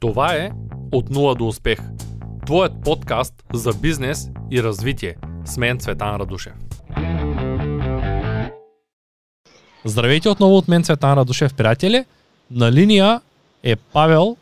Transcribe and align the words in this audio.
Това 0.00 0.34
е 0.34 0.50
От 0.92 1.10
нула 1.10 1.34
до 1.34 1.48
успех. 1.48 1.78
Твоят 2.46 2.72
подкаст 2.84 3.34
за 3.54 3.72
бизнес 3.72 4.28
и 4.50 4.62
развитие. 4.62 5.16
С 5.44 5.56
мен 5.56 5.78
Цветан 5.78 6.16
Радушев. 6.16 6.52
Здравейте 9.84 10.28
отново 10.28 10.56
от 10.56 10.68
мен 10.68 10.82
Цветан 10.82 11.18
Радушев, 11.18 11.54
приятели. 11.54 12.04
На 12.50 12.72
линия 12.72 13.20
е 13.62 13.76
Павел, 13.76 14.36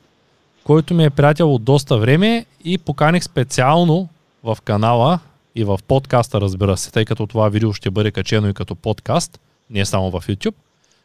който 0.64 0.95
ми 0.95 1.04
е 1.04 1.11
приятел 1.11 1.55
от 1.55 1.64
доста 1.64 1.98
време 1.98 2.46
и 2.64 2.79
поканих 2.79 3.25
специално 3.25 4.09
в 4.45 4.59
канала 4.64 5.18
и 5.55 5.64
в 5.64 5.79
подкаста, 5.89 6.41
разбира 6.41 6.77
се, 6.77 6.93
тъй 6.93 7.05
като 7.05 7.27
това 7.27 7.48
видео 7.48 7.73
ще 7.73 7.91
бъде 7.91 8.11
качено 8.11 8.48
и 8.48 8.55
като 8.55 8.75
подкаст, 8.75 9.41
не 9.71 9.84
само 9.84 10.11
в 10.11 10.27
YouTube, 10.27 10.55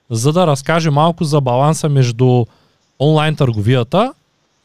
за 0.09 0.33
да 0.33 0.47
разкаже 0.47 0.89
малко 0.89 1.23
за 1.23 1.41
баланса 1.41 1.89
между 1.89 2.45
онлайн 2.99 3.35
търговията 3.35 4.13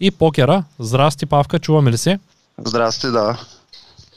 и 0.05 0.11
покера. 0.11 0.65
Здрасти, 0.79 1.27
Павка, 1.27 1.59
чуваме 1.59 1.93
ли 1.93 1.99
се? 1.99 2.19
Здрасти, 2.59 3.07
да. 3.07 3.39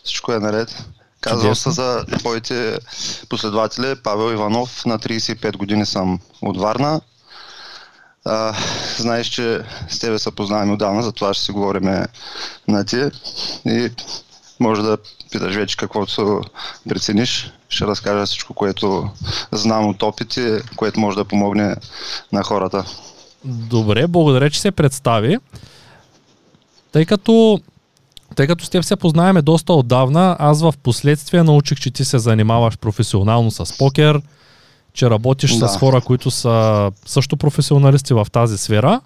Всичко 0.04 0.34
е 0.34 0.40
наред. 0.40 0.86
Казвам 1.22 1.56
се 1.56 1.72
за 1.72 2.06
твоите 2.18 2.80
последователи 3.30 3.96
Павел 4.04 4.34
Иванов. 4.34 4.86
На 4.86 5.00
35 5.00 5.58
години 5.58 5.86
съм 5.86 6.20
от 6.42 6.58
Варна. 6.58 7.02
А, 8.26 8.56
знаеш, 8.98 9.28
че 9.28 9.62
с 9.90 10.00
тебе 10.00 10.20
се 10.20 10.32
познаваме 10.32 10.74
отдавна, 10.74 11.04
затова 11.04 11.34
ще 11.34 11.44
си 11.44 11.52
говорим 11.52 12.06
на 12.68 12.86
ти. 12.86 13.10
И 13.66 13.90
може 14.60 14.82
да 14.82 14.98
питаш 15.32 15.56
вече 15.56 15.78
каквото 15.78 16.42
прецениш. 16.90 17.52
Ще 17.70 17.86
разкажа 17.86 18.26
всичко, 18.26 18.54
което 18.54 19.10
знам 19.52 19.88
от 19.88 20.04
опити, 20.04 20.58
което 20.76 21.00
може 21.00 21.18
да 21.18 21.26
помогне 21.26 21.76
на 22.32 22.44
хората. 22.44 22.86
Добре, 23.46 24.08
благодаря, 24.08 24.50
че 24.50 24.62
се 24.62 24.72
представи. 24.72 25.38
Тъй 26.92 27.06
като, 27.06 27.60
тъй 28.36 28.48
като 28.48 28.66
с 28.66 28.70
теб 28.70 28.84
се 28.84 28.96
познаваме 28.96 29.42
доста 29.42 29.74
отдавна, 29.74 30.36
аз 30.40 30.62
в 30.62 30.74
последствие 30.84 31.44
научих, 31.44 31.80
че 31.80 31.92
ти 31.92 32.06
се 32.06 32.20
занимаваш 32.20 32.78
професионално 32.78 33.52
с 33.52 33.78
покер, 33.78 34.22
че 34.94 35.10
работиш 35.10 35.56
да. 35.56 35.68
с 35.68 35.78
хора, 35.78 36.02
които 36.02 36.32
са 36.32 36.92
също 37.06 37.38
професионалисти 37.38 38.14
в 38.14 38.28
тази 38.32 38.58
сфера. 38.58 39.02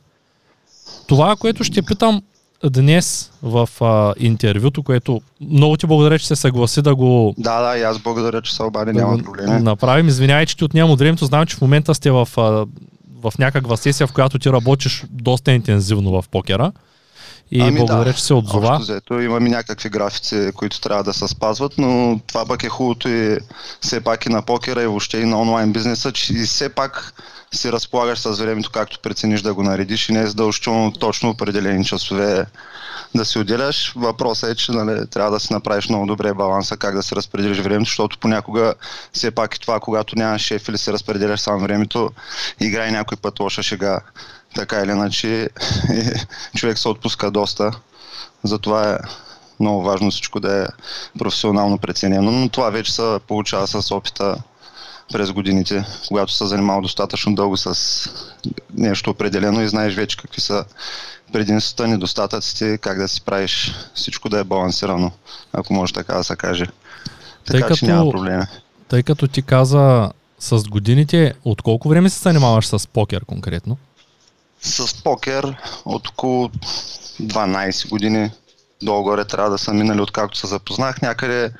Това, 1.07 1.35
което 1.35 1.63
ще 1.63 1.81
питам 1.81 2.21
днес 2.69 3.31
в 3.43 3.69
а, 3.81 4.13
интервюто, 4.17 4.83
което 4.83 5.21
много 5.41 5.77
ти 5.77 5.87
благодаря, 5.87 6.19
че 6.19 6.27
се 6.27 6.35
съгласи 6.35 6.81
да 6.81 6.95
го... 6.95 7.33
Да, 7.37 7.61
да, 7.61 7.77
и 7.77 7.83
аз 7.83 7.99
благодаря, 7.99 8.41
че 8.41 8.55
се 8.55 8.63
обади, 8.63 8.91
няма 8.93 9.17
проблеми. 9.17 9.61
Направим, 9.61 10.07
извинявай, 10.07 10.45
че 10.45 10.57
ти 10.57 10.63
отнемам 10.63 10.91
от 10.91 10.99
времето, 10.99 11.25
знам, 11.25 11.45
че 11.45 11.55
в 11.55 11.61
момента 11.61 11.95
сте 11.95 12.11
в, 12.11 12.29
а, 12.37 12.65
в 13.21 13.33
някаква 13.39 13.77
сесия, 13.77 14.07
в 14.07 14.13
която 14.13 14.39
ти 14.39 14.49
работиш 14.49 15.03
доста 15.09 15.51
интензивно 15.51 16.21
в 16.21 16.29
покера. 16.29 16.71
И 17.51 17.61
ами 17.61 17.77
благодаря, 17.77 18.05
да, 18.05 18.13
че 18.13 18.23
се 18.23 18.33
отзова. 18.33 18.77
Взето, 18.79 19.19
имаме 19.19 19.49
някакви 19.49 19.89
графици, 19.89 20.51
които 20.55 20.81
трябва 20.81 21.03
да 21.03 21.13
се 21.13 21.27
спазват, 21.27 21.73
но 21.77 22.19
това 22.27 22.45
пък 22.45 22.63
е 22.63 22.69
хубавото 22.69 23.09
и 23.09 23.37
все 23.81 24.01
пак 24.01 24.25
и 24.25 24.29
на 24.29 24.41
покера 24.41 24.83
и 24.83 24.87
въобще 24.87 25.17
и 25.17 25.25
на 25.25 25.41
онлайн 25.41 25.73
бизнеса, 25.73 26.11
че 26.11 26.33
и 26.33 26.45
все 26.45 26.69
пак 26.69 27.13
си 27.53 27.71
разполагаш 27.71 28.19
с 28.19 28.39
времето, 28.39 28.71
както 28.71 28.99
прецениш 28.99 29.41
да 29.41 29.53
го 29.53 29.63
наредиш 29.63 30.09
и 30.09 30.13
не 30.13 30.21
е 30.21 30.27
задължително 30.27 30.91
точно 30.91 31.29
определени 31.29 31.85
часове 31.85 32.45
да 33.15 33.25
си 33.25 33.39
отделяш. 33.39 33.93
Въпросът 33.95 34.49
е, 34.49 34.55
че 34.55 34.71
нали, 34.71 35.07
трябва 35.07 35.31
да 35.31 35.39
си 35.39 35.53
направиш 35.53 35.89
много 35.89 36.05
добре 36.05 36.33
баланса 36.33 36.77
как 36.77 36.95
да 36.95 37.03
се 37.03 37.15
разпределиш 37.15 37.57
времето, 37.57 37.89
защото 37.89 38.17
понякога 38.17 38.73
все 39.13 39.31
пак 39.31 39.55
и 39.55 39.59
това, 39.59 39.79
когато 39.79 40.15
нямаш 40.15 40.41
шеф 40.41 40.67
или 40.67 40.77
се 40.77 40.93
разпределяш 40.93 41.39
само 41.39 41.59
времето, 41.59 42.11
играе 42.59 42.91
някой 42.91 43.17
път 43.17 43.39
лоша 43.39 43.63
шега. 43.63 43.99
Така 44.55 44.81
или 44.81 44.91
иначе 44.91 45.49
човек 46.55 46.77
се 46.77 46.87
отпуска 46.87 47.31
доста. 47.31 47.71
Затова 48.43 48.93
е 48.93 48.97
много 49.59 49.83
важно 49.83 50.11
всичко 50.11 50.39
да 50.39 50.63
е 50.63 50.65
професионално 51.19 51.77
преценено, 51.77 52.31
но 52.31 52.49
това 52.49 52.69
вече 52.69 52.93
се 52.93 53.19
получава 53.27 53.67
с 53.67 53.95
опита 53.95 54.37
през 55.13 55.31
годините, 55.31 55.85
когато 56.07 56.33
се 56.33 56.45
занимавал 56.45 56.81
достатъчно 56.81 57.35
дълго 57.35 57.57
с 57.57 58.09
нещо 58.73 59.09
определено 59.09 59.61
и 59.61 59.67
знаеш 59.67 59.95
вече 59.95 60.17
какви 60.17 60.41
са 60.41 60.65
предимствата, 61.33 61.87
недостатъците, 61.87 62.77
как 62.77 62.97
да 62.97 63.07
си 63.07 63.21
правиш 63.21 63.73
всичко 63.93 64.29
да 64.29 64.39
е 64.39 64.43
балансирано, 64.43 65.11
ако 65.53 65.73
може 65.73 65.93
така 65.93 66.13
да 66.13 66.23
се 66.23 66.35
каже. 66.35 66.65
Така 67.45 67.59
тъй 67.59 67.61
че 67.61 67.67
като, 67.67 67.85
няма 67.85 68.11
проблеми. 68.11 68.43
Тъй 68.87 69.03
като 69.03 69.27
ти 69.27 69.41
каза 69.41 70.11
с 70.39 70.63
годините, 70.63 71.33
от 71.43 71.61
колко 71.61 71.89
време 71.89 72.09
се 72.09 72.21
занимаваш 72.21 72.67
с 72.67 72.87
покер 72.87 73.25
конкретно? 73.25 73.77
С 74.61 75.03
покер 75.03 75.57
от 75.85 76.07
около 76.07 76.49
12 77.21 77.89
години 77.89 78.31
долу-горе 78.83 79.25
трябва 79.25 79.49
да 79.49 79.57
са 79.57 79.73
минали 79.73 80.01
откакто 80.01 80.37
се 80.37 80.47
запознах 80.47 81.01
някъде, 81.01 81.53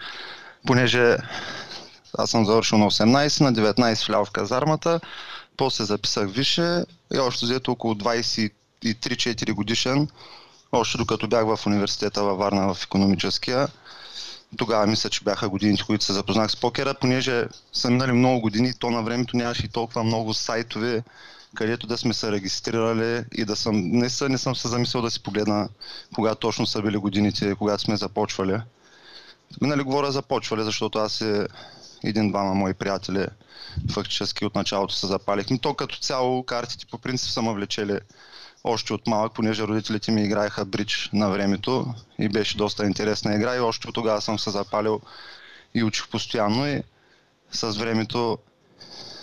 понеже 0.67 1.17
аз 2.17 2.29
съм 2.29 2.45
завършил 2.45 2.77
на 2.77 2.91
18, 2.91 3.41
на 3.41 3.53
19 3.53 4.07
влял 4.07 4.25
в 4.25 4.31
казармата, 4.31 4.99
после 5.57 5.85
записах 5.85 6.29
више 6.29 6.83
и 7.13 7.19
още 7.19 7.45
взето 7.45 7.71
около 7.71 7.93
23-4 7.93 9.53
годишен, 9.53 10.07
още 10.71 10.97
докато 10.97 11.27
бях 11.27 11.45
в 11.45 11.65
университета 11.65 12.23
във 12.23 12.37
Варна 12.37 12.73
в 12.73 12.83
економическия. 12.83 13.67
Тогава 14.57 14.87
мисля, 14.87 15.09
че 15.09 15.23
бяха 15.23 15.49
годините, 15.49 15.83
които 15.83 16.05
се 16.05 16.13
запознах 16.13 16.51
с 16.51 16.55
покера, 16.55 16.93
понеже 16.93 17.45
са 17.73 17.89
минали 17.89 18.11
много 18.11 18.41
години, 18.41 18.73
то 18.79 18.89
на 18.89 19.01
времето 19.01 19.37
нямаше 19.37 19.65
и 19.65 19.69
толкова 19.69 20.03
много 20.03 20.33
сайтове, 20.33 21.03
където 21.55 21.87
да 21.87 21.97
сме 21.97 22.13
се 22.13 22.31
регистрирали 22.31 23.23
и 23.33 23.45
да 23.45 23.55
съм, 23.55 23.89
не, 23.91 24.09
са, 24.09 24.29
не 24.29 24.37
съм 24.37 24.55
се 24.55 24.67
замислил 24.67 25.01
да 25.01 25.11
си 25.11 25.23
погледна 25.23 25.69
кога 26.15 26.35
точно 26.35 26.65
са 26.65 26.81
били 26.81 26.97
годините, 26.97 27.55
когато 27.55 27.83
сме 27.83 27.97
започвали. 27.97 28.61
Нали 29.61 29.83
говоря 29.83 30.11
започвали, 30.11 30.63
защото 30.63 30.99
аз 30.99 31.21
е 31.21 31.47
един-двама 32.03 32.53
мои 32.53 32.73
приятели 32.73 33.25
фактически 33.91 34.45
от 34.45 34.55
началото 34.55 34.93
се 34.93 35.07
запалихме. 35.07 35.57
То 35.57 35.73
като 35.73 35.99
цяло 35.99 36.43
картите 36.43 36.85
по 36.85 36.97
принцип 36.97 37.29
са 37.29 37.41
ме 37.41 37.53
влечели 37.53 37.99
още 38.63 38.93
от 38.93 39.07
малък, 39.07 39.33
понеже 39.33 39.63
родителите 39.63 40.11
ми 40.11 40.23
играеха 40.23 40.65
бридж 40.65 41.09
на 41.13 41.29
времето 41.29 41.93
и 42.19 42.29
беше 42.29 42.57
доста 42.57 42.85
интересна 42.85 43.35
игра 43.35 43.55
и 43.55 43.59
още 43.59 43.87
от 43.87 43.95
тогава 43.95 44.21
съм 44.21 44.39
се 44.39 44.49
запалил 44.49 45.01
и 45.75 45.83
учих 45.83 46.07
постоянно 46.07 46.67
и 46.67 46.83
с 47.51 47.71
времето 47.71 48.37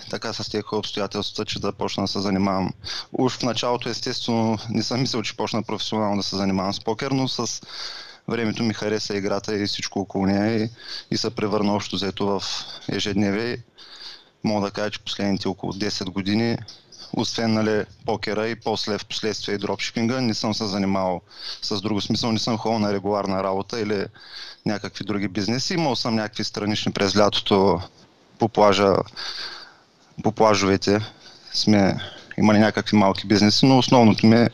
така 0.08 0.32
с 0.32 0.50
тези 0.50 0.64
обстоятелствата, 0.72 1.44
че 1.44 1.60
да 1.60 1.72
почна 1.72 2.04
да 2.04 2.08
се 2.08 2.20
занимавам. 2.20 2.70
Уж 3.12 3.32
в 3.32 3.42
началото, 3.42 3.88
естествено, 3.88 4.58
не 4.70 4.82
съм 4.82 5.00
мислил, 5.00 5.22
че 5.22 5.36
почна 5.36 5.62
професионално 5.62 6.16
да 6.16 6.22
се 6.22 6.36
занимавам 6.36 6.74
с 6.74 6.80
покер, 6.80 7.10
но 7.10 7.28
с 7.28 7.62
времето 8.28 8.62
ми 8.62 8.74
хареса 8.74 9.16
играта 9.16 9.56
и 9.56 9.66
всичко 9.66 10.00
около 10.00 10.26
нея 10.26 10.64
и, 10.64 10.70
и 11.10 11.16
се 11.16 11.30
превърна 11.30 11.74
общо 11.74 11.96
взето 11.96 12.26
в 12.26 12.42
ежедневие. 12.88 13.58
Мога 14.44 14.66
да 14.66 14.72
кажа, 14.72 14.90
че 14.90 14.98
последните 14.98 15.48
около 15.48 15.72
10 15.72 16.04
години, 16.10 16.56
освен 17.12 17.52
нали, 17.52 17.84
покера 18.06 18.48
и 18.48 18.54
после 18.54 18.98
в 18.98 19.06
последствие 19.06 19.54
и 19.54 19.58
дропшипинга, 19.58 20.20
не 20.20 20.34
съм 20.34 20.54
се 20.54 20.66
занимавал 20.66 21.20
с 21.62 21.80
друго 21.80 22.00
смисъл, 22.00 22.32
не 22.32 22.38
съм 22.38 22.58
ходил 22.58 22.78
на 22.78 22.92
регуларна 22.92 23.42
работа 23.42 23.80
или 23.80 24.06
някакви 24.66 25.04
други 25.04 25.28
бизнеси. 25.28 25.74
Имал 25.74 25.96
съм 25.96 26.14
някакви 26.14 26.44
странични 26.44 26.92
през 26.92 27.16
лятото 27.16 27.80
по 28.38 28.48
плажа 28.48 28.94
по 30.22 30.32
плажовете 30.32 31.00
сме 31.52 31.96
имали 32.38 32.58
някакви 32.58 32.96
малки 32.96 33.26
бизнеси, 33.26 33.66
но 33.66 33.78
основното 33.78 34.26
ми 34.26 34.46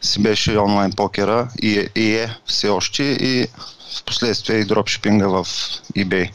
си 0.00 0.22
беше 0.22 0.58
онлайн 0.58 0.92
покера 0.92 1.48
и 1.62 1.78
е, 1.78 1.88
и 2.00 2.14
е 2.14 2.36
все 2.46 2.68
още 2.68 3.02
и 3.02 3.46
в 3.96 4.04
последствие 4.04 4.58
и 4.58 4.64
дропшипинга 4.64 5.26
в 5.28 5.46
eBay. 5.96 6.30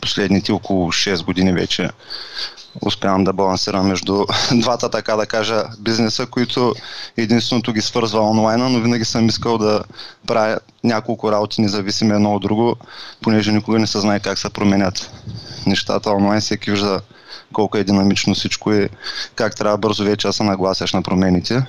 Последните 0.00 0.52
около 0.52 0.92
6 0.92 1.24
години 1.24 1.52
вече 1.52 1.90
успявам 2.82 3.24
да 3.24 3.32
балансирам 3.32 3.86
между 3.86 4.24
двата, 4.52 4.90
така 4.90 5.16
да 5.16 5.26
кажа, 5.26 5.64
бизнеса, 5.78 6.26
които 6.26 6.74
единственото 7.16 7.72
ги 7.72 7.80
свързва 7.80 8.20
онлайна, 8.20 8.68
но 8.68 8.80
винаги 8.80 9.04
съм 9.04 9.28
искал 9.28 9.58
да 9.58 9.82
правя 10.26 10.58
няколко 10.84 11.32
работи 11.32 11.60
независими 11.60 12.14
едно 12.14 12.34
от 12.34 12.42
друго, 12.42 12.76
понеже 13.20 13.52
никога 13.52 13.78
не 13.78 13.86
се 13.86 14.00
знае 14.00 14.20
как 14.20 14.38
се 14.38 14.50
променят 14.50 15.10
нещата 15.66 16.10
онлайн, 16.10 16.40
всеки 16.40 16.70
вижда 16.70 17.00
колко 17.52 17.78
е 17.78 17.84
динамично 17.84 18.34
всичко 18.34 18.72
и 18.72 18.88
как 19.34 19.56
трябва 19.56 19.78
бързо 19.78 20.04
вече 20.04 20.32
се 20.32 20.42
нагласяш 20.42 20.92
на 20.92 21.02
промените. 21.02 21.66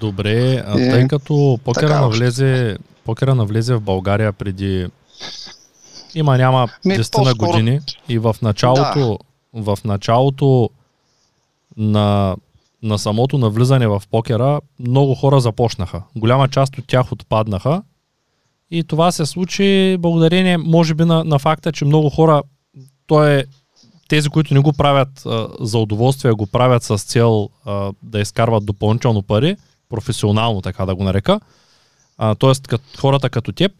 Добре, 0.00 0.62
а 0.66 0.80
и... 0.80 0.90
тъй 0.90 1.08
като 1.08 1.58
покера 1.64 2.00
навлезе, 2.00 2.76
покера 3.04 3.34
навлезе 3.34 3.74
в 3.74 3.80
България 3.80 4.32
преди 4.32 4.86
има 6.14 6.38
няма 6.38 6.68
10 6.86 7.24
на 7.24 7.34
години 7.34 7.80
и 8.08 8.18
в 8.18 8.36
началото, 8.42 9.18
да. 9.54 9.62
в 9.62 9.78
началото 9.84 10.70
на, 11.76 12.36
на 12.82 12.98
самото 12.98 13.38
навлизане 13.38 13.86
в 13.86 14.02
покера 14.10 14.60
много 14.78 15.14
хора 15.14 15.40
започнаха. 15.40 16.02
Голяма 16.16 16.48
част 16.48 16.78
от 16.78 16.86
тях 16.86 17.12
отпаднаха 17.12 17.82
и 18.70 18.84
това 18.84 19.12
се 19.12 19.26
случи 19.26 19.96
благодарение, 19.98 20.58
може 20.58 20.94
би, 20.94 21.04
на, 21.04 21.24
на 21.24 21.38
факта, 21.38 21.72
че 21.72 21.84
много 21.84 22.10
хора, 22.10 22.42
то 23.06 23.26
е 23.26 23.44
тези, 24.10 24.28
които 24.28 24.54
не 24.54 24.60
го 24.60 24.72
правят 24.72 25.26
а, 25.26 25.48
за 25.60 25.78
удоволствие, 25.78 26.32
го 26.32 26.46
правят 26.46 26.82
с 26.82 26.98
цел 26.98 27.48
а, 27.64 27.92
да 28.02 28.20
изкарват 28.20 28.66
допълнително 28.66 29.22
пари, 29.22 29.56
професионално, 29.88 30.62
така 30.62 30.86
да 30.86 30.94
го 30.94 31.04
нарека. 31.04 31.40
Кът, 32.68 32.82
хората 32.98 33.30
като 33.30 33.52
теб, 33.52 33.72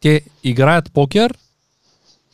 те 0.00 0.20
играят 0.44 0.92
покер 0.92 1.34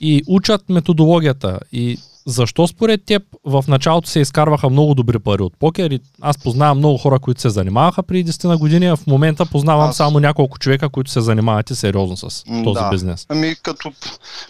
и 0.00 0.22
учат 0.26 0.68
методологията. 0.68 1.58
И 1.72 1.98
защо 2.26 2.66
според 2.66 3.04
теб 3.04 3.22
в 3.44 3.64
началото 3.68 4.08
се 4.08 4.20
изкарваха 4.20 4.70
много 4.70 4.94
добри 4.94 5.18
пари 5.18 5.42
от 5.42 5.52
покер 5.58 5.90
и 5.90 6.00
аз 6.20 6.38
познавам 6.38 6.78
много 6.78 6.98
хора, 6.98 7.18
които 7.18 7.40
се 7.40 7.50
занимаваха 7.50 8.02
преди 8.02 8.32
10 8.32 8.44
на 8.48 8.58
години, 8.58 8.86
а 8.86 8.96
в 8.96 9.06
момента 9.06 9.46
познавам 9.46 9.90
аз... 9.90 9.96
само 9.96 10.20
няколко 10.20 10.58
човека, 10.58 10.88
които 10.88 11.10
се 11.10 11.20
занимават 11.20 11.70
и 11.70 11.74
сериозно 11.74 12.16
с 12.16 12.44
този 12.64 12.80
да. 12.80 12.88
бизнес. 12.90 13.26
Ами 13.28 13.54
като 13.62 13.92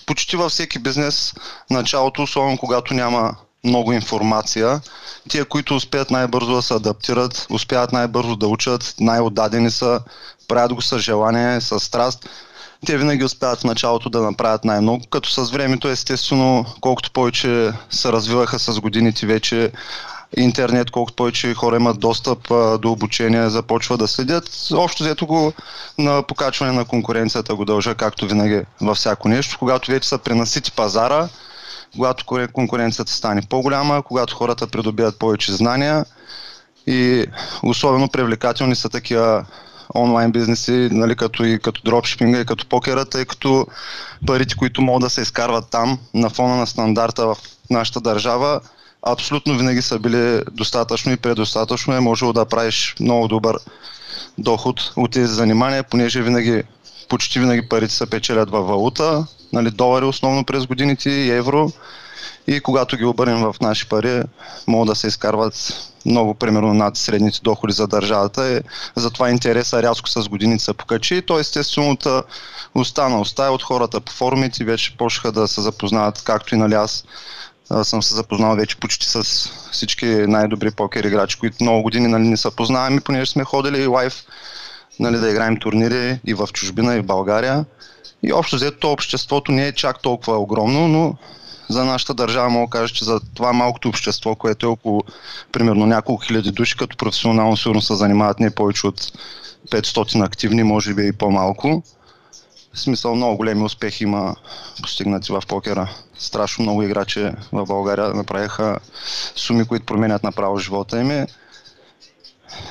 почти 0.06 0.36
във 0.36 0.52
всеки 0.52 0.78
бизнес 0.78 1.34
началото, 1.70 2.22
особено 2.22 2.58
когато 2.58 2.94
няма 2.94 3.36
много 3.64 3.92
информация. 3.92 4.80
Тия, 5.28 5.44
които 5.44 5.76
успеят 5.76 6.10
най-бързо 6.10 6.54
да 6.54 6.62
се 6.62 6.74
адаптират, 6.74 7.46
успяват 7.50 7.92
най-бързо 7.92 8.36
да 8.36 8.46
учат, 8.46 8.94
най-отдадени 9.00 9.70
са, 9.70 10.00
правят 10.48 10.74
го 10.74 10.82
с 10.82 10.98
желание, 10.98 11.60
с 11.60 11.80
страст 11.80 12.28
те 12.86 12.98
винаги 12.98 13.24
успяват 13.24 13.60
в 13.60 13.64
началото 13.64 14.10
да 14.10 14.22
направят 14.22 14.64
най-много, 14.64 15.04
като 15.10 15.30
с 15.30 15.50
времето 15.50 15.88
естествено, 15.88 16.64
колкото 16.80 17.10
повече 17.10 17.72
се 17.90 18.12
развиваха 18.12 18.58
с 18.58 18.80
годините 18.80 19.26
вече, 19.26 19.72
интернет, 20.36 20.90
колкото 20.90 21.16
повече 21.16 21.54
хора 21.54 21.76
имат 21.76 22.00
достъп 22.00 22.50
а, 22.50 22.78
до 22.78 22.92
обучение, 22.92 23.48
започва 23.48 23.96
да 23.98 24.08
следят. 24.08 24.68
Общо 24.72 25.02
взето 25.02 25.26
го 25.26 25.52
на 25.98 26.22
покачване 26.22 26.72
на 26.72 26.84
конкуренцията 26.84 27.54
го 27.54 27.64
дължа, 27.64 27.94
както 27.94 28.26
винаги 28.26 28.62
във 28.80 28.96
всяко 28.96 29.28
нещо. 29.28 29.56
Когато 29.58 29.90
вече 29.90 30.08
са 30.08 30.18
пренасити 30.18 30.72
пазара, 30.72 31.28
когато 31.96 32.48
конкуренцията 32.52 33.12
стане 33.12 33.42
по-голяма, 33.48 34.02
когато 34.02 34.36
хората 34.36 34.66
придобият 34.66 35.18
повече 35.18 35.52
знания 35.52 36.04
и 36.86 37.26
особено 37.62 38.08
привлекателни 38.08 38.74
са 38.76 38.88
такива 38.88 39.44
онлайн 39.94 40.32
бизнеси, 40.32 40.88
нали, 40.92 41.16
като 41.16 41.44
и 41.44 41.58
като 41.58 41.82
дропшипинга 41.84 42.40
и 42.40 42.46
като 42.46 42.66
покера, 42.66 43.04
тъй 43.04 43.24
като 43.24 43.66
парите, 44.26 44.56
които 44.56 44.82
могат 44.82 45.02
да 45.02 45.10
се 45.10 45.20
изкарват 45.20 45.70
там 45.70 45.98
на 46.14 46.30
фона 46.30 46.56
на 46.56 46.66
стандарта 46.66 47.26
в 47.26 47.36
нашата 47.70 48.00
държава, 48.00 48.60
абсолютно 49.06 49.58
винаги 49.58 49.82
са 49.82 49.98
били 49.98 50.42
достатъчно 50.52 51.12
и 51.12 51.16
предостатъчно. 51.16 51.94
Е 51.94 52.00
можело 52.00 52.32
да 52.32 52.44
правиш 52.44 52.96
много 53.00 53.28
добър 53.28 53.58
доход 54.38 54.92
от 54.96 55.10
тези 55.10 55.34
занимания, 55.34 55.84
понеже 55.84 56.22
винаги, 56.22 56.62
почти 57.08 57.40
винаги 57.40 57.68
парите 57.68 57.94
се 57.94 58.10
печелят 58.10 58.50
във 58.50 58.66
валута, 58.66 59.26
нали, 59.52 59.70
долари 59.70 60.04
основно 60.04 60.44
през 60.44 60.66
годините 60.66 61.10
и 61.10 61.30
евро. 61.30 61.72
И 62.46 62.60
когато 62.60 62.96
ги 62.96 63.04
обърнем 63.04 63.40
в 63.40 63.56
наши 63.60 63.88
пари, 63.88 64.22
могат 64.66 64.88
да 64.88 64.94
се 64.94 65.06
изкарват 65.06 65.89
много, 66.06 66.34
примерно, 66.34 66.74
над 66.74 66.96
средните 66.96 67.40
доходи 67.42 67.72
за 67.72 67.86
държавата. 67.86 68.56
И 68.56 68.60
затова 68.96 69.30
интереса 69.30 69.82
рязко 69.82 70.08
с 70.08 70.28
годините 70.28 70.64
се 70.64 70.74
покачи. 70.74 71.22
То 71.22 71.38
естествено 71.38 71.90
от 71.90 72.06
остана 72.74 73.20
оставя 73.20 73.54
от 73.54 73.62
хората 73.62 74.00
по 74.00 74.12
форумите 74.12 74.64
вече 74.64 74.96
почнаха 74.96 75.32
да 75.32 75.48
се 75.48 75.60
запознават, 75.60 76.22
както 76.24 76.54
и 76.54 76.58
нали 76.58 76.74
аз 76.74 77.04
съм 77.82 78.02
се 78.02 78.14
запознал 78.14 78.56
вече 78.56 78.76
почти 78.76 79.06
с 79.06 79.22
всички 79.72 80.06
най-добри 80.06 80.70
покер 80.70 81.04
играчи, 81.04 81.38
които 81.38 81.56
много 81.60 81.82
години 81.82 82.08
нали, 82.08 82.22
не 82.22 82.36
са 82.36 82.50
познаваме, 82.50 83.00
понеже 83.00 83.30
сме 83.30 83.44
ходили 83.44 83.82
и 83.82 83.86
лайв 83.86 84.24
нали, 85.00 85.18
да 85.18 85.30
играем 85.30 85.56
турнири 85.56 86.20
и 86.26 86.34
в 86.34 86.48
чужбина, 86.52 86.96
и 86.96 87.00
в 87.00 87.06
България. 87.06 87.64
И 88.22 88.32
общо 88.32 88.56
взето 88.56 88.92
обществото 88.92 89.52
не 89.52 89.66
е 89.66 89.72
чак 89.72 90.02
толкова 90.02 90.38
огромно, 90.38 90.88
но 90.88 91.14
за 91.70 91.84
нашата 91.84 92.14
държава 92.14 92.50
мога 92.50 92.66
да 92.66 92.70
кажа, 92.70 92.94
че 92.94 93.04
за 93.04 93.20
това 93.34 93.52
малкото 93.52 93.88
общество, 93.88 94.34
което 94.34 94.66
е 94.66 94.68
около 94.68 95.02
примерно 95.52 95.86
няколко 95.86 96.22
хиляди 96.22 96.50
души, 96.50 96.76
като 96.76 96.96
професионално 96.96 97.56
сигурно 97.56 97.82
се 97.82 97.94
занимават 97.94 98.40
не 98.40 98.50
повече 98.50 98.86
от 98.86 99.00
500 99.70 100.24
активни, 100.24 100.62
може 100.62 100.94
би 100.94 101.06
и 101.06 101.12
по-малко. 101.12 101.82
В 102.72 102.80
смисъл 102.80 103.14
много 103.14 103.36
големи 103.36 103.62
успехи 103.62 104.04
има 104.04 104.36
постигнати 104.82 105.32
в 105.32 105.42
покера. 105.48 105.90
Страшно 106.18 106.62
много 106.62 106.82
играчи 106.82 107.30
в 107.52 107.66
България 107.66 108.14
направиха 108.14 108.78
суми, 109.36 109.64
които 109.64 109.86
променят 109.86 110.22
направо 110.22 110.58
живота 110.58 111.00
им. 111.00 111.26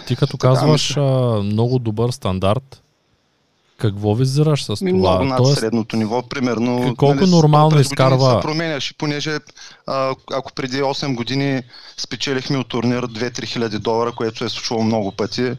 Ти 0.07 0.15
като 0.15 0.37
така, 0.37 0.47
казваш 0.47 0.89
мисля... 0.89 1.41
много 1.43 1.79
добър 1.79 2.11
стандарт, 2.11 2.81
какво 3.79 4.15
визираш 4.15 4.63
с 4.63 4.75
това? 4.75 4.91
Много 4.91 5.23
над 5.23 5.37
Тоест, 5.37 5.59
средното 5.59 5.95
ниво, 5.95 6.21
примерно. 6.21 6.95
Колко 6.97 7.15
нали, 7.15 7.29
нормално 7.29 7.79
изкарва? 7.79 8.35
Се 8.35 8.47
променяш, 8.47 8.95
понеже 8.97 9.39
а, 9.87 10.15
ако 10.33 10.53
преди 10.53 10.81
8 10.81 11.15
години 11.15 11.63
спечелихме 11.97 12.57
от 12.57 12.67
турнир 12.67 13.07
2-3 13.07 13.45
хиляди 13.45 13.79
долара, 13.79 14.11
което 14.11 14.45
е 14.45 14.49
случвало 14.49 14.83
много 14.83 15.11
пъти, 15.11 15.53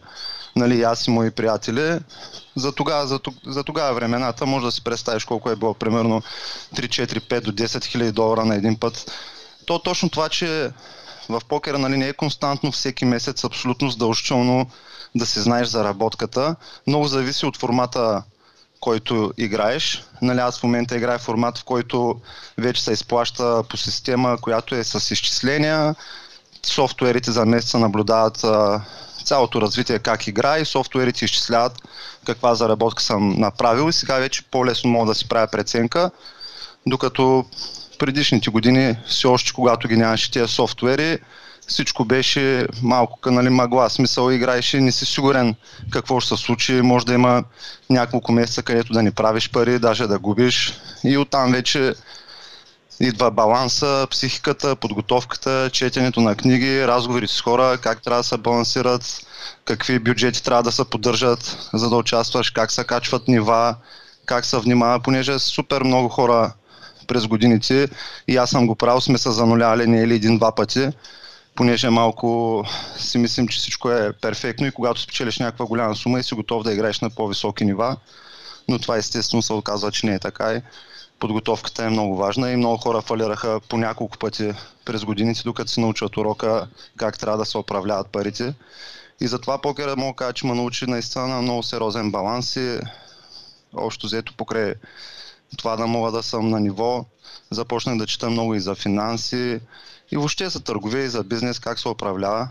нали, 0.56 0.82
аз 0.82 1.06
и 1.06 1.10
мои 1.10 1.30
приятели, 1.30 1.98
за 2.56 2.72
тогава, 2.72 3.06
за, 3.06 3.20
за 3.46 3.64
тогава 3.64 3.94
времената 3.94 4.46
може 4.46 4.66
да 4.66 4.72
си 4.72 4.84
представиш 4.84 5.24
колко 5.24 5.50
е 5.50 5.56
било, 5.56 5.74
примерно 5.74 6.22
3-4-5 6.74 7.40
до 7.40 7.52
10 7.52 7.84
хиляди 7.84 8.12
долара 8.12 8.44
на 8.44 8.54
един 8.54 8.76
път. 8.76 9.12
То 9.66 9.78
точно 9.78 10.10
това, 10.10 10.28
че 10.28 10.70
в 11.28 11.40
покера 11.48 11.78
нали, 11.78 11.96
не 11.96 12.08
е 12.08 12.12
константно 12.12 12.72
всеки 12.72 13.04
месец, 13.04 13.44
абсолютно 13.44 13.90
задължително 13.90 14.66
да 15.14 15.26
си 15.26 15.40
знаеш 15.40 15.68
заработката. 15.68 16.56
Много 16.86 17.06
зависи 17.06 17.46
от 17.46 17.56
формата, 17.56 18.22
който 18.80 19.32
играеш. 19.38 20.04
Нали, 20.22 20.38
аз 20.38 20.60
в 20.60 20.62
момента 20.62 20.96
играя 20.96 21.18
формат, 21.18 21.58
в 21.58 21.64
който 21.64 22.20
вече 22.58 22.82
се 22.82 22.92
изплаща 22.92 23.62
по 23.68 23.76
система, 23.76 24.38
която 24.40 24.74
е 24.74 24.84
с 24.84 25.10
изчисления. 25.10 25.94
Софтуерите 26.62 27.30
за 27.30 27.46
месеца 27.46 27.78
наблюдават 27.78 28.44
цялото 29.24 29.60
развитие 29.60 29.98
как 29.98 30.26
игра 30.26 30.58
и 30.58 30.64
софтуерите 30.64 31.24
изчисляват 31.24 31.72
каква 32.26 32.54
заработка 32.54 33.02
съм 33.02 33.40
направил 33.40 33.88
и 33.88 33.92
сега 33.92 34.18
вече 34.18 34.42
по-лесно 34.50 34.90
мога 34.90 35.06
да 35.06 35.14
си 35.14 35.28
правя 35.28 35.46
преценка, 35.46 36.10
докато 36.86 37.44
предишните 37.98 38.50
години, 38.50 38.96
все 39.06 39.26
още 39.26 39.52
когато 39.52 39.88
ги 39.88 39.96
нямаше 39.96 40.30
тези 40.30 40.52
софтуери, 40.52 41.18
всичко 41.70 42.04
беше 42.04 42.66
малко 42.82 43.30
нали, 43.30 43.48
магла. 43.48 43.90
Смисъл 43.90 44.30
играеш 44.30 44.74
и 44.74 44.80
не 44.80 44.92
си 44.92 45.06
сигурен 45.06 45.54
какво 45.90 46.20
ще 46.20 46.36
се 46.36 46.42
случи. 46.42 46.72
Може 46.72 47.06
да 47.06 47.14
има 47.14 47.44
няколко 47.90 48.32
месеца, 48.32 48.62
където 48.62 48.92
да 48.92 49.02
не 49.02 49.10
правиш 49.10 49.50
пари, 49.50 49.78
даже 49.78 50.06
да 50.06 50.18
губиш. 50.18 50.74
И 51.04 51.18
оттам 51.18 51.52
вече 51.52 51.94
идва 53.00 53.30
баланса, 53.30 54.06
психиката, 54.10 54.76
подготовката, 54.76 55.70
четенето 55.72 56.20
на 56.20 56.34
книги, 56.34 56.86
разговори 56.86 57.28
с 57.28 57.40
хора, 57.40 57.78
как 57.82 58.02
трябва 58.02 58.20
да 58.20 58.28
се 58.28 58.36
балансират, 58.36 59.26
какви 59.64 59.98
бюджети 59.98 60.42
трябва 60.42 60.62
да 60.62 60.72
се 60.72 60.84
поддържат, 60.84 61.70
за 61.72 61.90
да 61.90 61.96
участваш, 61.96 62.50
как 62.50 62.70
се 62.70 62.84
качват 62.84 63.28
нива, 63.28 63.74
как 64.26 64.44
се 64.44 64.58
внимава, 64.58 65.00
понеже 65.00 65.38
супер 65.38 65.82
много 65.82 66.08
хора 66.08 66.52
през 67.06 67.26
годините 67.26 67.88
и 68.28 68.36
аз 68.36 68.50
съм 68.50 68.66
го 68.66 68.74
правил, 68.74 69.00
сме 69.00 69.18
се 69.18 69.30
занулявали 69.30 69.86
не 69.86 70.02
или 70.02 70.14
един-два 70.14 70.54
пъти 70.54 70.88
понеже 71.60 71.90
малко 71.90 72.64
си 72.98 73.18
мислим, 73.18 73.48
че 73.48 73.58
всичко 73.58 73.90
е 73.90 74.12
перфектно 74.12 74.66
и 74.66 74.70
когато 74.70 75.00
спечелиш 75.00 75.38
някаква 75.38 75.66
голяма 75.66 75.96
сума 75.96 76.20
и 76.20 76.22
си 76.22 76.34
готов 76.34 76.62
да 76.62 76.72
играеш 76.72 77.00
на 77.00 77.10
по-високи 77.10 77.64
нива, 77.64 77.96
но 78.68 78.78
това 78.78 78.96
естествено 78.96 79.42
се 79.42 79.52
оказва, 79.52 79.92
че 79.92 80.06
не 80.06 80.14
е 80.14 80.18
така 80.18 80.54
и 80.54 80.62
подготовката 81.18 81.84
е 81.84 81.90
много 81.90 82.16
важна 82.16 82.50
и 82.50 82.56
много 82.56 82.76
хора 82.76 83.00
фалираха 83.00 83.60
по 83.68 83.76
няколко 83.76 84.18
пъти 84.18 84.52
през 84.84 85.04
годините, 85.04 85.42
докато 85.44 85.70
се 85.70 85.80
научат 85.80 86.16
урока 86.16 86.68
как 86.96 87.18
трябва 87.18 87.38
да 87.38 87.44
се 87.44 87.58
управляват 87.58 88.08
парите. 88.08 88.54
И 89.20 89.26
затова 89.26 89.60
покера 89.60 89.96
мога 89.96 90.12
да 90.12 90.16
кажа, 90.16 90.32
че 90.32 90.46
ме 90.46 90.54
научи 90.54 90.86
наистина 90.86 91.28
на 91.28 91.42
много 91.42 91.62
сериозен 91.62 92.10
баланс 92.10 92.56
и 92.56 92.78
общо 93.74 94.06
взето 94.06 94.34
покрай 94.36 94.74
това 95.58 95.76
да 95.76 95.86
мога 95.86 96.12
да 96.12 96.22
съм 96.22 96.48
на 96.48 96.60
ниво, 96.60 97.04
започнах 97.50 97.98
да 97.98 98.06
чета 98.06 98.30
много 98.30 98.54
и 98.54 98.60
за 98.60 98.74
финанси, 98.74 99.60
и 100.12 100.16
въобще 100.16 100.48
за 100.48 100.60
търговия 100.60 101.04
и 101.04 101.08
за 101.08 101.24
бизнес, 101.24 101.58
как 101.58 101.78
се 101.78 101.88
управлява. 101.88 102.48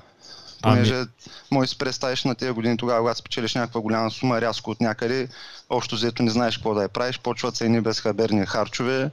Понеже 0.61 0.95
ами... 0.95 1.07
може 1.51 1.67
да 1.67 1.69
си 1.69 1.77
представиш 1.77 2.23
на 2.23 2.35
тези 2.35 2.51
години 2.51 2.77
тогава, 2.77 2.99
когато 2.99 3.19
спечелиш 3.19 3.55
някаква 3.55 3.81
голяма 3.81 4.11
сума 4.11 4.41
рязко 4.41 4.71
от 4.71 4.81
някъде, 4.81 5.27
общо 5.69 5.95
взето 5.95 6.23
не 6.23 6.31
знаеш 6.31 6.57
какво 6.57 6.73
да 6.73 6.81
я 6.81 6.89
правиш, 6.89 7.19
почват 7.19 7.55
се 7.55 7.65
едни 7.65 7.81
безхаберни 7.81 8.45
харчове, 8.45 9.11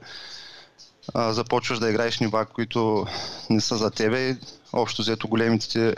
а, 1.13 1.33
започваш 1.33 1.79
да 1.79 1.89
играеш 1.89 2.19
нива, 2.19 2.45
които 2.45 3.05
не 3.49 3.61
са 3.61 3.77
за 3.77 3.91
тебе 3.91 4.29
и 4.29 4.35
общо 4.73 5.01
взето 5.01 5.27
големите 5.27 5.67
ти 5.67 5.93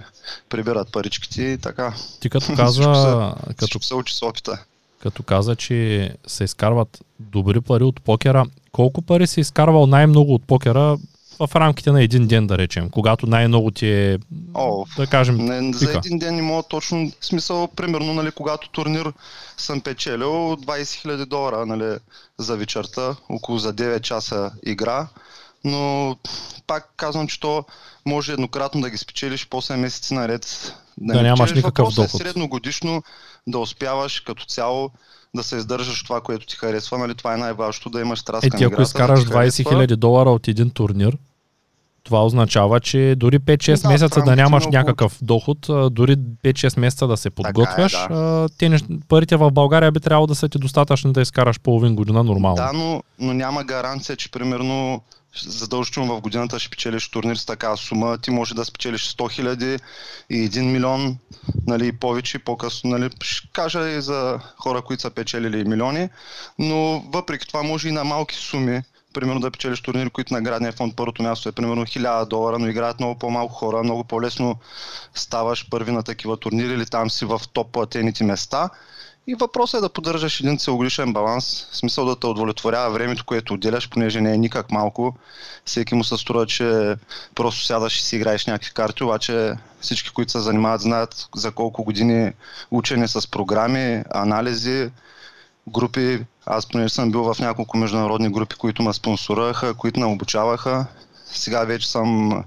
прибират 0.50 0.92
паричките 0.92 1.44
и 1.44 1.58
така. 1.58 1.94
Ти 2.20 2.30
като 2.30 2.54
каза... 2.56 3.34
като, 3.58 3.82
се 3.82 3.96
учи 3.96 4.16
с 4.16 4.22
опита. 4.22 4.66
Като 5.02 5.24
каза, 5.24 5.56
че 5.56 6.10
се 6.28 6.44
изкарват 6.44 7.00
добри 7.20 7.62
пари 7.62 7.84
от 7.84 8.02
покера, 8.02 8.46
колко 8.72 9.02
пари 9.02 9.28
се 9.28 9.42
изкарвал 9.42 9.88
най-много 9.88 10.34
от 10.34 10.48
покера 10.48 10.98
в 11.40 11.56
рамките 11.56 11.92
на 11.92 12.04
един 12.04 12.28
ден, 12.28 12.48
да 12.48 12.58
речем, 12.58 12.90
когато 12.90 13.28
най-много 13.28 13.72
ти 13.72 13.88
е, 13.88 14.20
О, 14.54 14.86
да 14.98 15.08
кажем, 15.08 15.38
не, 15.38 15.74
За 15.74 15.92
един 16.06 16.20
ден 16.20 16.36
не 16.36 16.42
мога 16.42 16.64
точно, 16.64 17.12
смисъл, 17.22 17.68
примерно, 17.68 18.14
нали, 18.14 18.32
когато 18.32 18.70
турнир 18.70 19.14
съм 19.58 19.82
печелил 19.82 20.28
20 20.28 20.58
000 20.58 21.26
долара 21.26 21.66
нали, 21.66 21.98
за 22.38 22.58
вечерта, 22.58 23.16
около 23.30 23.58
за 23.58 23.74
9 23.74 24.02
часа 24.02 24.52
игра, 24.66 25.08
но 25.64 26.16
пак 26.68 26.94
казвам, 26.98 27.28
че 27.28 27.40
то 27.40 27.66
може 28.06 28.34
еднократно 28.34 28.82
да 28.82 28.90
ги 28.90 28.98
спечелиш, 28.98 29.48
после 29.50 29.76
месеци 29.78 30.14
наред 30.14 30.74
да, 30.98 31.14
да 31.14 31.22
нямаш 31.22 31.54
никакъв 31.54 31.86
Въпросът 31.86 32.06
доход. 32.06 32.22
Е 32.22 32.24
средногодишно 32.24 33.04
да 33.48 33.60
успяваш 33.60 34.20
като 34.20 34.46
цяло 34.46 34.92
да 35.36 35.44
се 35.44 35.56
издържаш 35.56 36.04
това, 36.04 36.22
което 36.22 36.46
ти 36.46 36.56
харесва. 36.56 36.98
Нали? 36.98 37.16
Това 37.16 37.34
е 37.34 37.38
най-важното, 37.38 37.90
да 37.90 38.02
имаш 38.02 38.20
страст 38.20 38.44
е, 38.44 38.50
ти 38.50 38.64
ако 38.64 38.82
изкараш 38.82 39.24
да 39.24 39.34
20 39.34 39.50
000 39.50 39.96
долара 39.96 40.30
от 40.30 40.48
един 40.48 40.70
турнир, 40.70 41.18
това 42.10 42.26
означава, 42.26 42.80
че 42.80 43.16
дори 43.18 43.40
5-6 43.40 43.82
да, 43.82 43.90
месеца 43.90 44.22
да 44.22 44.36
нямаш 44.36 44.64
много... 44.64 44.78
някакъв 44.78 45.18
доход, 45.22 45.58
дори 45.92 46.16
5-6 46.18 46.80
месеца 46.80 47.08
да 47.08 47.18
се 47.18 47.30
подготвяш, 47.30 47.94
е, 47.94 48.14
да. 48.14 48.50
те, 48.58 48.78
парите 49.08 49.36
в 49.36 49.52
България 49.52 49.92
би 49.92 50.00
трябвало 50.00 50.28
да 50.28 50.36
са 50.36 50.50
ти 50.50 50.58
достатъчно 50.58 51.14
да 51.14 51.22
изкараш 51.22 51.60
половин 51.60 51.96
година 51.96 52.24
нормално. 52.24 52.56
Да, 52.56 52.72
но, 52.74 53.04
но 53.20 53.34
няма 53.34 53.64
гаранция, 53.64 54.16
че 54.16 54.32
примерно 54.32 55.02
задължително 55.48 56.16
в 56.16 56.22
годината 56.22 56.60
ще 56.60 56.70
печелиш 56.70 57.10
турнир 57.10 57.36
с 57.36 57.46
такава 57.46 57.78
сума, 57.78 58.18
ти 58.18 58.32
може 58.32 58.56
да 58.56 58.66
спечелиш 58.66 59.08
100 59.14 59.32
хиляди 59.32 59.78
и 60.30 60.50
1 60.50 60.62
милион, 60.62 61.18
нали, 61.68 61.92
повече, 61.92 62.40
по-късно, 62.40 62.90
нали, 62.90 63.10
ще 63.24 63.48
кажа 63.54 63.90
и 63.90 64.02
за 64.02 64.40
хора, 64.58 64.82
които 64.82 65.02
са 65.02 65.10
печелили 65.10 65.64
милиони, 65.64 66.10
но 66.60 67.04
въпреки 67.14 67.48
това 67.48 67.64
може 67.64 67.88
и 67.90 67.92
на 67.92 68.04
малки 68.04 68.36
суми, 68.36 68.82
примерно 69.14 69.40
да 69.40 69.52
печелиш 69.52 69.82
турнири, 69.82 70.10
които 70.10 70.34
наградния 70.34 70.72
фонд 70.72 70.96
първото 70.96 71.24
място 71.24 71.50
е 71.50 71.52
примерно 71.52 71.86
1000 71.86 72.26
долара, 72.26 72.60
но 72.60 72.68
играят 72.68 73.00
много 73.00 73.20
по-малко 73.20 73.54
хора, 73.54 73.84
много 73.84 74.04
по-лесно 74.04 74.56
ставаш 75.16 75.70
първи 75.70 75.92
на 75.92 76.04
такива 76.04 76.38
турнири 76.38 76.74
или 76.74 76.86
там 76.86 77.10
си 77.10 77.26
в 77.26 77.42
топ 77.54 77.72
платените 77.72 78.24
места 78.24 78.70
и 79.30 79.36
въпросът 79.36 79.78
е 79.78 79.82
да 79.82 79.90
поддържаш 79.90 80.40
един 80.40 80.58
целогодишен 80.58 81.14
баланс, 81.14 81.68
в 81.72 81.78
смисъл 81.78 82.06
да 82.06 82.20
те 82.20 82.28
удовлетворява 82.28 82.90
времето, 82.90 83.26
което 83.26 83.54
отделяш, 83.54 83.90
понеже 83.90 84.22
не 84.22 84.34
е 84.34 84.38
никак 84.38 84.72
малко. 84.72 85.16
Всеки 85.66 85.96
му 85.96 86.04
се 86.04 86.18
струва, 86.18 86.46
че 86.46 86.96
просто 87.36 87.66
сядаш 87.66 88.00
и 88.00 88.04
си 88.04 88.16
играеш 88.16 88.46
някакви 88.46 88.72
карти, 88.74 89.04
обаче 89.04 89.54
всички, 89.82 90.10
които 90.10 90.32
се 90.32 90.40
занимават, 90.40 90.82
знаят 90.82 91.28
за 91.36 91.52
колко 91.52 91.84
години 91.84 92.32
учене 92.72 93.08
с 93.08 93.32
програми, 93.32 94.04
анализи, 94.14 94.90
групи. 95.70 96.26
Аз 96.46 96.66
понеже 96.66 96.94
съм 96.94 97.12
бил 97.12 97.34
в 97.34 97.40
няколко 97.40 97.78
международни 97.78 98.30
групи, 98.30 98.56
които 98.56 98.84
ме 98.84 98.94
спонсораха, 98.94 99.74
които 99.74 100.00
ме 100.00 100.06
обучаваха. 100.06 100.86
Сега 101.26 101.64
вече 101.64 101.92
съм, 101.92 102.44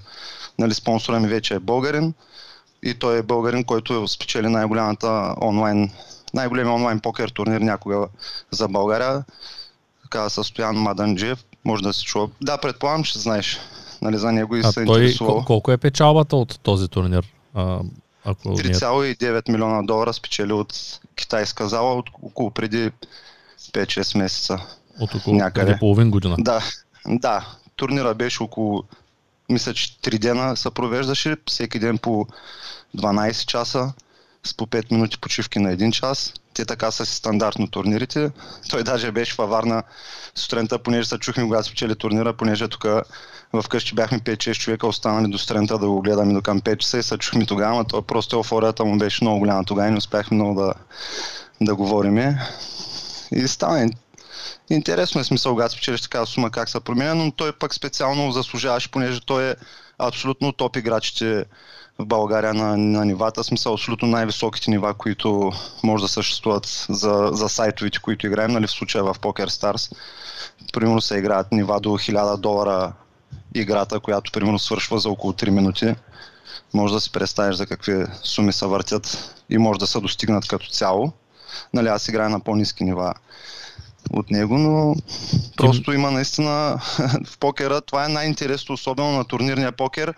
нали, 0.59 0.73
спонсора 0.73 1.19
ми 1.19 1.27
вече 1.27 1.53
е 1.53 1.59
българин 1.59 2.13
и 2.83 2.93
той 2.93 3.17
е 3.17 3.23
българин, 3.23 3.63
който 3.63 4.07
спечели 4.07 4.49
най-голямата 4.49 5.35
онлайн 5.41 5.89
най-големия 6.33 6.73
онлайн 6.73 6.99
покер 6.99 7.29
турнир 7.29 7.61
някога 7.61 8.07
за 8.51 8.67
България. 8.67 9.23
Така 10.03 10.29
Стоян 10.29 10.75
Маданджиев, 10.75 11.45
може 11.65 11.83
да 11.83 11.93
се 11.93 12.03
чува. 12.03 12.29
Да, 12.41 12.57
предполагам, 12.57 13.03
че 13.03 13.19
знаеш 13.19 13.59
нали, 14.01 14.17
за 14.17 14.31
него 14.31 14.55
и 14.55 14.59
а 14.59 14.71
се 14.71 14.85
той, 14.85 14.97
интересувал. 14.97 15.43
Колко 15.45 15.71
е 15.71 15.77
печалбата 15.77 16.35
от 16.35 16.59
този 16.63 16.87
турнир? 16.87 17.33
А, 17.53 17.79
ако 18.25 18.49
3,9 18.49 19.51
милиона 19.51 19.81
долара 19.83 20.13
спечели 20.13 20.53
от 20.53 20.99
китайска 21.15 21.67
зала 21.67 21.93
от 21.95 22.09
около 22.21 22.51
преди 22.51 22.91
5-6 23.59 24.17
месеца. 24.17 24.59
От 24.99 25.15
около 25.15 25.35
някъде. 25.35 25.65
преди 25.65 25.79
половин 25.79 26.11
година. 26.11 26.35
Да, 26.39 26.63
да. 27.07 27.47
Турнира 27.75 28.13
беше 28.13 28.43
около, 28.43 28.83
мисля, 29.49 29.73
че 29.73 29.97
3 29.97 30.19
дена 30.19 30.57
се 30.57 30.71
провеждаше, 30.71 31.35
всеки 31.47 31.79
ден 31.79 31.97
по 31.97 32.27
12 32.97 33.45
часа 33.45 33.93
с 34.43 34.53
по 34.53 34.67
5 34.67 34.91
минути 34.91 35.17
почивки 35.17 35.59
на 35.59 35.77
1 35.77 35.91
час. 35.91 36.33
Те 36.53 36.65
така 36.65 36.91
са 36.91 37.05
си 37.05 37.15
стандартно 37.15 37.67
турнирите. 37.67 38.31
Той 38.69 38.83
даже 38.83 39.11
беше 39.11 39.35
във 39.37 39.49
Варна 39.49 39.83
сутринта, 40.35 40.79
понеже 40.79 41.07
се 41.07 41.17
чухме 41.17 41.43
когато 41.43 41.67
спечели 41.67 41.95
турнира, 41.95 42.33
понеже 42.33 42.67
тук 42.67 42.85
вкъщи 43.61 43.95
бяхме 43.95 44.19
5-6 44.19 44.53
човека 44.53 44.87
останали 44.87 45.31
до 45.31 45.37
сутринта 45.37 45.77
да 45.77 45.87
го 45.87 46.01
гледаме 46.01 46.33
до 46.33 46.41
към 46.41 46.61
5 46.61 46.77
часа 46.77 46.97
и 46.97 47.03
се 47.03 47.17
чухме 47.17 47.45
тогава, 47.45 47.85
но 47.93 48.01
просто 48.01 48.35
еуфорията 48.35 48.85
му 48.85 48.97
беше 48.97 49.23
много 49.23 49.39
голяма 49.39 49.63
тогава 49.63 49.87
и 49.87 49.91
не 49.91 49.97
успяхме 49.97 50.35
много 50.35 50.61
да, 50.61 50.73
да 51.61 51.75
говорим. 51.75 52.35
И 53.31 53.47
стана 53.47 53.89
интересно 54.69 55.21
е 55.21 55.23
смисъл, 55.23 55.51
когато 55.51 55.73
спечелиш 55.73 56.01
такава 56.01 56.25
сума 56.25 56.51
как 56.51 56.69
се 56.69 56.79
променя, 56.79 57.13
но 57.13 57.31
той 57.31 57.51
пък 57.51 57.73
специално 57.73 58.31
заслужаваше, 58.31 58.91
понеже 58.91 59.19
той 59.25 59.49
е 59.51 59.55
абсолютно 59.99 60.51
топ 60.51 60.75
играчите 60.75 61.45
в 61.99 62.05
България 62.05 62.53
на, 62.53 62.77
на 62.77 63.05
нивата, 63.05 63.43
смисъл 63.43 63.73
абсолютно 63.73 64.07
най-високите 64.07 64.71
нива, 64.71 64.93
които 64.93 65.51
може 65.83 66.01
да 66.01 66.07
съществуват 66.07 66.85
за, 66.89 67.29
за 67.33 67.49
сайтовите, 67.49 67.99
които 67.99 68.27
играем, 68.27 68.51
нали, 68.51 68.67
в 68.67 68.71
случая 68.71 69.03
в 69.03 69.15
Poker 69.19 69.47
Stars. 69.47 69.95
Примерно 70.73 71.01
се 71.01 71.17
играят 71.17 71.51
нива 71.51 71.79
до 71.79 71.89
1000 71.89 72.37
долара 72.37 72.93
играта, 73.55 73.99
която 73.99 74.31
примерно 74.31 74.59
свършва 74.59 74.99
за 74.99 75.09
около 75.09 75.33
3 75.33 75.49
минути. 75.49 75.95
Може 76.73 76.93
да 76.93 76.99
си 76.99 77.11
представиш 77.11 77.55
за 77.55 77.65
какви 77.65 78.05
суми 78.23 78.53
се 78.53 78.65
въртят 78.65 79.35
и 79.49 79.57
може 79.57 79.79
да 79.79 79.87
се 79.87 79.99
достигнат 79.99 80.47
като 80.47 80.67
цяло. 80.67 81.11
Нали, 81.73 81.87
аз 81.87 82.07
играя 82.07 82.29
на 82.29 82.39
по-низки 82.39 82.83
нива 82.83 83.13
от 84.11 84.31
него, 84.31 84.57
но 84.57 84.95
просто 85.57 85.93
има 85.93 86.11
наистина 86.11 86.81
в 87.25 87.37
покера, 87.37 87.81
това 87.81 88.05
е 88.05 88.09
най-интересно, 88.09 88.73
особено 88.73 89.11
на 89.11 89.25
турнирния 89.25 89.71
покер, 89.71 90.13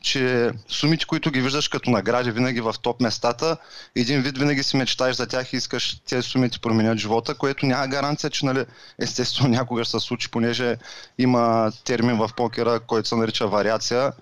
че 0.00 0.50
сумите, 0.68 1.06
които 1.06 1.30
ги 1.30 1.40
виждаш 1.40 1.68
като 1.68 1.90
награди 1.90 2.30
винаги 2.30 2.60
в 2.60 2.74
топ 2.82 3.00
местата, 3.00 3.56
един 3.96 4.22
вид 4.22 4.38
винаги 4.38 4.62
си 4.62 4.76
мечтаеш 4.76 5.16
за 5.16 5.26
тях 5.26 5.52
и 5.52 5.56
искаш 5.56 6.00
тези 6.08 6.22
суми 6.22 6.50
ти 6.50 6.60
променят 6.60 6.98
живота, 6.98 7.34
което 7.34 7.66
няма 7.66 7.88
гаранция, 7.88 8.30
че 8.30 8.46
нали, 8.46 8.64
естествено 8.98 9.48
някога 9.54 9.84
ще 9.84 9.90
се 9.90 10.06
случи, 10.06 10.30
понеже 10.30 10.76
има 11.18 11.72
термин 11.84 12.16
в 12.16 12.30
покера, 12.36 12.80
който 12.80 13.08
се 13.08 13.16
нарича 13.16 13.46
вариация 13.46 14.12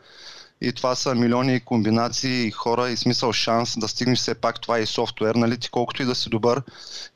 и 0.61 0.73
това 0.73 0.95
са 0.95 1.15
милиони 1.15 1.61
комбинации 1.61 2.51
хора 2.51 2.91
и 2.91 2.97
смисъл 2.97 3.33
шанс 3.33 3.79
да 3.79 3.89
стигнеш 3.89 4.19
все 4.19 4.35
пак 4.35 4.61
това 4.61 4.79
и 4.79 4.87
софтуер, 4.87 5.35
нали, 5.35 5.59
ти 5.59 5.71
колкото 5.71 6.03
и 6.03 6.05
да 6.05 6.15
си 6.15 6.31
добър 6.31 6.63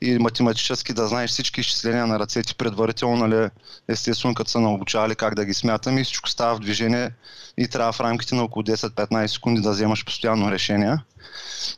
и 0.01 0.17
математически 0.17 0.93
да 0.93 1.07
знаеш 1.07 1.31
всички 1.31 1.61
изчисления 1.61 2.07
на 2.07 2.19
ръцете 2.19 2.55
предварително, 2.55 3.27
нали, 3.27 3.49
естествено 3.87 4.35
като 4.35 4.51
са 4.51 4.59
наобучавали 4.59 5.15
как 5.15 5.35
да 5.35 5.45
ги 5.45 5.53
смятаме 5.53 6.01
и 6.01 6.03
всичко 6.03 6.29
става 6.29 6.55
в 6.55 6.59
движение 6.59 7.11
и 7.57 7.67
трябва 7.67 7.91
в 7.91 7.99
рамките 7.99 8.35
на 8.35 8.43
около 8.43 8.63
10-15 8.63 9.27
секунди 9.27 9.61
да 9.61 9.71
вземаш 9.71 10.05
постоянно 10.05 10.51
решение. 10.51 10.97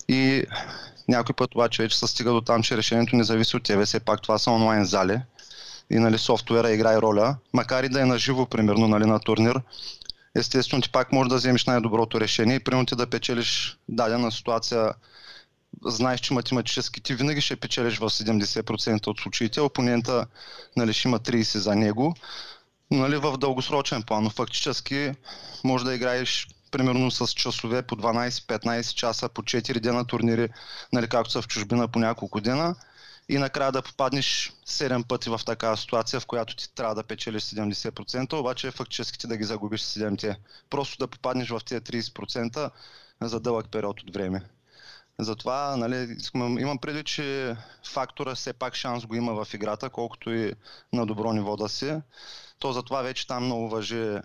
И 0.08 0.44
някой 1.08 1.36
път 1.36 1.56
обаче 1.56 1.84
вече 1.84 2.00
се 2.00 2.08
стига 2.08 2.32
до 2.32 2.42
там, 2.42 2.64
че 2.64 2.78
решението 2.78 3.16
не 3.16 3.24
зависи 3.24 3.58
от 3.58 3.64
тебе, 3.64 3.86
все 3.86 4.00
пак 4.00 4.22
това 4.22 4.38
са 4.38 4.52
онлайн 4.52 4.86
зали 4.86 5.22
и 5.90 6.00
нали, 6.00 6.18
софтуера 6.18 6.72
играе 6.72 6.98
роля, 6.98 7.36
макар 7.54 7.84
и 7.84 7.90
да 7.90 8.02
е 8.02 8.06
на 8.06 8.18
живо, 8.18 8.46
примерно, 8.46 8.88
нали, 8.88 9.06
на 9.06 9.20
турнир, 9.20 9.62
естествено 10.36 10.82
ти 10.82 10.90
пак 10.90 11.12
можеш 11.12 11.30
да 11.30 11.36
вземеш 11.36 11.66
най-доброто 11.66 12.22
решение 12.22 12.56
и 12.56 12.64
примерно 12.64 12.86
ти 12.86 12.96
да 12.96 13.10
печелиш 13.10 13.78
дадена 13.90 14.32
ситуация. 14.32 14.94
Знаеш, 15.86 16.20
че 16.20 16.34
математически 16.34 17.02
ти 17.02 17.16
винаги 17.16 17.42
ще 17.42 17.56
печелиш 17.56 17.98
в 17.98 18.10
70% 18.10 19.08
от 19.08 19.20
случаите, 19.20 19.62
опонента 19.62 20.26
нали, 20.78 20.94
ще 20.94 21.08
има 21.08 21.20
30 21.20 21.58
за 21.58 21.76
него, 21.76 22.16
нали, 22.92 23.18
в 23.18 23.38
дългосрочен 23.38 24.04
план, 24.04 24.24
но 24.24 24.30
фактически 24.30 25.12
може 25.64 25.86
да 25.86 25.96
играеш 25.96 26.48
примерно 26.72 27.12
с 27.12 27.28
часове 27.28 27.82
по 27.82 27.96
12-15 27.96 28.94
часа, 28.94 29.30
по 29.30 29.42
4 29.42 29.80
дена 29.80 30.06
турнири, 30.06 30.50
нали, 30.94 31.08
както 31.08 31.32
са 31.32 31.42
в 31.42 31.48
чужбина 31.48 31.88
по 31.88 32.00
няколко 32.00 32.42
дена 32.42 32.76
и 33.30 33.38
накрая 33.38 33.72
да 33.72 33.82
попаднеш 33.82 34.54
7 34.68 35.08
пъти 35.08 35.30
в 35.30 35.42
такава 35.46 35.78
ситуация, 35.78 36.20
в 36.20 36.26
която 36.26 36.56
ти 36.56 36.76
трябва 36.76 36.96
да 36.96 37.04
печелиш 37.04 37.44
70%, 37.44 38.34
обаче 38.34 38.72
фактически 38.72 39.20
ти 39.20 39.28
да 39.28 39.38
ги 39.38 39.44
загубиш 39.44 39.82
7-те. 39.82 40.40
Просто 40.70 40.98
да 40.98 41.08
попаднеш 41.08 41.50
в 41.50 41.62
тези 41.66 41.82
30% 41.82 42.72
за 43.22 43.40
дълъг 43.40 43.72
период 43.72 44.02
от 44.02 44.14
време. 44.14 44.44
Затова 45.20 45.78
нали, 45.78 46.18
имам 46.36 46.78
предвид, 46.78 47.06
че 47.06 47.56
фактора 47.94 48.36
все 48.36 48.54
пак 48.54 48.76
шанс 48.76 49.06
го 49.06 49.16
има 49.16 49.46
в 49.46 49.54
играта, 49.54 49.90
колкото 49.90 50.34
и 50.34 50.54
на 50.94 51.06
добро 51.06 51.34
ниво 51.34 51.58
да 51.58 51.70
си. 51.70 52.02
То 52.60 52.74
затова 52.74 53.02
вече 53.02 53.28
там 53.28 53.46
много 53.46 53.70
въжи 53.70 54.18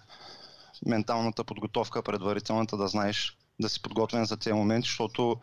менталната 0.87 1.45
подготовка, 1.45 2.02
предварителната, 2.02 2.76
да 2.76 2.88
знаеш 2.88 3.38
да 3.61 3.69
си 3.69 3.83
подготвен 3.83 4.25
за 4.25 4.37
тези 4.37 4.55
моменти, 4.55 4.87
защото 4.87 5.37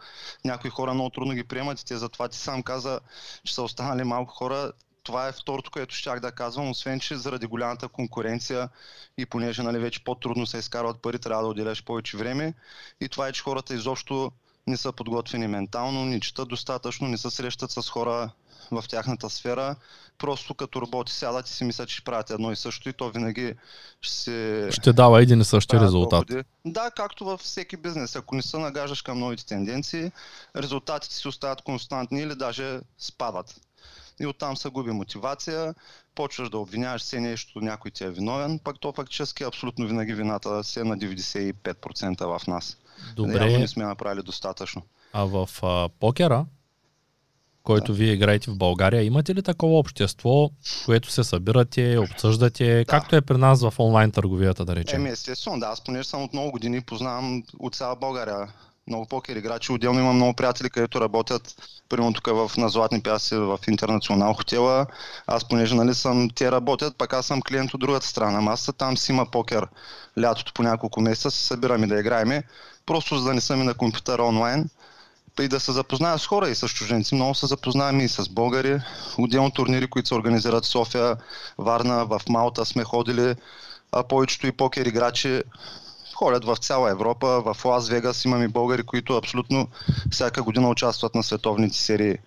някои 0.46 0.70
хора 0.70 0.94
много 0.94 1.10
трудно 1.10 1.34
ги 1.34 1.44
приемат 1.44 1.82
и 1.82 1.86
те 1.86 1.98
затова 1.98 2.28
ти 2.28 2.38
сам 2.38 2.64
каза, 2.64 3.00
че 3.44 3.56
са 3.56 3.64
останали 3.64 4.04
малко 4.04 4.34
хора. 4.34 4.72
Това 5.04 5.28
е 5.28 5.32
второто, 5.32 5.72
което 5.72 5.96
щях 5.96 6.20
да 6.20 6.32
казвам, 6.32 6.70
освен 6.70 7.00
че 7.00 7.16
заради 7.16 7.46
голямата 7.46 7.88
конкуренция 7.88 8.70
и 9.18 9.26
понеже 9.26 9.64
нали, 9.64 9.80
вече 9.80 10.04
по-трудно 10.04 10.46
се 10.46 10.58
изкарват 10.58 11.02
пари, 11.02 11.20
трябва 11.20 11.44
да 11.44 11.50
отделяш 11.50 11.84
повече 11.84 12.18
време. 12.18 12.54
И 13.02 13.10
това 13.10 13.28
е, 13.28 13.32
че 13.32 13.44
хората 13.44 13.74
изобщо 13.74 14.32
не 14.68 14.78
са 14.78 14.92
подготвени 14.92 15.48
ментално, 15.48 16.06
не 16.06 16.20
четат 16.20 16.48
достатъчно, 16.48 17.08
не 17.08 17.18
се 17.18 17.30
срещат 17.30 17.72
с 17.72 17.90
хора 17.90 18.30
в 18.72 18.84
тяхната 18.90 19.30
сфера. 19.30 19.76
Просто 20.18 20.54
като 20.54 20.82
роботи 20.82 21.12
сядат 21.12 21.48
и 21.48 21.52
си 21.52 21.64
мислят, 21.64 21.90
че 21.90 22.04
правят 22.04 22.30
едно 22.30 22.52
и 22.52 22.56
също 22.56 22.90
и 22.90 22.94
то 22.94 23.10
винаги 23.10 23.54
ще 24.02 24.16
се... 24.16 24.70
Ще 24.72 24.94
дава 24.94 25.22
един 25.22 25.42
и 25.42 25.46
същи 25.46 25.80
резултат. 25.80 26.28
Доходи. 26.28 26.44
Да, 26.66 26.92
както 26.92 27.26
във 27.26 27.40
всеки 27.40 27.78
бизнес. 27.78 28.16
Ако 28.16 28.36
не 28.36 28.42
се 28.42 28.58
нагаждаш 28.58 29.02
към 29.02 29.20
новите 29.20 29.46
тенденции, 29.46 30.12
резултатите 30.56 31.16
си 31.16 31.28
остават 31.28 31.62
константни 31.62 32.22
или 32.22 32.36
даже 32.36 32.80
спадат. 32.98 33.62
и 34.20 34.26
оттам 34.26 34.58
се 34.58 34.70
губи 34.70 34.92
мотивация, 34.92 35.76
почваш 36.16 36.50
да 36.50 36.58
обвиняваш 36.58 37.02
се 37.02 37.20
нещо, 37.20 37.62
някой 37.62 37.92
ти 37.92 38.04
е 38.04 38.10
виновен, 38.10 38.60
пък 38.64 38.80
то 38.80 38.92
фактически 38.92 39.44
абсолютно 39.44 39.88
винаги 39.88 40.14
вината 40.14 40.64
се 40.64 40.80
е 40.80 40.84
на 40.84 40.98
95% 40.98 42.40
в 42.40 42.48
нас. 42.48 42.78
Добре. 43.16 43.44
Явно 43.44 43.60
не 43.60 43.68
сме 43.68 43.86
направили 43.86 44.24
достатъчно. 44.24 44.82
А 45.14 45.24
в 45.24 45.50
а, 45.64 45.90
покера, 46.00 46.46
който 47.64 47.92
да. 47.92 47.98
вие 47.98 48.14
играете 48.14 48.52
в 48.52 48.58
България, 48.58 49.04
имате 49.04 49.36
ли 49.36 49.44
такова 49.44 49.80
общество, 49.80 50.50
което 50.86 51.12
се 51.12 51.24
събирате, 51.24 51.98
обсъждате, 51.98 52.78
да. 52.78 52.86
както 52.86 53.16
е 53.16 53.22
при 53.22 53.38
нас 53.38 53.62
в 53.62 53.74
онлайн 53.80 54.12
търговията, 54.12 54.66
да 54.66 54.76
речем? 54.76 55.02
Еми, 55.02 55.10
естествено, 55.10 55.60
да. 55.60 55.66
Аз 55.66 55.84
понеже 55.84 56.10
съм 56.10 56.24
от 56.24 56.34
много 56.34 56.52
години, 56.52 56.82
познавам 56.82 57.44
от 57.60 57.76
цяла 57.76 57.96
България 57.96 58.48
много 58.88 59.06
покер 59.06 59.36
играчи. 59.36 59.72
Отделно 59.72 60.00
имам 60.00 60.16
много 60.16 60.34
приятели, 60.34 60.70
където 60.70 61.02
работят, 61.02 61.56
примерно 61.90 62.14
тук 62.14 62.28
в, 62.28 62.52
на 62.58 62.70
Златни 62.70 63.02
пяси 63.02 63.36
в 63.36 63.60
Интернационал 63.68 64.34
хотела. 64.34 64.86
Аз 65.28 65.48
понеже 65.48 65.76
нали, 65.76 65.94
съм, 65.94 66.30
те 66.36 66.52
работят, 66.52 66.98
пък 66.98 67.14
аз 67.14 67.26
съм 67.26 67.42
клиент 67.42 67.74
от 67.74 67.80
другата 67.80 68.08
страна. 68.08 68.42
Масата 68.42 68.78
там 68.78 68.98
си 68.98 69.12
има 69.12 69.26
покер 69.26 69.68
лятото 70.20 70.54
по 70.54 70.64
няколко 70.64 71.02
месеца, 71.02 71.32
се 71.32 71.46
събираме 71.46 71.88
да 71.88 72.00
играеме, 72.00 72.44
просто 72.86 73.18
за 73.18 73.24
да 73.24 73.34
не 73.34 73.42
съм 73.42 73.62
и 73.62 73.64
на 73.64 73.74
компютъра 73.74 74.24
онлайн 74.24 74.70
и 75.42 75.48
да 75.48 75.60
се 75.60 75.72
запозная 75.72 76.20
с 76.20 76.28
хора 76.28 76.50
и 76.50 76.56
с 76.56 76.68
чужденци. 76.68 77.16
Много 77.16 77.36
се 77.36 77.46
запознаваме 77.46 78.04
и 78.04 78.10
с 78.10 78.30
българи. 78.30 78.80
Отделно 79.18 79.52
турнири, 79.52 79.88
които 79.88 80.08
се 80.08 80.16
организират 80.16 80.66
в 80.66 80.68
София, 80.68 81.18
Варна, 81.58 82.06
в 82.06 82.22
Малта 82.30 82.66
сме 82.66 82.84
ходили. 82.84 83.36
А 83.92 84.04
повечето 84.04 84.48
и 84.48 84.52
покер 84.52 84.86
играчи 84.86 85.44
ходят 86.16 86.46
в 86.46 86.56
цяла 86.56 86.92
Европа. 86.92 87.54
В 87.54 87.66
Лас 87.66 87.90
Вегас 87.90 88.26
имаме 88.26 88.48
българи, 88.48 88.84
които 88.84 89.18
абсолютно 89.18 89.68
всяка 90.12 90.44
година 90.44 90.70
участват 90.70 91.16
на 91.16 91.24
световните 91.24 91.78
серии 91.78 92.18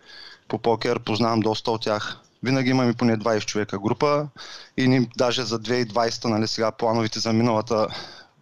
по 0.48 0.58
покер. 0.58 1.00
Познавам 1.00 1.40
доста 1.40 1.70
от 1.70 1.82
тях. 1.82 2.18
Винаги 2.42 2.70
имаме 2.70 2.92
поне 2.92 3.18
20 3.18 3.44
човека 3.44 3.78
група 3.78 4.28
и 4.76 4.88
ни 4.88 5.08
даже 5.16 5.42
за 5.42 5.60
2020, 5.60 6.24
нали 6.24 6.48
сега 6.48 6.70
плановите 6.70 7.20
за 7.20 7.32
миналата, 7.32 7.86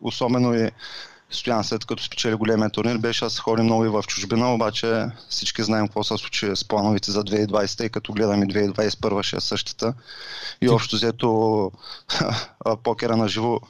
особено 0.00 0.54
и 0.54 0.70
Стоян 1.30 1.64
след 1.64 1.84
като 1.84 2.02
спечели 2.02 2.34
големия 2.34 2.70
турнир, 2.70 2.98
беше 2.98 3.24
да 3.24 3.30
се 3.30 3.40
ходи 3.40 3.62
много 3.62 3.84
и 3.84 3.88
в 3.88 4.02
чужбина, 4.06 4.54
обаче 4.54 5.06
всички 5.28 5.62
знаем 5.62 5.86
какво 5.86 6.04
се 6.04 6.16
случи 6.16 6.56
с 6.56 6.68
плановите 6.68 7.10
за 7.10 7.24
2020 7.24 7.84
и 7.84 7.90
като 7.90 8.12
гледаме 8.12 8.46
2021 8.46 9.22
ще 9.22 9.36
е 9.36 9.40
същата. 9.40 9.94
И 10.60 10.68
общо 10.68 10.96
взето 10.96 11.72
покера 12.82 13.16
на 13.16 13.28
живо 13.28 13.60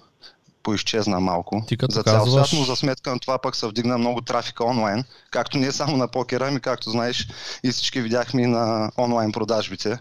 поизчезна 0.66 1.20
малко 1.20 1.64
Ти 1.68 1.76
като 1.76 1.94
за 1.94 2.02
цял 2.02 2.24
казваш... 2.24 2.48
свят, 2.48 2.60
но 2.60 2.64
за 2.66 2.76
сметка 2.76 3.10
на 3.10 3.18
това 3.18 3.38
пък 3.38 3.56
се 3.56 3.66
вдигна 3.66 3.98
много 3.98 4.20
трафика 4.20 4.64
онлайн, 4.64 5.04
както 5.30 5.58
не 5.58 5.72
само 5.72 5.96
на 5.96 6.08
покера, 6.08 6.48
ами 6.48 6.60
както 6.60 6.90
знаеш 6.90 7.28
и 7.64 7.70
всички 7.70 8.00
видяхме 8.00 8.42
и 8.42 8.46
на 8.46 8.90
онлайн 8.98 9.32
продажбите. 9.32 9.98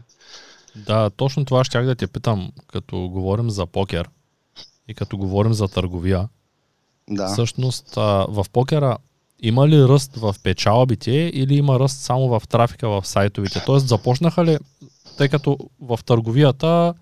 Да, 0.75 1.09
точно 1.09 1.45
това 1.45 1.63
щях 1.63 1.85
да 1.85 1.95
те 1.95 2.07
питам, 2.07 2.51
като 2.67 2.97
говорим 2.97 3.49
за 3.49 3.65
покер 3.65 4.09
и 4.87 4.93
като 4.93 5.17
говорим 5.17 5.53
за 5.53 5.67
търговия. 5.67 6.29
Да. 7.09 7.27
Всъщност 7.27 7.95
в 7.95 8.45
покера 8.53 8.97
има 9.39 9.67
ли 9.67 9.83
ръст 9.83 10.15
в 10.15 10.35
печалбите 10.43 11.11
или 11.11 11.55
има 11.55 11.79
ръст 11.79 11.99
само 11.99 12.27
в 12.27 12.47
трафика 12.49 12.89
в 12.89 13.07
сайтовите? 13.07 13.63
Тоест 13.65 13.87
започнаха 13.87 14.45
ли, 14.45 14.57
тъй 15.17 15.29
като 15.29 15.57
в 15.81 15.99
търговията 16.05 16.93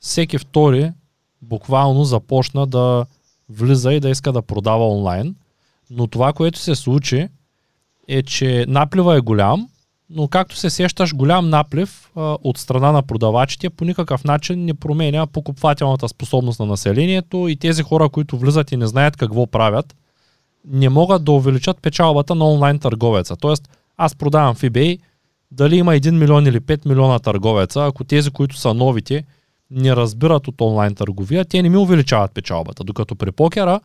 всеки 0.00 0.38
втори 0.38 0.92
буквално 1.42 2.04
започна 2.04 2.66
да 2.66 3.06
влиза 3.48 3.92
и 3.92 4.00
да 4.00 4.08
иска 4.08 4.32
да 4.32 4.42
продава 4.42 4.88
онлайн. 4.88 5.34
Но 5.90 6.06
това, 6.06 6.32
което 6.32 6.58
се 6.58 6.74
случи, 6.74 7.28
е, 8.08 8.22
че 8.22 8.64
наплива 8.68 9.16
е 9.16 9.20
голям, 9.20 9.68
но 10.10 10.28
както 10.28 10.56
се 10.56 10.70
сещаш, 10.70 11.14
голям 11.14 11.48
наплив 11.48 12.10
а, 12.16 12.36
от 12.44 12.58
страна 12.58 12.92
на 12.92 13.02
продавачите 13.02 13.70
по 13.70 13.84
никакъв 13.84 14.24
начин 14.24 14.64
не 14.64 14.74
променя 14.74 15.26
покупвателната 15.26 16.08
способност 16.08 16.60
на 16.60 16.66
населението 16.66 17.48
и 17.48 17.56
тези 17.56 17.82
хора, 17.82 18.08
които 18.08 18.38
влизат 18.38 18.72
и 18.72 18.76
не 18.76 18.86
знаят 18.86 19.16
какво 19.16 19.46
правят, 19.46 19.96
не 20.64 20.88
могат 20.88 21.24
да 21.24 21.32
увеличат 21.32 21.82
печалбата 21.82 22.34
на 22.34 22.50
онлайн 22.50 22.78
търговеца. 22.78 23.36
Тоест, 23.36 23.68
аз 23.96 24.14
продавам 24.14 24.54
в 24.54 24.62
eBay, 24.62 24.98
дали 25.50 25.76
има 25.76 25.92
1 25.92 26.10
милион 26.10 26.46
или 26.46 26.60
5 26.60 26.88
милиона 26.88 27.18
търговеца, 27.18 27.84
ако 27.84 28.04
тези, 28.04 28.30
които 28.30 28.56
са 28.56 28.74
новите, 28.74 29.24
не 29.70 29.96
разбират 29.96 30.48
от 30.48 30.60
онлайн 30.60 30.94
търговия, 30.94 31.44
те 31.44 31.62
не 31.62 31.68
ми 31.68 31.76
увеличават 31.76 32.32
печалбата. 32.32 32.84
Докато 32.84 33.14
при 33.14 33.32
покера, 33.32 33.80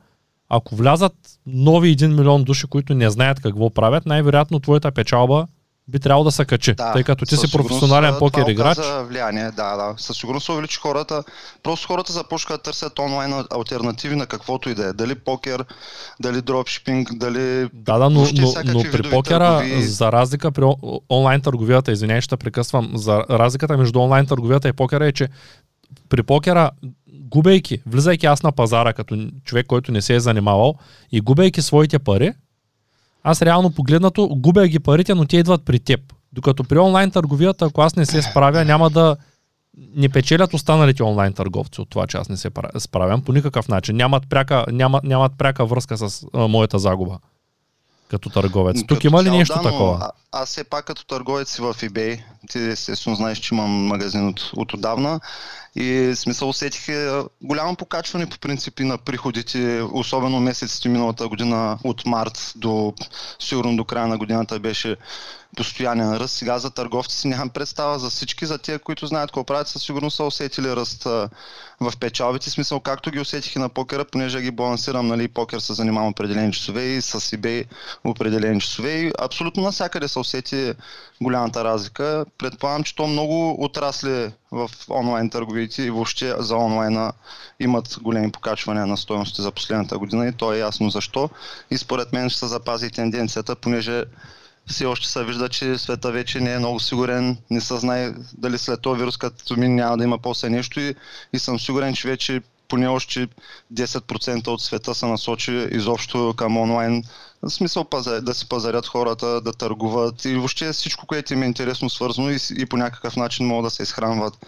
ако 0.49 0.75
влязат 0.75 1.13
нови 1.47 1.97
1 1.97 2.07
милион 2.07 2.43
души, 2.43 2.67
които 2.67 2.93
не 2.93 3.09
знаят 3.09 3.39
какво 3.39 3.69
правят, 3.69 4.05
най-вероятно 4.05 4.59
твоята 4.59 4.91
печалба 4.91 5.47
би 5.87 5.99
трябвало 5.99 6.23
да 6.23 6.31
се 6.31 6.45
качи, 6.45 6.73
да, 6.73 6.93
тъй 6.93 7.03
като 7.03 7.25
ти 7.25 7.37
си 7.37 7.51
професионален 7.51 8.15
покер 8.19 8.47
играч. 8.47 8.77
Влияние, 9.03 9.51
да, 9.51 9.75
да. 9.77 9.93
Със 9.97 10.17
сигурност 10.17 10.45
се 10.45 10.51
увеличи 10.51 10.79
хората. 10.79 11.23
Просто 11.63 11.87
хората 11.87 12.13
започнаха 12.13 12.53
да 12.53 12.63
търсят 12.63 12.99
онлайн 12.99 13.33
альтернативи 13.55 14.15
на 14.15 14.25
каквото 14.25 14.69
и 14.69 14.75
да 14.75 14.87
е. 14.87 14.93
Дали 14.93 15.15
покер, 15.15 15.65
дали 16.19 16.41
дропшипинг, 16.41 17.13
дали... 17.13 17.69
Да, 17.73 17.97
да, 17.97 18.09
но, 18.09 18.27
но, 18.33 18.53
но 18.65 18.83
при 18.91 19.09
покера, 19.09 19.57
търгови... 19.57 19.83
за 19.83 20.11
разлика 20.11 20.51
при 20.51 20.65
онлайн 21.09 21.41
търговията, 21.41 21.91
извинявай, 21.91 22.21
ще 22.21 22.37
прекъсвам, 22.37 22.91
за 22.93 23.23
разликата 23.29 23.77
между 23.77 23.99
онлайн 23.99 24.25
търговията 24.25 24.67
и 24.67 24.73
покера 24.73 25.05
е, 25.05 25.11
че 25.11 25.27
при 26.09 26.23
покера, 26.23 26.71
губейки, 27.13 27.81
влизайки 27.85 28.25
аз 28.25 28.43
на 28.43 28.51
пазара 28.51 28.93
като 28.93 29.27
човек, 29.43 29.67
който 29.67 29.91
не 29.91 30.01
се 30.01 30.15
е 30.15 30.19
занимавал 30.19 30.75
и 31.11 31.21
губейки 31.21 31.61
своите 31.61 31.99
пари, 31.99 32.33
аз 33.23 33.41
реално 33.41 33.71
погледнато 33.71 34.27
губя 34.27 34.67
ги 34.67 34.79
парите, 34.79 35.15
но 35.15 35.25
те 35.25 35.37
идват 35.37 35.65
при 35.65 35.79
теб. 35.79 35.99
Докато 36.33 36.63
при 36.63 36.77
онлайн 36.77 37.11
търговията, 37.11 37.65
ако 37.65 37.81
аз 37.81 37.95
не 37.95 38.05
се 38.05 38.21
справя, 38.21 38.65
няма 38.65 38.89
да 38.89 39.17
не 39.95 40.09
печелят 40.09 40.53
останалите 40.53 41.03
онлайн 41.03 41.33
търговци 41.33 41.81
от 41.81 41.89
това, 41.89 42.07
че 42.07 42.17
аз 42.17 42.29
не 42.29 42.37
се 42.37 42.49
справям 42.77 43.21
по 43.21 43.33
никакъв 43.33 43.67
начин. 43.67 43.95
Нямат 43.95 44.29
пряка, 44.29 44.65
нямат, 44.71 45.03
нямат 45.03 45.31
пряка 45.37 45.65
връзка 45.65 45.97
с 45.97 46.25
а, 46.33 46.47
моята 46.47 46.79
загуба 46.79 47.19
като 48.09 48.29
търговец. 48.29 48.85
Тук 48.87 49.03
има 49.03 49.23
ли 49.23 49.29
нещо 49.31 49.57
да, 49.57 49.61
такова? 49.61 49.97
А, 50.01 50.11
аз 50.31 50.49
все 50.49 50.63
пак 50.63 50.85
като 50.85 51.05
търговец 51.05 51.51
си 51.55 51.61
в 51.61 51.73
eBay, 51.73 52.23
ти 52.49 52.59
естествено 52.59 53.15
знаеш, 53.15 53.37
че 53.37 53.55
имам 53.55 53.71
магазин 53.71 54.27
от, 54.27 54.51
от 54.55 54.73
отдавна 54.73 55.19
и 55.75 56.11
смисъл 56.15 56.49
усетих 56.49 56.87
е, 56.87 57.23
голямо 57.41 57.75
покачване 57.75 58.29
по 58.29 58.39
принципи 58.39 58.83
на 58.83 58.97
приходите, 58.97 59.81
особено 59.91 60.39
месеците 60.39 60.89
миналата 60.89 61.27
година 61.27 61.77
от 61.83 62.05
март 62.05 62.53
до 62.55 62.93
сигурно 63.39 63.75
до 63.75 63.85
края 63.85 64.07
на 64.07 64.17
годината 64.17 64.59
беше 64.59 64.95
постоянен 65.55 66.17
ръст. 66.17 66.35
Сега 66.35 66.59
за 66.59 66.69
търговци 66.69 67.17
си 67.17 67.27
нямам 67.27 67.49
представа 67.49 67.99
за 67.99 68.09
всички, 68.09 68.45
за 68.45 68.57
тия, 68.57 68.79
които 68.79 69.07
знаят 69.07 69.29
какво 69.29 69.43
правят, 69.43 69.67
със 69.67 69.83
сигурност 69.83 70.15
са 70.15 70.23
усетили 70.23 70.75
ръст 70.75 71.03
в 71.81 71.93
печалбите. 71.99 72.49
Смисъл, 72.49 72.79
както 72.79 73.11
ги 73.11 73.19
усетих 73.19 73.55
и 73.55 73.59
на 73.59 73.69
покера, 73.69 74.05
понеже 74.05 74.41
ги 74.41 74.51
балансирам, 74.51 75.07
нали, 75.07 75.27
покер 75.27 75.59
се 75.59 75.73
занимавам 75.73 76.09
определени 76.09 76.53
часове 76.53 76.83
и 76.83 77.01
с 77.01 77.19
eBay 77.19 77.65
определени 78.03 78.61
часове. 78.61 78.91
И 78.91 79.11
абсолютно 79.19 79.63
навсякъде 79.63 80.07
се 80.07 80.19
усети 80.19 80.73
голямата 81.21 81.63
разлика. 81.63 82.25
Предполагам, 82.37 82.83
че 82.83 82.95
то 82.95 83.07
много 83.07 83.63
отрасли 83.63 84.31
в 84.51 84.69
онлайн 84.89 85.29
търговите 85.29 85.83
и 85.83 85.89
въобще 85.89 86.33
за 86.39 86.55
онлайна 86.55 87.13
имат 87.59 87.97
големи 88.01 88.31
покачвания 88.31 88.85
на 88.87 88.97
стоености 88.97 89.41
за 89.41 89.51
последната 89.51 89.97
година 89.97 90.27
и 90.27 90.31
то 90.31 90.53
е 90.53 90.59
ясно 90.59 90.89
защо. 90.89 91.29
И 91.71 91.77
според 91.77 92.13
мен 92.13 92.29
ще 92.29 92.39
се 92.39 92.47
запази 92.47 92.89
тенденцията, 92.89 93.55
понеже 93.55 94.03
все 94.67 94.85
още 94.85 95.07
се 95.07 95.23
вижда, 95.23 95.49
че 95.49 95.77
света 95.77 96.11
вече 96.11 96.39
не 96.39 96.53
е 96.53 96.59
много 96.59 96.79
сигурен, 96.79 97.37
не 97.49 97.61
се 97.61 97.77
знае 97.77 98.13
дали 98.37 98.57
след 98.57 98.81
този 98.81 98.99
вирус 98.99 99.17
като 99.17 99.57
ми 99.57 99.67
няма 99.67 99.97
да 99.97 100.03
има 100.03 100.17
после 100.17 100.49
нещо 100.49 100.79
и, 100.79 100.95
и 101.33 101.39
съм 101.39 101.59
сигурен, 101.59 101.93
че 101.93 102.07
вече 102.07 102.41
поне 102.67 102.87
още 102.87 103.27
10% 103.73 104.47
от 104.47 104.61
света 104.61 104.95
се 104.95 105.05
насочи 105.05 105.67
изобщо 105.71 106.33
към 106.37 106.57
онлайн. 106.57 107.03
В 107.41 107.49
смисъл 107.49 107.85
да 108.21 108.33
се 108.33 108.49
пазарят 108.49 108.87
хората, 108.87 109.41
да 109.41 109.53
търгуват 109.53 110.25
и 110.25 110.35
въобще 110.35 110.73
всичко, 110.73 111.05
което 111.05 111.33
им 111.33 111.43
е 111.43 111.45
интересно 111.45 111.89
свързано 111.89 112.29
и, 112.31 112.37
и 112.57 112.65
по 112.65 112.77
някакъв 112.77 113.15
начин 113.15 113.47
могат 113.47 113.65
да 113.65 113.69
се 113.69 113.83
изхранват 113.83 114.45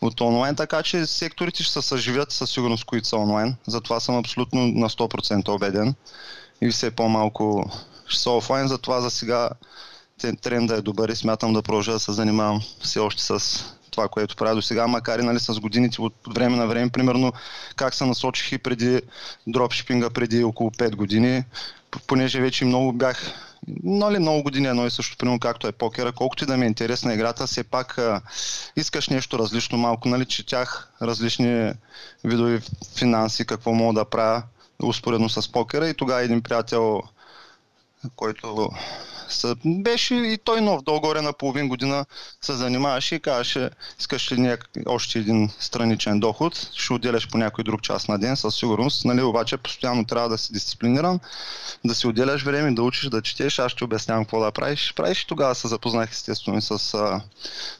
от 0.00 0.20
онлайн, 0.20 0.54
така 0.54 0.82
че 0.82 1.06
секторите 1.06 1.62
ще 1.62 1.72
се 1.72 1.82
съживят 1.82 2.32
със 2.32 2.50
сигурност, 2.50 2.84
които 2.84 3.08
са 3.08 3.16
онлайн. 3.16 3.56
Затова 3.66 4.00
съм 4.00 4.16
абсолютно 4.16 4.66
на 4.66 4.88
100% 4.88 5.48
убеден 5.48 5.94
и 6.60 6.70
все 6.70 6.90
по-малко 6.90 7.70
ще 8.08 8.20
са 8.20 8.30
офлайн, 8.30 8.68
затова 8.68 9.00
за 9.00 9.10
сега 9.10 9.50
тренда 10.40 10.74
е 10.74 10.80
добър 10.80 11.08
и 11.08 11.16
смятам 11.16 11.52
да 11.52 11.62
продължа 11.62 11.92
да 11.92 11.98
се 11.98 12.12
занимавам 12.12 12.60
все 12.80 12.98
още 12.98 13.22
с 13.22 13.64
това, 13.90 14.08
което 14.08 14.36
правя 14.36 14.54
до 14.54 14.62
сега, 14.62 14.86
макар 14.86 15.18
и 15.18 15.22
нали, 15.22 15.38
с 15.40 15.60
годините 15.60 16.02
от 16.02 16.14
време 16.28 16.56
на 16.56 16.66
време, 16.66 16.90
примерно 16.90 17.32
как 17.76 17.94
се 17.94 18.06
насочих 18.06 18.52
и 18.52 18.58
преди 18.58 19.00
дропшипинга 19.46 20.10
преди 20.10 20.44
около 20.44 20.70
5 20.70 20.96
години, 20.96 21.44
понеже 22.06 22.40
вече 22.40 22.64
много 22.64 22.92
бях 22.92 23.34
нали, 23.84 24.18
много 24.18 24.42
години 24.42 24.66
едно 24.66 24.86
и 24.86 24.90
също, 24.90 25.16
примерно 25.16 25.40
както 25.40 25.66
е 25.66 25.72
покера, 25.72 26.12
колкото 26.12 26.44
и 26.44 26.46
да 26.46 26.56
ми 26.56 26.64
е 26.64 26.68
интересна 26.68 27.14
играта, 27.14 27.46
все 27.46 27.64
пак 27.64 27.98
а, 27.98 28.20
искаш 28.76 29.08
нещо 29.08 29.38
различно 29.38 29.78
малко, 29.78 30.08
нали, 30.08 30.24
четях 30.24 30.92
различни 31.02 31.72
видови 32.24 32.60
финанси, 32.96 33.46
какво 33.46 33.72
мога 33.72 34.00
да 34.00 34.04
правя 34.04 34.42
успоредно 34.82 35.28
с 35.28 35.52
покера. 35.52 35.88
И 35.88 35.94
тогава 35.94 36.22
един 36.22 36.42
приятел 36.42 37.02
който 38.16 38.68
беше 39.64 40.14
и 40.14 40.38
той 40.44 40.60
нов, 40.60 40.82
долу-горе 40.82 41.22
на 41.22 41.32
половин 41.32 41.68
година 41.68 42.04
се 42.40 42.52
занимаваше 42.52 43.14
и 43.14 43.20
казваше, 43.20 43.70
искаш 44.00 44.32
ли 44.32 44.40
няк... 44.40 44.70
още 44.86 45.18
един 45.18 45.50
страничен 45.58 46.20
доход, 46.20 46.70
ще 46.74 46.92
отделяш 46.92 47.28
по 47.28 47.38
някой 47.38 47.64
друг 47.64 47.82
час 47.82 48.08
на 48.08 48.18
ден, 48.18 48.36
със 48.36 48.54
сигурност, 48.54 49.04
нали, 49.04 49.22
обаче 49.22 49.56
постоянно 49.56 50.04
трябва 50.04 50.28
да 50.28 50.38
си 50.38 50.52
дисциплиниран, 50.52 51.20
да 51.84 51.94
си 51.94 52.06
отделяш 52.06 52.42
време, 52.42 52.72
да 52.72 52.82
учиш, 52.82 53.08
да 53.08 53.22
четеш, 53.22 53.58
аз 53.58 53.72
ще 53.72 53.84
обяснявам 53.84 54.24
какво 54.24 54.40
да 54.40 54.52
правиш. 54.52 54.92
Правиш 54.96 55.22
и 55.22 55.26
тогава 55.26 55.54
се 55.54 55.68
запознах 55.68 56.10
естествено 56.10 56.62
с, 56.62 56.78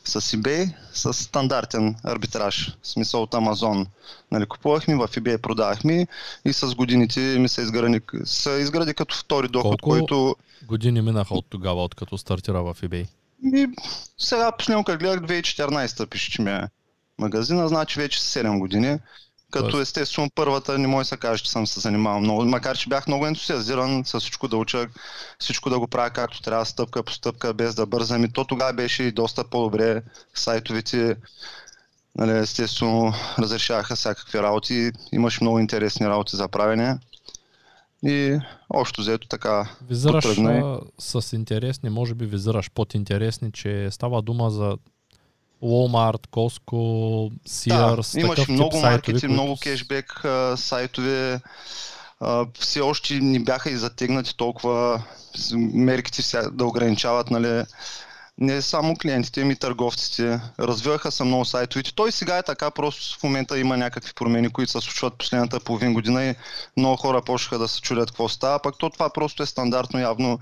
с 0.05 0.21
eBay, 0.21 0.75
с 0.93 1.13
стандартен 1.13 1.97
арбитраж, 2.05 2.77
в 2.83 2.89
смисъл 2.89 3.23
от 3.23 3.35
Амазон. 3.35 3.87
Нали, 4.33 4.47
купувахме, 4.47 4.95
в 4.95 5.09
eBay 5.09 5.39
продавахме 5.39 6.07
и 6.45 6.53
с 6.53 6.75
годините 6.75 7.21
ми 7.21 7.49
се 7.49 7.63
изгради, 7.63 8.01
се 8.25 8.51
изгради 8.51 8.95
като 8.95 9.17
втори 9.17 9.49
доход, 9.49 9.81
Колко 9.81 9.91
който... 9.91 10.37
години 10.67 11.03
минаха 11.03 11.35
от 11.38 11.46
тогава, 11.51 11.85
откато 11.85 12.18
стартира 12.18 12.62
в 12.62 12.74
eBay? 12.74 13.07
И 13.55 13.66
сега 14.18 14.53
последно 14.53 14.85
как 14.85 15.01
гледах 15.01 15.20
2014 15.20 16.07
пише, 16.07 16.31
че 16.31 16.42
ми 16.42 16.51
е 16.51 16.68
магазина, 17.18 17.68
значи 17.68 18.01
вече 18.01 18.20
7 18.20 18.59
години. 18.59 18.98
Като 19.51 19.70
Тоест... 19.70 19.88
естествено 19.88 20.31
първата 20.35 20.79
не 20.79 20.87
може 20.87 21.05
да 21.05 21.09
се 21.09 21.16
каже, 21.16 21.42
че 21.42 21.51
съм 21.51 21.66
се 21.66 21.81
занимавал 21.81 22.20
много, 22.20 22.44
макар 22.44 22.79
че 22.79 22.88
бях 22.88 23.07
много 23.07 23.27
ентусиазиран 23.27 24.05
с 24.05 24.20
всичко 24.20 24.48
да 24.48 24.57
уча, 24.57 24.88
всичко 25.38 25.70
да 25.70 25.79
го 25.79 25.88
правя 25.88 26.11
както 26.11 26.42
трябва, 26.42 26.66
стъпка 26.66 27.03
по 27.03 27.12
стъпка, 27.12 27.55
без 27.55 27.74
да 27.74 27.87
бързам. 27.87 28.24
И 28.24 28.33
то 28.33 28.44
тогава 28.44 28.72
беше 28.72 29.03
и 29.03 29.12
доста 29.12 29.44
по-добре 29.44 30.03
сайтовете, 30.35 31.16
нали, 32.16 32.38
естествено 32.38 33.14
разрешаваха 33.38 33.96
всякакви 33.96 34.38
работи, 34.38 34.90
имаш 35.12 35.40
много 35.40 35.59
интересни 35.59 36.09
работи 36.09 36.37
за 36.37 36.48
правене. 36.48 36.98
И 38.03 38.39
общо 38.71 39.01
взето 39.01 39.29
така. 39.29 39.71
Визираш 39.89 40.25
с 40.99 41.33
интересни, 41.33 41.91
може 41.91 42.15
би 42.15 42.27
визираш 42.27 42.71
под 42.71 42.95
интересни, 42.95 43.53
че 43.53 43.89
става 43.91 44.23
дума 44.23 44.51
за 44.51 44.77
Walmart, 45.63 46.27
Costco, 46.27 47.33
Sears, 47.49 48.15
да, 48.15 48.21
имаш 48.21 48.49
много 48.49 48.73
сайтове, 48.73 48.91
маркети, 48.91 49.21
които... 49.21 49.33
много 49.33 49.57
кешбек 49.63 50.25
сайтове. 50.57 51.41
все 52.59 52.81
още 52.81 53.15
ни 53.15 53.45
бяха 53.45 53.71
и 53.71 53.77
затегнати 53.77 54.37
толкова 54.37 55.03
мерките 55.55 56.23
да 56.53 56.65
ограничават 56.65 57.31
нали, 57.31 57.65
не 58.38 58.62
само 58.62 58.96
клиентите, 58.96 59.44
ми 59.44 59.57
търговците. 59.57 60.40
Развиваха 60.61 61.12
се 61.12 61.24
много 61.24 61.44
сайтовете. 61.44 61.94
Той 61.94 62.12
сега 62.12 62.38
е 62.38 62.42
така, 62.42 62.70
просто 62.70 63.18
в 63.18 63.22
момента 63.22 63.59
има 63.59 63.77
някакви 63.77 64.12
промени, 64.14 64.51
които 64.51 64.72
се 64.72 64.81
случват 64.81 65.18
последната 65.18 65.61
половин 65.61 65.94
година 65.94 66.24
и 66.24 66.35
много 66.77 66.96
хора 66.96 67.22
почнаха 67.22 67.59
да 67.59 67.68
се 67.68 67.81
чудят 67.81 68.11
какво 68.11 68.29
става, 68.29 68.59
пък 68.59 68.74
то 68.79 68.90
това 68.90 69.11
просто 69.11 69.42
е 69.42 69.46
стандартно 69.46 70.01
явно 70.01 70.38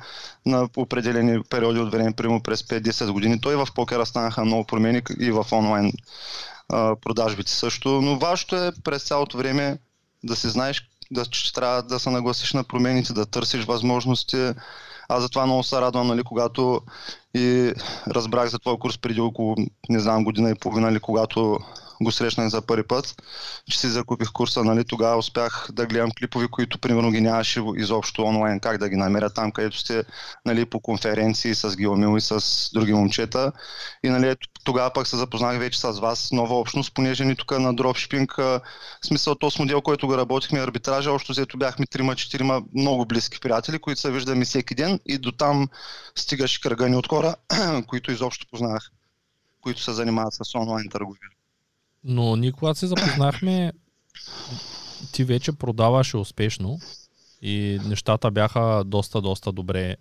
на 0.47 0.69
определени 0.77 1.43
периоди 1.51 1.81
от 1.81 1.93
време, 1.93 2.13
примерно 2.13 2.43
през 2.43 2.63
5-10 2.63 3.11
години. 3.11 3.41
Той 3.41 3.57
в 3.57 3.69
покера 3.75 4.07
станаха 4.07 4.45
много 4.45 4.65
промени 4.65 5.03
и 5.21 5.31
в 5.31 5.47
онлайн 5.53 5.93
а, 6.69 6.97
продажбите 6.97 7.53
също, 7.53 7.89
но 7.89 8.19
важното 8.19 8.57
е 8.57 8.73
през 8.85 9.05
цялото 9.05 9.39
време 9.39 9.79
да 10.25 10.37
си 10.37 10.49
знаеш, 10.49 10.89
да, 11.11 11.25
че 11.25 11.53
трябва 11.53 11.83
да 11.83 11.99
се 11.99 12.11
нагласиш 12.11 12.53
на 12.53 12.65
промените, 12.65 13.13
да 13.13 13.27
търсиш 13.27 13.65
възможности, 13.65 14.53
аз 15.09 15.23
затова 15.23 15.47
много 15.47 15.63
се 15.63 15.81
радвам, 15.81 16.07
нали, 16.07 16.23
когато 16.23 16.81
и 17.35 17.73
разбрах 18.09 18.49
за 18.49 18.59
твой 18.59 18.77
курс 18.77 18.99
преди 18.99 19.21
около, 19.21 19.55
не 19.89 20.01
знам, 20.01 20.25
година 20.25 20.51
и 20.51 20.55
половина, 20.55 20.87
нали, 20.87 21.01
когато 21.01 21.59
го 22.03 22.13
срещнах 22.13 22.49
за 22.49 22.63
първи 22.63 22.87
път, 22.87 23.23
че 23.71 23.79
си 23.79 23.89
закупих 23.89 24.33
курса, 24.33 24.65
нали, 24.65 24.85
тогава 24.85 25.17
успях 25.17 25.69
да 25.73 25.87
гледам 25.87 26.11
клипови, 26.19 26.49
които 26.49 26.79
примерно 26.79 27.11
ги 27.11 27.21
нямаше 27.21 27.63
изобщо 27.77 28.23
онлайн, 28.23 28.61
как 28.61 28.79
да 28.79 28.89
ги 28.89 28.97
намеря 28.97 29.31
там, 29.31 29.53
където 29.53 29.79
сте 29.79 30.05
нали, 30.47 30.67
по 30.67 30.81
конференции 30.81 31.55
с 31.55 31.77
Геомил 31.77 32.17
и 32.17 32.21
с 32.21 32.71
други 32.75 32.93
момчета. 32.93 33.53
И 34.05 34.09
нали, 34.09 34.37
тогава 34.65 34.91
пък 34.91 35.07
се 35.07 35.17
запознах 35.17 35.59
вече 35.59 35.81
с 35.81 35.91
вас, 35.91 36.33
нова 36.33 36.59
общност, 36.59 36.95
понеже 36.95 37.25
ни 37.25 37.37
тук 37.37 37.59
на 37.59 37.75
дропшипинг, 37.75 38.39
смисъл 39.07 39.35
този 39.35 39.63
модел, 39.63 39.83
който 39.83 40.07
го 40.07 40.17
работихме, 40.17 40.61
арбитража, 40.61 41.13
общо 41.13 41.33
взето 41.33 41.59
бяхме 41.59 41.87
трима-четирима 41.87 42.63
много 42.75 43.07
близки 43.07 43.41
приятели, 43.41 43.79
които 43.79 44.01
се 44.01 44.11
виждаме 44.11 44.45
всеки 44.45 44.75
ден 44.75 45.01
и 45.07 45.19
до 45.19 45.33
там 45.33 45.69
стигаше 46.15 46.61
кръга 46.61 46.89
ни 46.89 46.97
от 46.97 47.09
хора, 47.09 47.35
които 47.87 48.11
изобщо 48.11 48.47
познах, 48.51 48.91
които 49.61 49.83
се 49.83 49.93
занимават 49.93 50.35
с 50.35 50.55
онлайн 50.55 50.89
търговия. 50.89 51.31
Но 52.07 52.37
ние 52.37 52.53
когато 52.53 52.79
се 52.79 52.87
запознахме, 52.87 53.73
ти 55.13 55.25
вече 55.25 55.53
продаваше 55.53 56.17
успешно 56.17 56.79
и 57.43 57.81
нещата 57.85 58.31
бяха 58.31 58.83
доста, 58.87 59.21
доста 59.21 59.53
добре. 59.53 59.97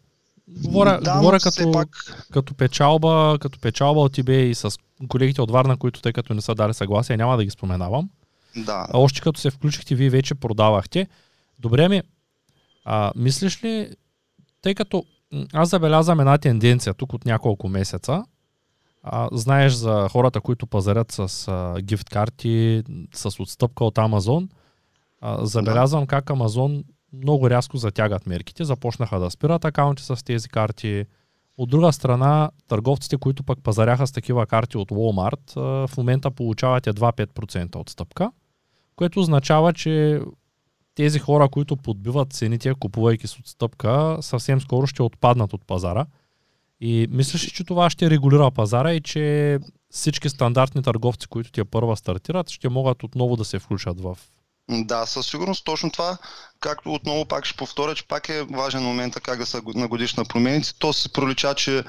Говоря, 0.47 0.99
да, 1.01 1.17
говоря 1.17 1.39
като, 1.39 1.71
пак... 1.71 1.89
като, 2.31 2.53
печалба, 2.53 3.37
като 3.41 3.59
печалба 3.59 4.01
от 4.01 4.13
тебе 4.13 4.41
и 4.41 4.55
с 4.55 4.77
колегите 5.07 5.41
от 5.41 5.51
Варна, 5.51 5.77
които 5.77 6.01
тъй 6.01 6.13
като 6.13 6.33
не 6.33 6.41
са 6.41 6.55
дали 6.55 6.73
съгласие, 6.73 7.17
няма 7.17 7.37
да 7.37 7.43
ги 7.43 7.49
споменавам. 7.49 8.09
Да. 8.55 8.87
А 8.93 8.97
още 8.99 9.21
като 9.21 9.39
се 9.39 9.51
включихте, 9.51 9.95
вие 9.95 10.09
вече 10.09 10.35
продавахте. 10.35 11.07
Добре 11.59 11.89
ми, 11.89 12.01
а, 12.85 13.11
мислиш 13.15 13.63
ли, 13.63 13.89
тъй 14.61 14.75
като 14.75 15.05
аз 15.53 15.69
забелязвам 15.69 16.19
една 16.19 16.37
тенденция 16.37 16.93
тук 16.93 17.13
от 17.13 17.25
няколко 17.25 17.69
месеца, 17.69 18.23
а, 19.07 19.29
знаеш 19.31 19.73
за 19.73 20.07
хората, 20.11 20.41
които 20.41 20.67
пазарят 20.67 21.11
с 21.11 21.47
а, 21.47 21.81
гифт 21.81 22.09
карти, 22.09 22.83
с 23.13 23.39
отстъпка 23.39 23.85
от 23.85 23.97
Амазон. 23.97 24.49
А, 25.21 25.45
забелязвам 25.45 26.03
да. 26.03 26.07
как 26.07 26.29
Амазон 26.29 26.83
много 27.13 27.49
рязко 27.49 27.77
затягат 27.77 28.27
мерките. 28.27 28.63
Започнаха 28.63 29.19
да 29.19 29.31
спират 29.31 29.65
акаунти 29.65 30.03
с 30.03 30.25
тези 30.25 30.49
карти. 30.49 31.05
От 31.57 31.69
друга 31.69 31.93
страна, 31.93 32.51
търговците, 32.67 33.17
които 33.17 33.43
пък 33.43 33.59
пазаряха 33.63 34.07
с 34.07 34.11
такива 34.11 34.45
карти 34.45 34.77
от 34.77 34.91
Walmart, 34.91 35.55
в 35.87 35.97
момента 35.97 36.31
получават 36.31 36.87
едва 36.87 37.11
5% 37.11 37.75
отстъпка, 37.75 38.31
което 38.95 39.19
означава, 39.19 39.73
че 39.73 40.21
тези 40.95 41.19
хора, 41.19 41.49
които 41.49 41.77
подбиват 41.77 42.33
цените, 42.33 42.73
купувайки 42.79 43.27
с 43.27 43.39
отстъпка, 43.39 44.17
съвсем 44.21 44.61
скоро 44.61 44.87
ще 44.87 45.03
отпаднат 45.03 45.53
от 45.53 45.67
пазара. 45.67 46.05
И 46.87 47.07
мислиш, 47.11 47.51
че 47.51 47.63
това 47.63 47.89
ще 47.89 48.09
регулира 48.09 48.51
пазара 48.51 48.93
и 48.93 49.01
че 49.01 49.59
всички 49.89 50.29
стандартни 50.29 50.83
търговци, 50.83 51.27
които 51.27 51.51
тия 51.51 51.65
първа 51.65 51.97
стартират, 51.97 52.49
ще 52.49 52.69
могат 52.69 53.03
отново 53.03 53.35
да 53.35 53.45
се 53.45 53.59
включат 53.59 54.01
в 54.01 54.17
да, 54.69 55.05
със 55.05 55.27
сигурност 55.27 55.65
точно 55.65 55.91
това, 55.91 56.17
както 56.59 56.93
отново 56.93 57.25
пак 57.25 57.45
ще 57.45 57.57
повторя, 57.57 57.95
че 57.95 58.07
пак 58.07 58.29
е 58.29 58.43
важен 58.43 58.83
момент 58.83 59.19
как 59.19 59.39
да 59.39 59.61
нагодиш 59.75 60.13
на 60.13 60.25
промените. 60.25 60.73
То 60.79 60.93
се 60.93 61.13
пролича, 61.13 61.55
че 61.55 61.83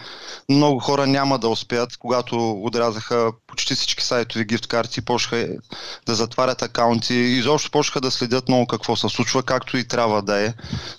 много 0.48 0.78
хора 0.78 1.06
няма 1.06 1.38
да 1.38 1.48
успеят, 1.48 1.96
когато 1.96 2.50
отрязаха 2.50 3.32
почти 3.46 3.74
всички 3.74 4.04
сайтови 4.04 4.44
гифт 4.44 4.66
карти, 4.66 5.04
почнаха 5.04 5.48
да 6.06 6.14
затварят 6.14 6.62
акаунти 6.62 7.14
и 7.14 7.38
изобщо 7.38 7.70
почнаха 7.70 8.00
да 8.00 8.10
следят 8.10 8.48
много 8.48 8.66
какво 8.66 8.96
се 8.96 9.08
случва, 9.08 9.42
както 9.42 9.76
и 9.76 9.88
трябва 9.88 10.22
да 10.22 10.46
е, 10.46 10.54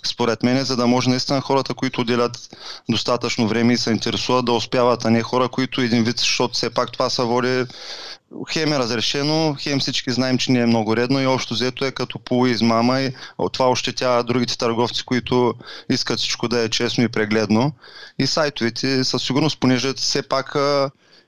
според 0.06 0.42
мен, 0.42 0.64
за 0.64 0.76
да 0.76 0.86
може 0.86 1.10
наистина 1.10 1.40
хората, 1.40 1.74
които 1.74 2.00
отделят 2.00 2.56
достатъчно 2.88 3.48
време 3.48 3.72
и 3.72 3.78
се 3.78 3.90
интересуват 3.90 4.44
да 4.44 4.52
успяват, 4.52 5.04
а 5.04 5.10
не 5.10 5.22
хора, 5.22 5.48
които 5.48 5.80
един 5.80 6.04
вид, 6.04 6.18
защото 6.18 6.54
все 6.54 6.70
пак 6.70 6.92
това 6.92 7.10
са 7.10 7.24
води 7.24 7.64
хем 8.50 8.72
е 8.72 8.78
разрешено, 8.78 9.56
хем 9.60 9.80
всички 9.80 10.10
знаем, 10.10 10.38
че 10.38 10.52
не 10.52 10.60
е 10.60 10.66
много 10.66 10.96
редно 10.96 11.20
и 11.20 11.26
общо 11.26 11.54
взето 11.54 11.84
е 11.84 11.92
като 11.92 12.18
полуизмама 12.18 13.00
и 13.00 13.12
това 13.52 13.70
ощетява 13.70 14.24
другите 14.24 14.58
търговци, 14.58 15.04
които 15.04 15.54
искат 15.90 16.18
всичко 16.18 16.48
да 16.48 16.60
е 16.60 16.68
честно 16.68 17.04
и 17.04 17.08
прегледно. 17.08 17.72
И 18.18 18.26
сайтовете 18.26 19.04
със 19.04 19.22
сигурност, 19.22 19.60
понеже 19.60 19.92
все 19.92 20.22
пак 20.22 20.56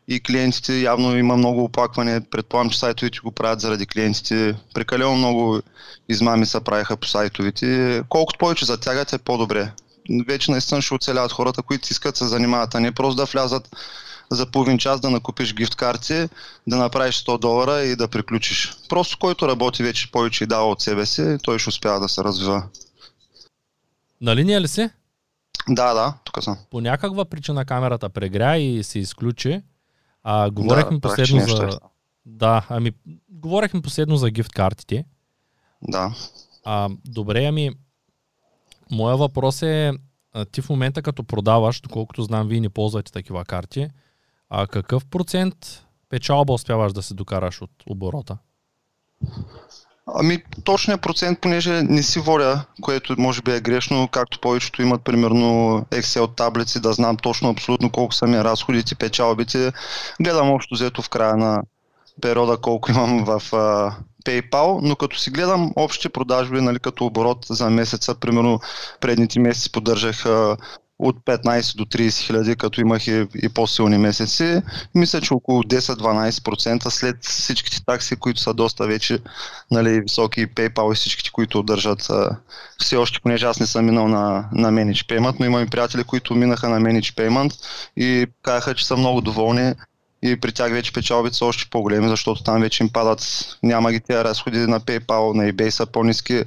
и 0.08 0.20
клиентите 0.20 0.80
явно 0.80 1.16
има 1.16 1.36
много 1.36 1.64
оплакване. 1.64 2.20
Предполагам, 2.30 2.70
че 2.70 2.78
сайтовете 2.78 3.18
го 3.18 3.32
правят 3.32 3.60
заради 3.60 3.86
клиентите. 3.86 4.54
Прекалено 4.74 5.16
много 5.16 5.60
измами 6.08 6.46
се 6.46 6.60
правиха 6.60 6.96
по 6.96 7.06
сайтовете. 7.06 8.02
Колкото 8.08 8.38
повече 8.38 8.64
затягате, 8.64 9.18
по-добре. 9.18 9.72
Вече 10.26 10.50
наистина 10.50 10.82
ще 10.82 10.94
оцеляват 10.94 11.32
хората, 11.32 11.62
които 11.62 11.88
искат 11.90 12.16
се 12.16 12.26
занимават, 12.26 12.74
а 12.74 12.80
не 12.80 12.92
просто 12.92 13.16
да 13.16 13.24
влязат 13.24 13.68
за 14.30 14.50
половин 14.50 14.78
час 14.78 15.00
да 15.00 15.10
накупиш 15.10 15.54
гифт 15.54 15.74
карти, 15.74 16.28
да 16.66 16.76
направиш 16.76 17.24
100 17.24 17.38
долара 17.38 17.82
и 17.82 17.96
да 17.96 18.08
приключиш. 18.08 18.74
Просто 18.88 19.18
който 19.18 19.48
работи 19.48 19.82
вече 19.82 20.10
повече 20.10 20.44
и 20.44 20.46
дава 20.46 20.70
от 20.70 20.80
себе 20.80 21.06
си, 21.06 21.38
той 21.42 21.58
ще 21.58 21.68
успява 21.68 22.00
да 22.00 22.08
се 22.08 22.24
развива. 22.24 22.68
На 24.20 24.36
линия 24.36 24.60
ли 24.60 24.68
си? 24.68 24.90
Да, 25.68 25.94
да, 25.94 26.14
тук 26.24 26.44
съм. 26.44 26.56
По 26.70 26.80
някаква 26.80 27.24
причина 27.24 27.64
камерата 27.64 28.08
прегря 28.08 28.56
и 28.56 28.82
се 28.84 28.98
изключи. 28.98 29.62
А, 30.22 30.50
говорихме 30.50 30.98
да, 30.98 31.00
последно 31.00 31.40
за... 31.40 31.80
Да, 32.26 32.66
ами, 32.68 32.92
говорихме 33.28 33.82
последно 33.82 34.16
за 34.16 34.30
гифт 34.30 34.52
картите. 34.52 35.04
Да. 35.82 36.14
А, 36.64 36.88
добре, 37.04 37.44
ами, 37.44 37.70
моя 38.90 39.16
въпрос 39.16 39.62
е, 39.62 39.92
ти 40.52 40.60
в 40.60 40.70
момента 40.70 41.02
като 41.02 41.24
продаваш, 41.24 41.80
доколкото 41.80 42.22
знам, 42.22 42.48
вие 42.48 42.60
не 42.60 42.68
ползвате 42.68 43.12
такива 43.12 43.44
карти, 43.44 43.88
а 44.50 44.66
какъв 44.66 45.06
процент 45.06 45.54
печалба 46.08 46.52
успяваш 46.52 46.92
да 46.92 47.02
се 47.02 47.14
докараш 47.14 47.62
от 47.62 47.70
оборота? 47.86 48.38
Ами 50.14 50.42
точният 50.64 51.02
процент, 51.02 51.40
понеже 51.40 51.82
не 51.82 52.02
си 52.02 52.20
водя, 52.20 52.64
което 52.80 53.14
може 53.18 53.42
би 53.42 53.52
е 53.52 53.60
грешно, 53.60 54.08
както 54.08 54.40
повечето 54.40 54.82
имат 54.82 55.04
примерно 55.04 55.80
Excel 55.90 56.36
таблици, 56.36 56.80
да 56.80 56.92
знам 56.92 57.16
точно 57.16 57.50
абсолютно 57.50 57.90
колко 57.90 58.14
са 58.14 58.26
ми 58.26 58.44
разходите, 58.44 58.94
печалбите. 58.94 59.72
Гледам 60.20 60.50
общо 60.50 60.74
взето 60.74 61.02
в 61.02 61.08
края 61.08 61.36
на 61.36 61.62
периода 62.22 62.56
колко 62.56 62.90
имам 62.90 63.24
в 63.24 63.40
uh, 63.40 63.94
PayPal, 64.24 64.78
но 64.82 64.96
като 64.96 65.18
си 65.18 65.30
гледам 65.30 65.72
общите 65.76 66.08
продажби, 66.08 66.60
нали, 66.60 66.78
като 66.78 67.06
оборот 67.06 67.46
за 67.50 67.70
месеца, 67.70 68.14
примерно 68.14 68.60
предните 69.00 69.40
месеци 69.40 69.72
поддържах 69.72 70.16
uh, 70.16 70.56
от 71.00 71.16
15 71.24 71.76
до 71.76 71.84
30 71.84 72.20
хиляди, 72.20 72.56
като 72.56 72.80
имах 72.80 73.06
и, 73.06 73.26
и 73.42 73.48
по-силни 73.48 73.98
месеци. 73.98 74.62
Мисля, 74.94 75.20
че 75.20 75.34
около 75.34 75.62
10-12% 75.62 76.88
след 76.88 77.24
всичките 77.24 77.84
такси, 77.84 78.16
които 78.16 78.40
са 78.40 78.54
доста 78.54 78.86
вече 78.86 79.18
нали, 79.70 80.00
високи, 80.00 80.46
PayPal 80.46 80.92
и 80.92 80.94
всичките, 80.94 81.30
които 81.30 81.62
държат 81.62 82.08
все 82.78 82.96
още, 82.96 83.20
понеже 83.22 83.46
аз 83.46 83.60
не 83.60 83.66
съм 83.66 83.84
минал 83.84 84.08
на, 84.08 84.48
на 84.52 84.72
Manage 84.72 85.06
Payment, 85.06 85.36
но 85.40 85.46
имам 85.46 85.62
и 85.62 85.70
приятели, 85.70 86.04
които 86.04 86.34
минаха 86.34 86.68
на 86.68 86.80
Manage 86.80 87.14
Payment 87.14 87.54
и 87.96 88.26
казаха, 88.42 88.74
че 88.74 88.86
са 88.86 88.96
много 88.96 89.20
доволни 89.20 89.74
и 90.22 90.40
при 90.40 90.52
тях 90.52 90.72
вече 90.72 90.92
печалбите 90.92 91.36
са 91.36 91.44
още 91.44 91.70
по-големи, 91.70 92.08
защото 92.08 92.42
там 92.42 92.60
вече 92.60 92.82
им 92.82 92.90
падат, 92.90 93.22
няма 93.62 93.92
ги 93.92 94.00
тези 94.00 94.24
разходи 94.24 94.58
на 94.58 94.80
PayPal, 94.80 95.34
на 95.34 95.52
eBay 95.52 95.70
са 95.70 95.86
по-низки 95.86 96.42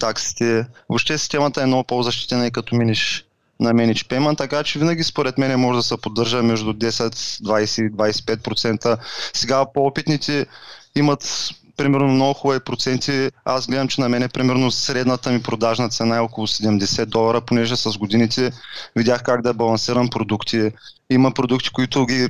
таксите. 0.00 0.66
Въобще 0.88 1.18
системата 1.18 1.62
е 1.62 1.66
много 1.66 1.84
по-защитена 1.84 2.46
и 2.46 2.50
като 2.50 2.74
миниш 2.74 3.24
на 3.62 3.74
Manage 3.74 4.06
Payment, 4.06 4.38
така 4.38 4.62
че 4.62 4.78
винаги 4.78 5.04
според 5.04 5.38
мен 5.38 5.60
може 5.60 5.76
да 5.76 5.82
се 5.82 5.96
поддържа 5.96 6.42
между 6.42 6.72
10, 6.72 7.14
20 7.44 7.90
25%. 7.90 8.98
Сега 9.34 9.64
по-опитните 9.74 10.46
имат 10.94 11.50
примерно 11.76 12.08
много 12.08 12.34
хубави 12.34 12.60
проценти. 12.60 13.30
Аз 13.44 13.66
гледам, 13.66 13.88
че 13.88 14.00
на 14.00 14.08
мен 14.08 14.28
примерно 14.34 14.70
средната 14.70 15.30
ми 15.30 15.42
продажна 15.42 15.88
цена 15.88 16.16
е 16.16 16.20
около 16.20 16.46
70 16.46 17.04
долара, 17.04 17.40
понеже 17.40 17.76
с 17.76 17.98
годините 17.98 18.52
видях 18.96 19.22
как 19.22 19.42
да 19.42 19.54
балансирам 19.54 20.10
продукти. 20.10 20.70
Има 21.10 21.30
продукти, 21.30 21.70
които 21.70 22.06
ги 22.06 22.28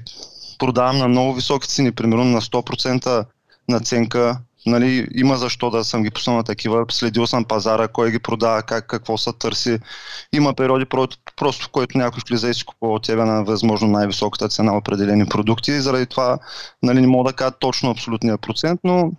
продавам 0.59 0.99
на 0.99 1.09
много 1.09 1.35
високи 1.35 1.69
цени, 1.69 1.93
примерно 1.93 2.25
на 2.25 2.41
100% 2.41 3.25
наценка, 3.69 4.39
нали, 4.67 5.09
има 5.15 5.37
защо 5.37 5.71
да 5.71 5.85
съм 5.85 6.03
ги 6.03 6.11
пуснал 6.11 6.37
на 6.37 6.45
такива, 6.45 6.85
следил 6.91 7.27
съм 7.27 7.45
пазара, 7.45 7.89
кой 7.89 8.11
ги 8.11 8.19
продава, 8.19 8.63
как, 8.63 8.87
какво 8.87 9.19
се 9.19 9.33
търси. 9.33 9.79
Има 10.33 10.55
периоди, 10.55 10.85
просто 11.37 11.65
в 11.65 11.69
който 11.69 11.99
някой 11.99 12.23
влиза 12.29 12.49
и 12.49 12.55
си 12.55 12.65
купува 12.65 12.95
от 12.95 13.03
тебе 13.03 13.25
на 13.25 13.45
възможно 13.45 13.89
най-високата 13.89 14.49
цена 14.49 14.77
определени 14.77 15.27
продукти 15.27 15.73
и 15.73 15.81
заради 15.81 16.07
това 16.07 16.39
нали, 16.83 17.01
не 17.01 17.07
мога 17.07 17.31
да 17.31 17.37
кажа 17.37 17.51
точно 17.61 17.91
абсолютния 17.91 18.39
процент, 18.39 18.81
но 18.85 19.13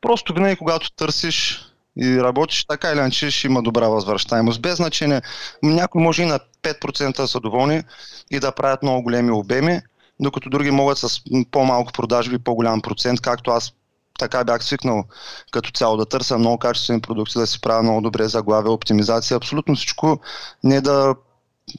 просто 0.00 0.34
винаги 0.34 0.56
когато 0.56 0.92
търсиш 0.92 1.62
и 1.98 2.22
работиш 2.22 2.64
така 2.64 2.92
или 2.92 2.98
иначе 2.98 3.30
ще 3.30 3.46
има 3.46 3.62
добра 3.62 3.88
възвръщаемост. 3.88 4.62
Без 4.62 4.76
значение, 4.76 5.22
някой 5.62 6.02
може 6.02 6.22
и 6.22 6.26
на 6.26 6.40
5% 6.62 7.16
да 7.16 7.28
са 7.28 7.40
доволни 7.40 7.82
и 8.30 8.40
да 8.40 8.52
правят 8.52 8.82
много 8.82 9.02
големи 9.02 9.30
обеми, 9.30 9.80
докато 10.20 10.50
други 10.50 10.70
могат 10.70 10.98
с 10.98 11.20
по-малко 11.50 11.92
продажби 11.92 12.38
по-голям 12.38 12.82
процент, 12.82 13.20
както 13.20 13.50
аз 13.50 13.72
така 14.18 14.44
бях 14.44 14.64
свикнал 14.64 15.04
като 15.50 15.70
цяло 15.70 15.96
да 15.96 16.06
търся 16.06 16.38
много 16.38 16.58
качествени 16.58 17.00
продукти, 17.00 17.38
да 17.38 17.46
си 17.46 17.60
правя 17.60 17.82
много 17.82 18.00
добре 18.00 18.28
заглавия, 18.28 18.72
оптимизация, 18.72 19.36
абсолютно 19.36 19.74
всичко, 19.74 20.20
не 20.64 20.80
да 20.80 21.14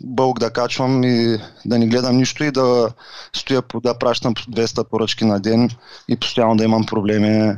бълг 0.02 0.40
да 0.40 0.54
качвам 0.54 1.04
и 1.04 1.38
да 1.66 1.80
не 1.80 1.88
гледам 1.88 2.18
нищо 2.18 2.44
и 2.44 2.52
да 2.52 2.90
стоя 3.34 3.64
да 3.84 3.98
пращам 3.98 4.36
200 4.36 4.90
поръчки 4.90 5.26
на 5.26 5.40
ден 5.40 5.70
и 6.10 6.16
постоянно 6.16 6.56
да 6.56 6.64
имам 6.64 6.86
проблеми 6.86 7.54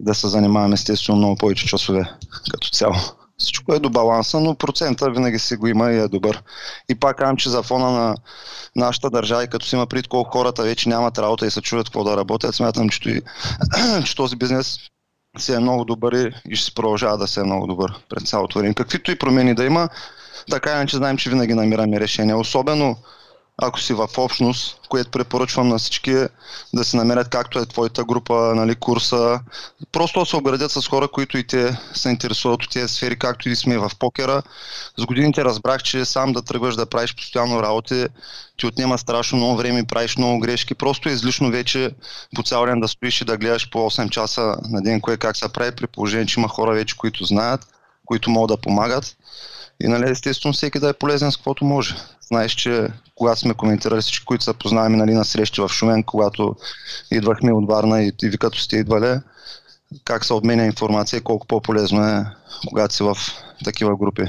да 0.00 0.14
се 0.14 0.28
занимавам 0.28 0.72
естествено 0.72 1.18
много 1.18 1.36
повече 1.36 1.66
часове 1.66 2.10
като 2.50 2.68
цяло. 2.68 2.94
Всичко 3.40 3.74
е 3.74 3.78
до 3.78 3.90
баланса, 3.90 4.40
но 4.40 4.54
процента 4.54 5.10
винаги 5.10 5.38
си 5.38 5.56
го 5.56 5.66
има 5.66 5.90
и 5.90 5.98
е 5.98 6.08
добър. 6.08 6.42
И 6.88 6.94
пак 6.94 7.16
казвам, 7.16 7.36
че 7.36 7.50
за 7.50 7.62
фона 7.62 7.90
на 7.90 8.14
нашата 8.76 9.10
държава 9.10 9.44
и 9.44 9.48
като 9.48 9.66
си 9.66 9.74
има 9.74 9.86
пред 9.86 10.08
колко 10.08 10.30
хората 10.30 10.62
вече 10.62 10.88
нямат 10.88 11.18
работа 11.18 11.46
и 11.46 11.50
се 11.50 11.60
чудят 11.60 11.86
какво 11.86 12.04
да 12.04 12.16
работят, 12.16 12.54
смятам, 12.54 12.88
че, 12.88 13.22
че 14.04 14.16
този 14.16 14.36
бизнес 14.36 14.78
си 15.38 15.52
е 15.52 15.58
много 15.58 15.84
добър 15.84 16.32
и 16.48 16.56
ще 16.56 16.64
се 16.64 16.74
продължава 16.74 17.18
да 17.18 17.26
се 17.26 17.40
е 17.40 17.44
много 17.44 17.66
добър 17.66 17.94
пред 18.08 18.28
цялото 18.28 18.58
време. 18.58 18.74
Каквито 18.74 19.10
и 19.10 19.18
промени 19.18 19.54
да 19.54 19.64
има, 19.64 19.88
така 20.50 20.72
иначе 20.72 20.96
знаем, 20.96 21.16
че 21.16 21.30
винаги 21.30 21.54
намираме 21.54 22.00
решение. 22.00 22.34
Особено 22.34 22.96
ако 23.62 23.80
си 23.80 23.92
в 23.92 24.08
общност, 24.18 24.80
което 24.88 25.10
препоръчвам 25.10 25.68
на 25.68 25.78
всички 25.78 26.14
да 26.74 26.84
се 26.84 26.96
намерят 26.96 27.28
както 27.28 27.58
е 27.58 27.66
твоята 27.66 28.04
група, 28.04 28.52
нали, 28.54 28.74
курса. 28.74 29.40
Просто 29.92 30.20
да 30.20 30.26
се 30.26 30.36
обградят 30.36 30.70
с 30.70 30.88
хора, 30.88 31.08
които 31.08 31.38
и 31.38 31.46
те 31.46 31.76
се 31.94 32.08
интересуват 32.08 32.62
от 32.62 32.70
тези 32.70 32.94
сфери, 32.94 33.18
както 33.18 33.48
и 33.48 33.56
сме 33.56 33.78
в 33.78 33.90
покера. 33.98 34.42
С 34.96 35.04
годините 35.04 35.44
разбрах, 35.44 35.82
че 35.82 36.04
сам 36.04 36.32
да 36.32 36.42
тръгваш 36.42 36.76
да 36.76 36.86
правиш 36.86 37.14
постоянно 37.14 37.62
работи, 37.62 38.06
ти 38.56 38.66
отнема 38.66 38.98
страшно 38.98 39.38
много 39.38 39.56
време 39.56 39.86
правиш 39.86 40.16
много 40.16 40.40
грешки. 40.40 40.74
Просто 40.74 41.08
е 41.08 41.12
излишно 41.12 41.50
вече 41.50 41.90
по 42.36 42.42
цял 42.42 42.66
ден 42.66 42.80
да 42.80 42.88
стоиш 42.88 43.20
и 43.20 43.24
да 43.24 43.36
гледаш 43.36 43.70
по 43.70 43.78
8 43.78 44.10
часа 44.10 44.56
на 44.68 44.82
ден 44.82 45.00
кое 45.00 45.16
как 45.16 45.36
се 45.36 45.52
прави, 45.52 45.76
при 45.76 45.86
положение, 45.86 46.26
че 46.26 46.40
има 46.40 46.48
хора 46.48 46.72
вече, 46.72 46.96
които 46.96 47.24
знаят, 47.24 47.66
които 48.06 48.30
могат 48.30 48.48
да 48.48 48.62
помагат. 48.62 49.16
И 49.82 49.88
нали, 49.88 50.10
естествено 50.10 50.52
всеки 50.52 50.78
да 50.78 50.88
е 50.88 50.92
полезен 50.92 51.32
с 51.32 51.36
каквото 51.36 51.64
може. 51.64 51.96
Знаеш, 52.28 52.52
че 52.52 52.88
когато 53.20 53.40
сме 53.40 53.54
коментирали 53.54 54.00
всички, 54.00 54.24
които 54.24 54.44
се 54.44 54.52
познаваме 54.52 54.96
нали, 54.96 55.14
на 55.14 55.24
срещи 55.24 55.60
в 55.60 55.68
Шумен, 55.68 56.02
когато 56.02 56.56
идвахме 57.12 57.52
от 57.52 57.68
Варна 57.68 58.02
и, 58.02 58.12
и 58.22 58.28
ви 58.28 58.38
като 58.38 58.58
сте 58.58 58.76
идвали, 58.76 59.20
как 60.04 60.24
се 60.24 60.34
обменя 60.34 60.64
информация 60.64 61.18
и 61.18 61.20
колко 61.20 61.46
по-полезно 61.46 62.04
е, 62.04 62.24
когато 62.68 62.94
си 62.94 63.02
в 63.02 63.16
такива 63.64 63.96
групи. 63.96 64.22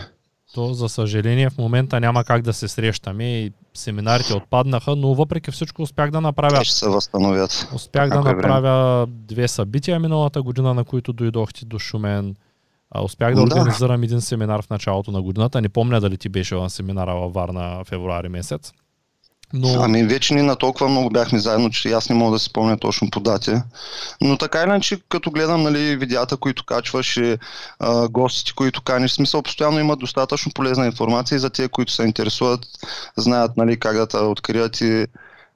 То, 0.53 0.73
за 0.73 0.89
съжаление, 0.89 1.49
в 1.49 1.57
момента 1.57 1.99
няма 1.99 2.23
как 2.23 2.41
да 2.41 2.53
се 2.53 2.67
срещаме 2.67 3.41
и 3.41 3.51
семинарите 3.73 4.33
отпаднаха, 4.33 4.95
но 4.95 5.13
въпреки 5.13 5.51
всичко 5.51 5.81
успях 5.81 6.11
да 6.11 6.21
направя... 6.21 6.65
Ще 6.65 6.75
се 6.75 6.89
възстановят. 6.89 7.67
Успях 7.75 8.09
да 8.09 8.21
направя 8.21 9.05
време. 9.05 9.17
две 9.27 9.47
събития 9.47 9.99
миналата 9.99 10.41
година, 10.41 10.73
на 10.73 10.83
които 10.83 11.13
дойдохте 11.13 11.65
до 11.65 11.79
Шумен. 11.79 12.35
А, 12.91 13.03
успях 13.03 13.35
да 13.35 13.41
организирам 13.41 14.01
да. 14.01 14.05
един 14.05 14.21
семинар 14.21 14.61
в 14.61 14.69
началото 14.69 15.11
на 15.11 15.21
годината. 15.21 15.61
Не 15.61 15.69
помня 15.69 16.01
дали 16.01 16.17
ти 16.17 16.29
беше 16.29 16.55
на 16.55 16.69
семинара 16.69 17.15
във 17.15 17.33
Варна 17.33 17.83
февруари 17.85 18.29
месец. 18.29 18.73
Но... 19.53 19.83
Ами 19.83 20.03
вече 20.03 20.33
ни 20.33 20.41
на 20.41 20.55
толкова 20.55 20.89
много 20.89 21.09
бяхме 21.09 21.39
заедно, 21.39 21.69
че 21.69 21.91
аз 21.91 22.09
не 22.09 22.15
мога 22.15 22.31
да 22.31 22.39
си 22.39 22.45
спомня 22.45 22.77
точно 22.77 23.09
по 23.11 23.19
дати. 23.19 23.51
Но 24.21 24.37
така 24.37 24.63
иначе, 24.63 24.99
като 25.09 25.31
гледам 25.31 25.63
нали, 25.63 25.95
видеята, 25.95 26.37
които 26.37 26.65
качваш 26.65 27.17
и 27.17 27.37
а, 27.79 28.07
гостите, 28.07 28.53
които 28.55 28.81
каниш, 28.81 29.11
смисъл 29.11 29.41
постоянно 29.41 29.79
има 29.79 29.95
достатъчно 29.95 30.51
полезна 30.55 30.85
информация 30.85 31.35
и 31.35 31.39
за 31.39 31.49
тези, 31.49 31.69
които 31.69 31.91
се 31.91 32.03
интересуват, 32.03 32.59
знаят 33.17 33.57
нали, 33.57 33.79
как 33.79 33.95
да 33.95 34.07
те 34.07 34.17
открият 34.17 34.81
и 34.81 35.05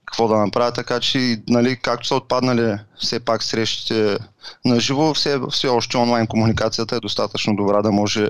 какво 0.06 0.28
да 0.28 0.38
направя, 0.38 0.72
така 0.72 1.00
че 1.00 1.42
нали, 1.48 1.78
както 1.82 2.08
са 2.08 2.16
отпаднали 2.16 2.78
все 2.98 3.20
пак 3.20 3.44
срещите 3.44 4.18
на 4.66 4.80
живо, 4.80 5.14
все, 5.14 5.40
все 5.52 5.68
още 5.68 5.98
онлайн 5.98 6.28
комуникацията 6.28 6.96
е 6.96 7.00
достатъчно 7.00 7.56
добра 7.56 7.82
да 7.82 7.92
може 7.92 8.30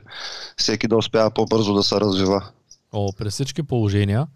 всеки 0.58 0.88
да 0.88 0.98
успява 0.98 1.32
по-бързо 1.32 1.74
да 1.74 1.84
се 1.84 1.96
развива. 1.96 2.44
О, 2.92 3.12
при 3.18 3.30
всички 3.30 3.64
положения. 3.64 4.28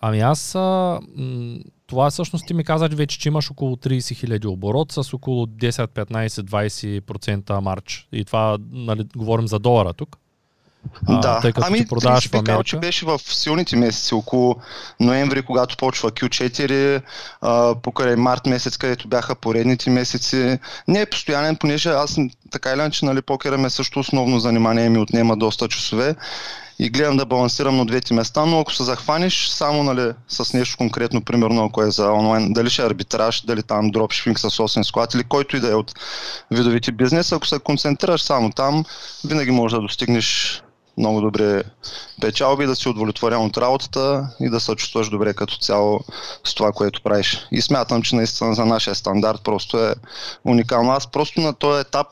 Ами 0.00 0.20
аз, 0.20 0.54
а, 0.54 0.98
това 1.86 2.10
всъщност 2.10 2.46
ти 2.46 2.54
ми 2.54 2.64
казаш 2.64 2.94
вече, 2.94 3.18
че 3.18 3.28
имаш 3.28 3.50
около 3.50 3.76
30 3.76 4.16
хиляди 4.16 4.46
оборот 4.46 4.92
с 4.92 5.14
около 5.14 5.46
10, 5.46 5.86
15, 5.86 6.28
20% 6.28 7.60
марч. 7.60 8.08
И 8.12 8.24
това, 8.24 8.58
нали, 8.72 9.06
говорим 9.16 9.48
за 9.48 9.58
долара 9.58 9.92
тук. 9.92 10.18
А, 11.08 11.20
да, 11.20 11.40
тъй 11.40 11.52
като 11.52 11.66
ами, 11.66 11.86
продаваш 11.86 12.28
в 12.28 12.34
Америка. 12.34 12.64
че 12.64 12.76
беше 12.76 13.06
в 13.06 13.18
силните 13.18 13.76
месеци, 13.76 14.14
около 14.14 14.56
ноември, 15.00 15.42
когато 15.42 15.76
почва 15.76 16.10
Q4, 16.10 17.02
а, 17.40 17.74
покрай 17.82 18.16
март 18.16 18.46
месец, 18.46 18.76
където 18.76 19.08
бяха 19.08 19.34
поредните 19.34 19.90
месеци. 19.90 20.58
Не 20.88 21.00
е 21.00 21.06
постоянен, 21.06 21.56
понеже 21.56 21.88
аз 21.88 22.18
така 22.50 22.70
или 22.70 22.80
иначе, 22.80 23.04
нали, 23.04 23.22
покера 23.22 23.58
ме 23.58 23.70
също 23.70 24.00
основно 24.00 24.40
занимание 24.40 24.88
ми 24.88 24.98
отнема 24.98 25.36
доста 25.36 25.68
часове 25.68 26.14
и 26.78 26.90
гледам 26.90 27.16
да 27.16 27.26
балансирам 27.26 27.76
на 27.76 27.86
двете 27.86 28.14
места, 28.14 28.46
но 28.46 28.60
ако 28.60 28.74
се 28.74 28.84
захванеш 28.84 29.48
само 29.48 29.82
нали, 29.82 30.12
с 30.28 30.52
нещо 30.52 30.76
конкретно, 30.76 31.22
примерно 31.22 31.64
ако 31.64 31.82
е 31.82 31.90
за 31.90 32.12
онлайн, 32.12 32.52
дали 32.52 32.70
ще 32.70 32.82
е 32.82 32.86
арбитраж, 32.86 33.40
дали 33.40 33.62
там 33.62 33.90
дропшипинг 33.90 34.38
с 34.38 34.50
8 34.50 34.82
склад 34.82 35.14
или 35.14 35.24
който 35.24 35.56
и 35.56 35.60
да 35.60 35.70
е 35.70 35.74
от 35.74 35.94
видовите 36.50 36.92
бизнес, 36.92 37.32
ако 37.32 37.46
се 37.46 37.58
концентрираш 37.58 38.22
само 38.22 38.50
там, 38.50 38.84
винаги 39.24 39.50
можеш 39.50 39.76
да 39.76 39.82
достигнеш 39.82 40.62
много 40.98 41.20
добре 41.20 41.62
печалби, 42.20 42.66
да 42.66 42.76
си 42.76 42.88
удовлетворен 42.88 43.40
от 43.40 43.58
работата 43.58 44.28
и 44.40 44.50
да 44.50 44.60
се 44.60 44.74
чувстваш 44.74 45.08
добре 45.08 45.34
като 45.34 45.58
цяло 45.58 46.00
с 46.44 46.54
това, 46.54 46.72
което 46.72 47.02
правиш. 47.02 47.46
И 47.52 47.62
смятам, 47.62 48.02
че 48.02 48.16
наистина 48.16 48.54
за 48.54 48.66
нашия 48.66 48.94
стандарт 48.94 49.40
просто 49.44 49.78
е 49.78 49.94
уникално. 50.44 50.92
Аз 50.92 51.06
просто 51.06 51.40
на 51.40 51.54
този 51.54 51.80
етап 51.80 52.06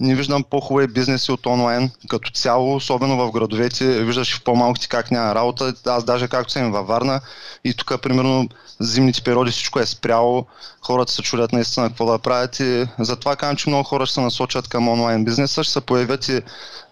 не 0.00 0.14
виждам 0.14 0.44
по-хубави 0.44 0.86
бизнеси 0.86 1.32
от 1.32 1.46
онлайн 1.46 1.90
като 2.08 2.30
цяло, 2.30 2.74
особено 2.74 3.16
в 3.16 3.32
градовете. 3.32 4.04
Виждаш 4.04 4.36
в 4.36 4.44
по-малките 4.44 4.88
как 4.88 5.10
няма 5.10 5.34
работа. 5.34 5.74
Аз 5.86 6.04
даже 6.04 6.28
както 6.28 6.52
съм 6.52 6.72
във 6.72 6.86
Варна 6.86 7.20
и 7.64 7.74
тук 7.74 8.02
примерно 8.02 8.48
зимните 8.80 9.22
периоди 9.22 9.50
всичко 9.50 9.80
е 9.80 9.86
спряло, 9.86 10.46
хората 10.82 11.12
се 11.12 11.22
чудят 11.22 11.52
наистина 11.52 11.88
какво 11.88 12.06
да 12.06 12.18
правят 12.18 12.60
и 12.60 12.86
затова 12.98 13.36
казвам, 13.36 13.56
че 13.56 13.68
много 13.68 13.84
хора 13.84 14.06
ще 14.06 14.14
се 14.14 14.20
насочат 14.20 14.68
към 14.68 14.88
онлайн 14.88 15.24
бизнеса, 15.24 15.64
ще 15.64 15.72
се 15.72 15.80
появят 15.80 16.28
и 16.28 16.40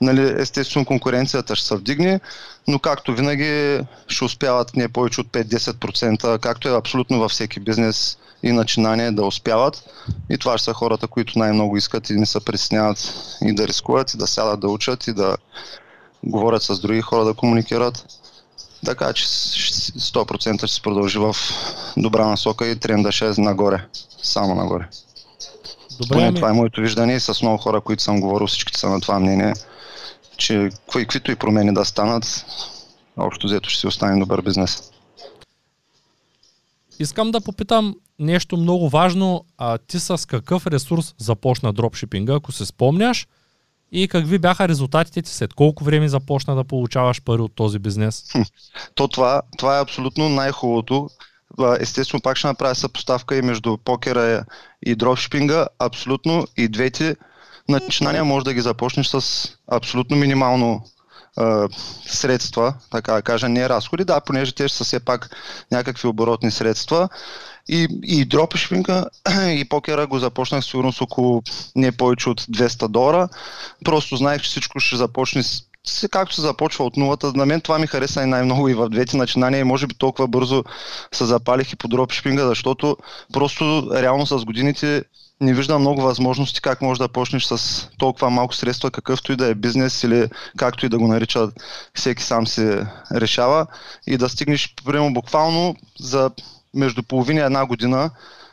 нали, 0.00 0.34
естествено 0.38 0.86
конкуренцията 0.86 1.56
ще 1.56 1.66
се 1.66 1.76
вдигне, 1.76 2.20
но 2.68 2.78
както 2.78 3.14
винаги 3.14 3.80
ще 4.08 4.24
успяват 4.24 4.76
не 4.76 4.88
повече 4.88 5.20
от 5.20 5.26
5-10%, 5.26 6.38
както 6.38 6.68
е 6.68 6.76
абсолютно 6.76 7.18
във 7.18 7.30
всеки 7.30 7.60
бизнес 7.60 8.18
и 8.42 8.52
начинание 8.52 9.12
да 9.12 9.24
успяват. 9.24 9.84
И 10.30 10.38
това 10.38 10.58
ще 10.58 10.64
са 10.64 10.74
хората, 10.74 11.06
които 11.06 11.38
най-много 11.38 11.76
искат 11.76 12.10
и 12.10 12.16
не 12.16 12.26
се 12.26 12.44
притесняват 12.44 13.14
и 13.42 13.54
да 13.54 13.68
рискуват, 13.68 14.14
и 14.14 14.16
да 14.16 14.26
сядат 14.26 14.60
да 14.60 14.68
учат, 14.68 15.06
и 15.06 15.12
да 15.12 15.36
говорят 16.24 16.62
с 16.62 16.80
други 16.80 17.00
хора, 17.00 17.24
да 17.24 17.34
комуникират. 17.34 18.06
Така 18.84 19.12
че 19.12 19.26
100% 19.26 20.66
ще 20.66 20.74
се 20.74 20.82
продължи 20.82 21.18
в 21.18 21.36
добра 21.96 22.26
насока 22.26 22.66
и 22.66 22.76
тренда 22.76 23.12
ще 23.12 23.26
е 23.26 23.32
нагоре. 23.38 23.86
Само 24.22 24.54
нагоре. 24.54 24.88
Добре, 25.90 26.14
Поне 26.14 26.26
ами... 26.26 26.36
това 26.36 26.50
е 26.50 26.52
моето 26.52 26.80
виждане 26.80 27.14
и 27.14 27.20
с 27.20 27.42
много 27.42 27.58
хора, 27.58 27.80
които 27.80 28.02
съм 28.02 28.20
говорил, 28.20 28.46
всички 28.46 28.78
са 28.78 28.88
на 28.88 29.00
това 29.00 29.18
мнение, 29.18 29.54
че 30.36 30.70
каквито 30.92 31.30
и 31.30 31.36
промени 31.36 31.74
да 31.74 31.84
станат, 31.84 32.44
общо 33.16 33.46
взето 33.46 33.68
ще 33.68 33.80
си 33.80 33.86
остане 33.86 34.20
добър 34.20 34.42
бизнес. 34.42 34.92
Искам 36.98 37.30
да 37.30 37.40
попитам 37.40 37.94
нещо 38.18 38.56
много 38.56 38.88
важно. 38.88 39.44
А 39.58 39.78
ти 39.78 40.00
с 40.00 40.28
какъв 40.28 40.66
ресурс 40.66 41.14
започна 41.18 41.72
дропшипинга, 41.72 42.34
ако 42.34 42.52
се 42.52 42.66
спомняш? 42.66 43.26
И 43.92 44.08
какви 44.08 44.38
бяха 44.38 44.68
резултатите 44.68 45.22
ти 45.22 45.30
след 45.30 45.54
колко 45.54 45.84
време 45.84 46.08
започна 46.08 46.56
да 46.56 46.64
получаваш 46.64 47.22
пари 47.22 47.42
от 47.42 47.54
този 47.54 47.78
бизнес? 47.78 48.32
То 48.94 49.08
това, 49.08 49.42
това 49.58 49.78
е 49.78 49.82
абсолютно 49.82 50.28
най-хубавото. 50.28 51.08
Естествено, 51.80 52.22
пак 52.22 52.36
ще 52.36 52.46
направя 52.46 52.74
съпоставка 52.74 53.36
и 53.36 53.42
между 53.42 53.76
покера 53.76 54.44
и 54.86 54.94
дропшипинга. 54.94 55.66
Абсолютно 55.78 56.46
и 56.56 56.68
двете 56.68 57.16
начинания 57.68 58.24
може 58.24 58.44
да 58.44 58.54
ги 58.54 58.60
започнеш 58.60 59.06
с 59.06 59.48
абсолютно 59.72 60.16
минимално 60.16 60.82
средства, 62.06 62.74
така 62.90 63.12
да 63.12 63.22
кажа, 63.22 63.48
не 63.48 63.68
разходи, 63.68 64.04
да, 64.04 64.20
понеже 64.20 64.52
те 64.52 64.68
ще 64.68 64.78
са 64.78 64.84
все 64.84 65.00
пак 65.00 65.36
някакви 65.72 66.08
оборотни 66.08 66.50
средства. 66.50 67.08
И, 67.68 67.88
и 68.02 68.24
дропшипинга 68.24 69.04
и 69.48 69.64
покера 69.68 70.06
го 70.06 70.18
започнах 70.18 70.64
сигурно 70.64 70.92
с 70.92 71.00
около 71.00 71.42
не 71.76 71.92
повече 71.92 72.28
от 72.30 72.40
200 72.40 72.88
долара. 72.88 73.28
Просто 73.84 74.16
знаех, 74.16 74.42
че 74.42 74.48
всичко 74.48 74.80
ще 74.80 74.96
започне 74.96 75.42
с 75.42 76.08
както 76.10 76.34
се 76.34 76.40
започва 76.40 76.84
от 76.84 76.96
нулата, 76.96 77.32
на 77.34 77.46
мен 77.46 77.60
това 77.60 77.78
ми 77.78 77.86
хареса 77.86 78.22
и 78.22 78.26
най-много 78.26 78.68
и 78.68 78.74
в 78.74 78.88
двете 78.88 79.16
начинания. 79.16 79.60
И 79.60 79.64
може 79.64 79.86
би 79.86 79.94
толкова 79.94 80.28
бързо 80.28 80.64
се 81.12 81.24
запалих 81.24 81.72
и 81.72 81.76
по 81.76 81.88
дропшипинга, 81.88 82.46
защото 82.46 82.96
просто 83.32 83.88
реално 83.94 84.26
с 84.26 84.44
годините 84.44 85.04
не 85.40 85.54
виждам 85.54 85.80
много 85.80 86.02
възможности 86.02 86.60
как 86.60 86.82
можеш 86.82 86.98
да 86.98 87.08
почнеш 87.08 87.44
с 87.44 87.88
толкова 87.98 88.30
малко 88.30 88.54
средства, 88.54 88.90
какъвто 88.90 89.32
и 89.32 89.36
да 89.36 89.46
е 89.46 89.54
бизнес 89.54 90.02
или 90.02 90.26
както 90.56 90.86
и 90.86 90.88
да 90.88 90.98
го 90.98 91.06
нарича, 91.06 91.48
всеки 91.94 92.22
сам 92.22 92.46
се 92.46 92.86
решава. 93.12 93.66
И 94.06 94.16
да 94.16 94.28
стигнеш, 94.28 94.74
примерно, 94.84 95.12
буквално 95.12 95.76
за 96.00 96.30
между 96.74 97.02
половина 97.02 97.40
и 97.40 97.44
една 97.44 97.66
година, 97.66 98.10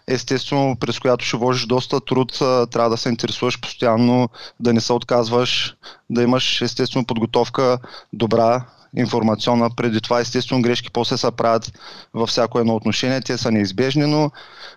естествено, 0.08 0.78
през 0.80 1.00
която 1.00 1.26
ще 1.26 1.38
вложиш 1.38 1.66
доста 1.66 2.00
труд, 2.00 2.32
трябва 2.72 2.90
да 2.90 2.98
се 2.98 3.10
интересуваш 3.10 3.62
постоянно, 3.62 4.30
да 4.60 4.74
не 4.74 4.82
се 4.82 4.94
отказваш, 4.94 5.76
да 6.10 6.24
имаш 6.24 6.62
естествено 6.62 7.06
подготовка 7.06 7.78
добра, 8.14 8.66
информационна. 8.98 9.70
Преди 9.76 10.02
това, 10.02 10.20
естествено, 10.20 10.62
грешки 10.62 10.92
после 10.92 11.18
се 11.18 11.32
правят 11.32 11.72
във 12.14 12.30
всяко 12.30 12.60
едно 12.60 12.76
отношение. 12.76 13.22
Те 13.22 13.38
са 13.38 13.52
неизбежни, 13.52 14.06
но 14.06 14.32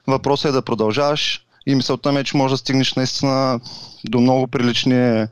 въпросът 0.06 0.48
е 0.48 0.52
да 0.52 0.62
продължаваш 0.62 1.44
и 1.66 1.74
мисълта 1.74 2.12
ми 2.12 2.20
е, 2.20 2.24
че 2.24 2.36
може 2.36 2.54
да 2.54 2.58
стигнеш 2.58 2.94
наистина 2.94 3.60
до 4.04 4.20
много 4.20 4.46
прилични 4.46 5.26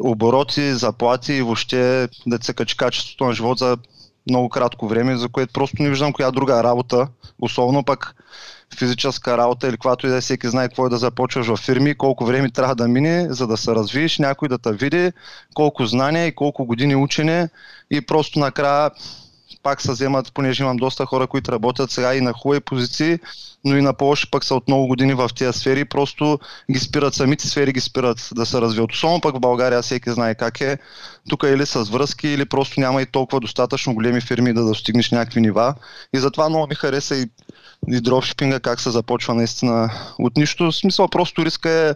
обороти, 0.00 0.74
заплати 0.74 1.32
и 1.32 1.42
въобще 1.42 2.08
да 2.26 2.38
се 2.42 2.54
качи 2.54 2.76
качеството 2.76 3.24
на 3.24 3.32
живот 3.32 3.58
за 3.58 3.76
много 4.30 4.48
кратко 4.48 4.88
време, 4.88 5.16
за 5.16 5.28
което 5.28 5.52
просто 5.52 5.82
не 5.82 5.90
виждам 5.90 6.12
коя 6.12 6.30
друга 6.30 6.64
работа, 6.64 7.08
особено 7.40 7.84
пък 7.84 8.14
физическа 8.78 9.38
работа 9.38 9.68
или 9.68 9.72
каквато 9.72 10.06
и 10.06 10.10
да 10.10 10.16
е, 10.16 10.20
всеки 10.20 10.48
знае 10.48 10.68
какво 10.68 10.86
е 10.86 10.90
да 10.90 10.96
започваш 10.96 11.46
в 11.46 11.56
фирми, 11.56 11.94
колко 11.94 12.24
време 12.24 12.50
трябва 12.50 12.74
да 12.74 12.88
мине, 12.88 13.26
за 13.30 13.46
да 13.46 13.56
се 13.56 13.74
развиеш, 13.74 14.18
някой 14.18 14.48
да 14.48 14.58
те 14.58 14.72
види, 14.72 15.12
колко 15.54 15.86
знания 15.86 16.26
и 16.26 16.34
колко 16.34 16.64
години 16.64 16.96
учене 16.96 17.48
и 17.90 18.00
просто 18.00 18.38
накрая 18.38 18.90
пак 19.62 19.82
се 19.82 19.92
вземат, 19.92 20.32
понеже 20.34 20.62
имам 20.62 20.76
доста 20.76 21.06
хора, 21.06 21.26
които 21.26 21.52
работят 21.52 21.90
сега 21.90 22.14
и 22.14 22.20
на 22.20 22.32
хубави 22.32 22.60
позиции, 22.60 23.18
но 23.64 23.76
и 23.76 23.82
на 23.82 23.94
повече 23.94 24.30
пък 24.30 24.44
са 24.44 24.54
от 24.54 24.68
много 24.68 24.86
години 24.86 25.14
в 25.14 25.30
тези 25.36 25.58
сфери, 25.58 25.84
просто 25.84 26.38
ги 26.72 26.78
спират, 26.78 27.14
самите 27.14 27.48
сфери 27.48 27.72
ги 27.72 27.80
спират 27.80 28.28
да 28.34 28.46
се 28.46 28.60
развиват. 28.60 28.92
Особено 28.92 29.20
пък 29.20 29.36
в 29.36 29.40
България 29.40 29.82
всеки 29.82 30.10
знае 30.10 30.34
как 30.34 30.60
е. 30.60 30.78
Тук 31.28 31.42
или 31.42 31.66
с 31.66 31.84
връзки, 31.84 32.28
или 32.28 32.44
просто 32.44 32.80
няма 32.80 33.02
и 33.02 33.06
толкова 33.06 33.40
достатъчно 33.40 33.94
големи 33.94 34.20
фирми 34.20 34.52
да 34.52 34.64
достигнеш 34.64 35.10
някакви 35.10 35.40
нива. 35.40 35.74
И 36.14 36.18
затова 36.18 36.48
много 36.48 36.66
ми 36.66 36.74
хареса 36.74 37.16
и, 37.16 37.26
и 37.88 38.00
дропшипинга, 38.00 38.60
как 38.60 38.80
се 38.80 38.90
започва 38.90 39.34
наистина 39.34 39.90
от 40.18 40.36
нищо. 40.36 40.64
В 40.64 40.76
смисъл 40.76 41.08
просто 41.08 41.44
риска 41.44 41.70
е 41.70 41.94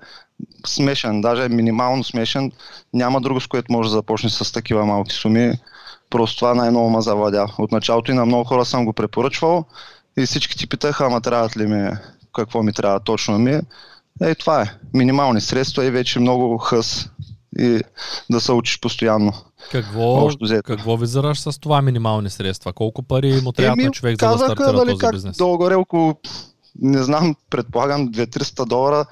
смешен, 0.67 1.21
даже 1.21 1.45
е 1.45 1.49
минимално 1.49 2.05
смешен. 2.05 2.53
Няма 2.95 3.21
друго, 3.21 3.41
с 3.41 3.47
което 3.47 3.73
може 3.73 3.89
да 3.89 3.97
започне 3.97 4.31
с 4.31 4.53
такива 4.53 4.87
малки 4.87 5.15
суми. 5.15 5.53
Просто 6.11 6.39
това 6.39 6.55
най-много 6.55 6.91
ме 6.91 7.01
завладя. 7.01 7.47
От 7.59 7.73
началото 7.73 8.11
и 8.11 8.15
на 8.15 8.27
много 8.27 8.45
хора 8.45 8.65
съм 8.65 8.85
го 8.85 8.93
препоръчвал 8.93 9.65
и 10.19 10.27
всички 10.27 10.59
ти 10.59 10.67
питаха, 10.67 11.07
ама 11.07 11.21
трябва 11.21 11.49
ли 11.57 11.67
ми, 11.67 11.91
какво 12.35 12.63
ми 12.63 12.73
трябва 12.73 13.01
точно 13.01 13.39
ми. 13.39 13.61
Е, 14.23 14.35
това 14.35 14.63
е. 14.63 14.67
Минимални 14.95 15.41
средства 15.41 15.85
и 15.85 15.91
вече 15.91 16.21
много 16.21 16.59
хъс 16.59 17.11
и 17.59 17.81
да 18.31 18.41
се 18.41 18.53
учиш 18.53 18.81
постоянно. 18.81 19.33
Какво, 19.73 20.29
какво 20.65 20.97
визираш 20.97 21.41
с 21.41 21.61
това 21.61 21.83
минимални 21.83 22.31
средства? 22.31 22.73
Колко 22.73 23.03
пари 23.03 23.41
му 23.43 23.53
трябва 23.53 23.83
на 23.83 23.91
човек 23.91 24.21
за 24.21 24.29
да 24.29 24.39
стартира 24.39 24.73
дали, 24.73 24.91
този 24.91 24.99
как 24.99 25.13
бизнес? 25.13 25.37
Долу-горе 25.37 25.75
около, 25.75 26.15
не 26.81 27.03
знам, 27.03 27.37
предполагам 27.51 28.09
2-300 28.09 28.65
долара 28.65 29.05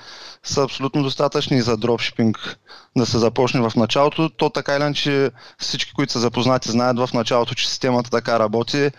са 0.44 0.62
абсолютно 0.62 1.02
достатъчни 1.02 1.62
за 1.62 1.76
дропшипинг 1.76 2.58
да 2.96 3.06
се 3.06 3.18
започне 3.18 3.60
в 3.60 3.72
началото. 3.76 4.28
То 4.28 4.50
така 4.50 4.76
или 4.76 4.94
че 4.94 5.30
всички, 5.58 5.92
които 5.94 6.12
са 6.12 6.20
запознати, 6.20 6.70
знаят 6.70 6.98
в 6.98 7.08
началото, 7.14 7.54
че 7.54 7.68
системата 7.68 8.10
така 8.10 8.38
работи. 8.38 8.90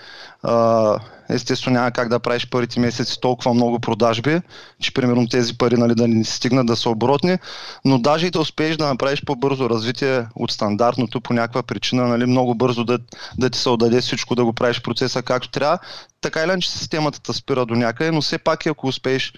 Естествено 1.30 1.74
няма 1.74 1.92
как 1.92 2.10
да 2.10 2.20
правиш 2.20 2.48
първите 2.50 2.80
месеци 2.80 3.22
толкова 3.22 3.54
много 3.54 3.80
продажби, 3.80 4.42
че 4.82 4.94
примерно 4.94 5.28
тези 5.28 5.58
пари 5.58 5.78
нали, 5.78 5.96
да 5.96 6.08
не 6.08 6.24
стигнат 6.24 6.68
да 6.68 6.76
са 6.76 6.90
оборотни, 6.90 7.38
но 7.86 8.00
даже 8.00 8.28
и 8.28 8.32
да 8.32 8.40
успееш 8.40 8.78
да 8.78 8.88
направиш 8.88 9.24
по-бързо 9.26 9.70
развитие 9.70 10.26
от 10.36 10.52
стандартното 10.52 11.22
по 11.22 11.34
някаква 11.34 11.64
причина, 11.64 12.08
нали, 12.08 12.26
много 12.26 12.56
бързо 12.56 12.84
да, 12.84 13.00
да 13.38 13.50
ти 13.50 13.60
се 13.60 13.70
отдаде 13.70 14.02
всичко, 14.02 14.36
да 14.36 14.46
го 14.46 14.54
правиш 14.54 14.82
процеса 14.82 15.22
както 15.22 15.50
трябва, 15.50 15.80
така 16.32 16.54
или 16.54 16.62
че 16.62 16.72
системата 16.72 17.22
те 17.22 17.34
спира 17.34 17.66
до 17.66 17.76
някъде, 17.76 18.12
но 18.12 18.22
все 18.22 18.38
пак 18.38 18.68
ако 18.68 18.88
успееш 18.88 19.34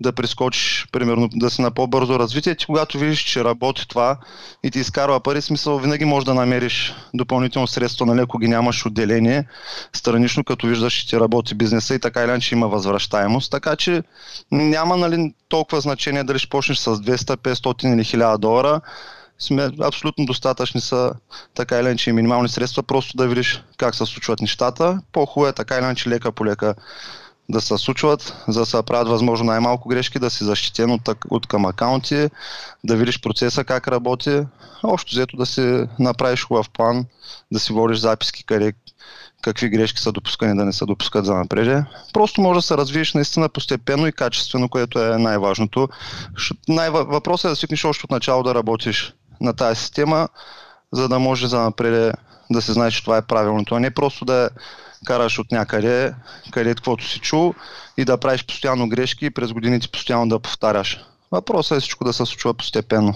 да 0.00 0.12
прескочиш, 0.12 0.86
примерно 0.92 1.28
да 1.32 1.50
си 1.50 1.62
на 1.62 1.70
по-бързо 1.70 2.18
развитие, 2.18 2.54
ти 2.54 2.66
когато 2.66 2.98
видиш, 2.98 3.20
че 3.20 3.44
работи 3.44 3.88
това 3.88 4.16
и 4.62 4.70
ти 4.70 4.78
изкарва 4.78 5.20
пари, 5.20 5.42
смисъл 5.42 5.78
винаги 5.78 6.04
можеш 6.04 6.24
да 6.24 6.34
намериш 6.34 6.94
допълнително 7.14 7.66
средство, 7.66 8.06
нали, 8.06 8.20
ако 8.20 8.38
ги 8.38 8.48
нямаш 8.48 8.86
отделение, 8.86 9.44
странично 9.92 10.44
като 10.44 10.66
виждаш, 10.66 10.94
че 10.94 11.08
ти 11.08 11.20
работи 11.20 11.54
бизнеса 11.54 11.94
и 11.94 11.98
така 11.98 12.22
или 12.22 12.30
иначе 12.30 12.54
има 12.54 12.68
възвръщаемост, 12.68 13.50
така 13.50 13.76
че 13.76 14.02
няма 14.50 14.96
нали, 14.96 15.34
толкова 15.48 15.80
значение 15.80 16.24
дали 16.24 16.38
ще 16.38 16.48
почнеш 16.48 16.78
с 16.78 16.96
200, 16.96 17.36
500 17.36 17.94
или 17.94 18.04
1000 18.04 18.38
долара, 18.38 18.80
сме 19.40 19.70
абсолютно 19.82 20.26
достатъчни 20.26 20.80
са 20.80 21.12
така 21.54 21.78
или 21.78 21.86
иначе 21.86 22.12
минимални 22.12 22.48
средства, 22.48 22.82
просто 22.82 23.16
да 23.16 23.28
видиш 23.28 23.64
как 23.76 23.94
се 23.94 24.06
случват 24.06 24.40
нещата. 24.40 25.00
По-хубаво 25.12 25.48
е 25.48 25.52
така 25.52 25.74
или 25.74 25.84
иначе 25.84 26.08
лека 26.08 26.32
по 26.32 26.46
лека 26.46 26.74
да 27.48 27.60
се 27.60 27.78
случват, 27.78 28.34
за 28.48 28.60
да 28.60 28.66
се 28.66 28.82
правят 28.82 29.08
възможно 29.08 29.46
най-малко 29.46 29.88
грешки, 29.88 30.18
да 30.18 30.30
си 30.30 30.44
защитен 30.44 30.90
от, 30.90 31.08
от 31.30 31.46
към 31.46 31.66
акаунти, 31.66 32.28
да 32.84 32.96
видиш 32.96 33.20
процеса 33.20 33.64
как 33.64 33.88
работи, 33.88 34.42
общо 34.82 35.12
взето 35.12 35.36
да 35.36 35.46
си 35.46 35.84
направиш 35.98 36.44
хубав 36.44 36.70
план, 36.70 37.06
да 37.52 37.60
си 37.60 37.72
водиш 37.72 37.98
записки 37.98 38.44
къде 38.44 38.72
какви 39.42 39.68
грешки 39.68 40.00
са 40.00 40.12
допускани 40.12 40.56
да 40.56 40.64
не 40.64 40.72
се 40.72 40.84
допускат 40.84 41.24
за 41.24 41.34
напрежение. 41.34 41.84
Просто 42.12 42.40
може 42.40 42.58
да 42.58 42.62
се 42.62 42.76
развиеш 42.76 43.14
наистина 43.14 43.48
постепенно 43.48 44.06
и 44.06 44.12
качествено, 44.12 44.68
което 44.68 44.98
е 44.98 45.18
най-важното. 45.18 45.88
Най- 46.68 46.90
въпросът 46.90 47.44
е 47.44 47.48
да 47.48 47.56
свикнеш 47.56 47.84
още 47.84 48.06
от 48.06 48.10
начало 48.10 48.42
да 48.42 48.54
работиш 48.54 49.14
на 49.40 49.52
тази 49.52 49.80
система, 49.80 50.28
за 50.92 51.08
да 51.08 51.18
може 51.18 51.46
за 51.46 51.60
напред 51.60 52.14
да 52.50 52.62
се 52.62 52.72
знае, 52.72 52.90
че 52.90 53.02
това 53.02 53.16
е 53.16 53.26
правилното, 53.26 53.74
а 53.74 53.80
не 53.80 53.90
просто 53.90 54.24
да 54.24 54.50
караш 55.06 55.38
от 55.38 55.52
някъде, 55.52 56.14
където 56.50 56.80
каквото 56.80 57.08
си 57.08 57.20
чул 57.20 57.54
и 57.96 58.04
да 58.04 58.18
правиш 58.18 58.46
постоянно 58.46 58.88
грешки 58.88 59.26
и 59.26 59.30
през 59.30 59.52
годините 59.52 59.88
постоянно 59.88 60.28
да 60.28 60.38
повтаряш. 60.38 61.04
Въпросът 61.32 61.78
е 61.78 61.80
всичко 61.80 62.04
да 62.04 62.12
се 62.12 62.26
случва 62.26 62.54
постепенно. 62.54 63.14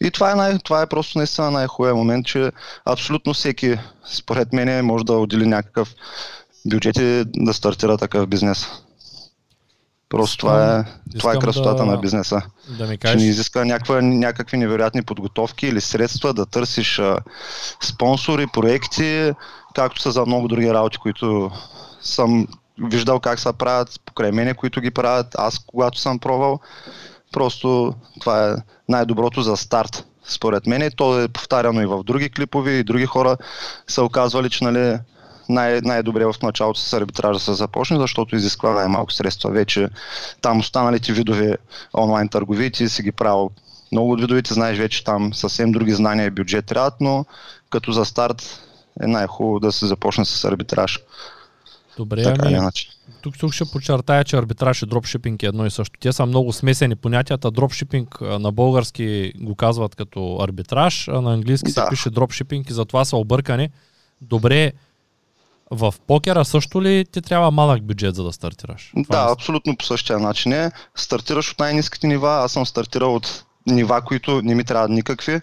И 0.00 0.10
това 0.10 0.30
е, 0.30 0.34
най- 0.34 0.58
това 0.58 0.82
е 0.82 0.86
просто 0.86 1.18
наистина 1.18 1.50
най-хубавия 1.50 1.94
момент, 1.94 2.26
че 2.26 2.52
абсолютно 2.84 3.34
всеки, 3.34 3.78
според 4.12 4.52
мен, 4.52 4.86
може 4.86 5.04
да 5.04 5.12
отдели 5.12 5.46
някакъв 5.46 5.94
бюджет 6.66 6.96
и 6.96 7.24
да 7.26 7.54
стартира 7.54 7.98
такъв 7.98 8.26
бизнес. 8.26 8.66
Просто 10.10 10.46
искам, 10.46 10.50
това 10.50 10.78
е, 10.78 10.84
това 11.18 11.32
е 11.32 11.38
красотата 11.38 11.84
да, 11.84 11.90
на 11.90 11.96
бизнеса. 11.96 12.42
Да 12.78 12.86
ми 12.86 12.98
кажеш... 12.98 13.20
Че 13.20 13.24
не 13.24 13.30
изиска 13.30 13.64
някаква, 13.64 14.02
някакви 14.02 14.56
невероятни 14.56 15.02
подготовки 15.02 15.66
или 15.66 15.80
средства 15.80 16.34
да 16.34 16.46
търсиш 16.46 16.98
а, 16.98 17.18
спонсори, 17.82 18.46
проекти, 18.46 19.32
както 19.74 20.00
са 20.00 20.10
за 20.10 20.26
много 20.26 20.48
други 20.48 20.74
работи, 20.74 20.98
които 20.98 21.50
съм 22.02 22.46
виждал 22.78 23.20
как 23.20 23.40
се 23.40 23.52
правят, 23.52 24.00
покрай 24.06 24.32
мене, 24.32 24.54
които 24.54 24.80
ги 24.80 24.90
правят, 24.90 25.26
аз 25.38 25.58
когато 25.66 25.98
съм 25.98 26.18
пробвал. 26.18 26.60
Просто 27.32 27.94
това 28.20 28.50
е 28.50 28.54
най-доброто 28.88 29.42
за 29.42 29.56
старт. 29.56 30.04
Според 30.24 30.66
мен 30.66 30.90
то 30.96 31.20
е 31.20 31.28
повтаряно 31.28 31.82
и 31.82 31.86
в 31.86 32.02
други 32.04 32.30
клипове 32.30 32.70
и 32.70 32.84
други 32.84 33.06
хора 33.06 33.36
са 33.88 34.04
оказвали, 34.04 34.50
че 34.50 34.64
нали, 34.64 34.98
най- 35.50 35.80
най-добре 35.80 36.24
в 36.24 36.34
началото 36.42 36.80
с 36.80 36.92
арбитража 36.92 37.38
се 37.38 37.54
започне, 37.54 37.98
защото 37.98 38.36
изисква 38.36 38.70
най-малко 38.70 39.12
средства. 39.12 39.50
Вече 39.50 39.88
там 40.40 40.58
останалите 40.58 41.12
видове 41.12 41.56
онлайн 41.94 42.28
търговите 42.28 42.88
си 42.88 43.02
ги 43.02 43.12
правил 43.12 43.50
много 43.92 44.12
от 44.12 44.20
видовете, 44.20 44.54
знаеш 44.54 44.78
вече 44.78 45.04
там 45.04 45.34
съвсем 45.34 45.72
други 45.72 45.92
знания 45.92 46.26
и 46.26 46.30
бюджет 46.30 46.66
трябват, 46.66 46.94
но 47.00 47.24
като 47.70 47.92
за 47.92 48.04
старт 48.04 48.60
е 49.02 49.06
най-хубаво 49.06 49.60
да 49.60 49.72
се 49.72 49.86
започне 49.86 50.24
с 50.24 50.44
арбитраж. 50.44 50.98
Добре, 51.96 52.22
така 52.22 52.46
ами, 52.46 52.56
иначе. 52.56 52.88
Тук, 53.22 53.38
тук 53.38 53.52
ще 53.52 53.64
подчертая, 53.64 54.24
че 54.24 54.36
арбитраж 54.36 54.82
и 54.82 54.86
дропшипинг 54.86 55.42
е 55.42 55.46
едно 55.46 55.66
и 55.66 55.70
също. 55.70 56.00
Те 56.00 56.12
са 56.12 56.26
много 56.26 56.52
смесени 56.52 56.96
понятията. 56.96 57.50
Дропшипинг 57.50 58.20
на 58.20 58.52
български 58.52 59.32
го 59.40 59.54
казват 59.54 59.94
като 59.94 60.38
арбитраж, 60.40 61.08
а 61.08 61.20
на 61.20 61.34
английски 61.34 61.72
да. 61.72 61.72
се 61.72 61.86
пише 61.90 62.10
дропшипинг 62.10 62.70
и 62.70 62.72
затова 62.72 63.04
са 63.04 63.16
объркани. 63.16 63.68
Добре, 64.20 64.72
в 65.70 65.94
покера 66.06 66.44
също 66.44 66.82
ли 66.82 67.04
ти 67.12 67.22
трябва 67.22 67.50
малък 67.50 67.82
бюджет 67.82 68.14
за 68.14 68.24
да 68.24 68.32
стартираш? 68.32 68.92
Това 69.04 69.24
да, 69.24 69.30
е... 69.30 69.32
абсолютно 69.32 69.76
по 69.76 69.84
същия 69.84 70.18
начин 70.18 70.52
е. 70.52 70.72
Стартираш 70.94 71.52
от 71.52 71.58
най-низките 71.58 72.06
нива. 72.06 72.30
Аз 72.30 72.52
съм 72.52 72.66
стартирал 72.66 73.14
от 73.14 73.44
нива, 73.66 74.02
които 74.02 74.42
не 74.42 74.54
ми 74.54 74.64
трябват 74.64 74.90
никакви, 74.90 75.40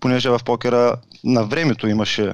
понеже 0.00 0.30
в 0.30 0.40
покера 0.44 0.96
на 1.24 1.44
времето 1.44 1.88
имаше 1.88 2.32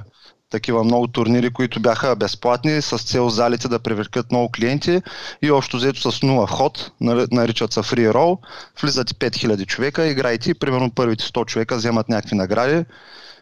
такива 0.49 0.83
много 0.83 1.07
турнири, 1.07 1.49
които 1.49 1.79
бяха 1.79 2.15
безплатни 2.15 2.81
с 2.81 2.97
цел 2.97 3.29
залите 3.29 3.67
да 3.67 3.79
привлекат 3.79 4.31
много 4.31 4.51
клиенти 4.51 5.01
и 5.41 5.51
общо 5.51 5.77
взето 5.77 6.11
с 6.11 6.23
нула 6.23 6.47
вход, 6.47 6.91
наричат 7.01 7.73
се 7.73 7.79
free 7.79 8.11
roll, 8.11 8.37
влизате 8.81 9.13
5000 9.13 9.65
човека, 9.65 10.07
играйте 10.07 10.49
и 10.49 10.53
примерно 10.53 10.91
първите 10.91 11.23
100 11.23 11.45
човека 11.45 11.75
вземат 11.75 12.09
някакви 12.09 12.35
награди 12.35 12.85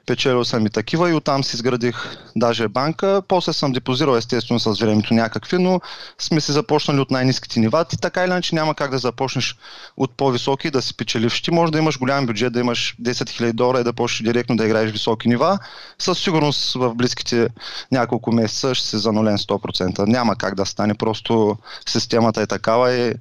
Печелил 0.06 0.46
съм 0.46 0.66
и 0.66 0.70
такива 0.70 1.10
и 1.10 1.14
оттам 1.14 1.44
си 1.44 1.56
изградих 1.56 1.96
даже 2.36 2.68
банка. 2.68 3.22
После 3.28 3.54
съм 3.54 3.72
депозирал 3.72 4.16
естествено 4.16 4.60
с 4.60 4.80
времето 4.80 5.14
някакви, 5.14 5.58
но 5.58 5.82
сме 6.20 6.42
си 6.42 6.52
започнали 6.52 7.00
от 7.00 7.12
най-низките 7.12 7.60
нива. 7.60 7.86
Ти 7.86 7.98
така 7.98 8.24
или 8.24 8.32
иначе 8.32 8.56
няма 8.56 8.76
как 8.76 8.92
да 8.92 8.98
започнеш 8.98 9.58
от 9.98 10.12
по-високи 10.18 10.72
да 10.72 10.82
си 10.82 10.98
печеливш. 10.98 11.42
Ти 11.42 11.52
може 11.52 11.72
да 11.72 11.78
имаш 11.78 12.00
голям 12.00 12.26
бюджет, 12.26 12.54
да 12.54 12.60
имаш 12.60 12.96
10 13.02 13.12
000 13.12 13.54
долара 13.54 13.80
и 13.80 13.84
да 13.84 13.94
почнеш 13.94 14.28
директно 14.28 14.56
да 14.56 14.66
играеш 14.66 14.92
високи 14.92 15.28
нива. 15.28 15.60
Със 16.00 16.20
сигурност 16.20 16.74
в 16.74 16.96
близките 16.96 17.48
няколко 17.92 18.32
месеца 18.32 18.76
ще 18.76 18.88
си 18.88 18.98
занулен 18.98 19.38
100%. 19.38 20.08
Няма 20.08 20.36
как 20.36 20.56
да 20.56 20.66
стане. 20.66 20.94
Просто 20.94 21.58
системата 21.88 22.42
е 22.42 22.48
такава 22.48 22.94
и, 22.94 23.14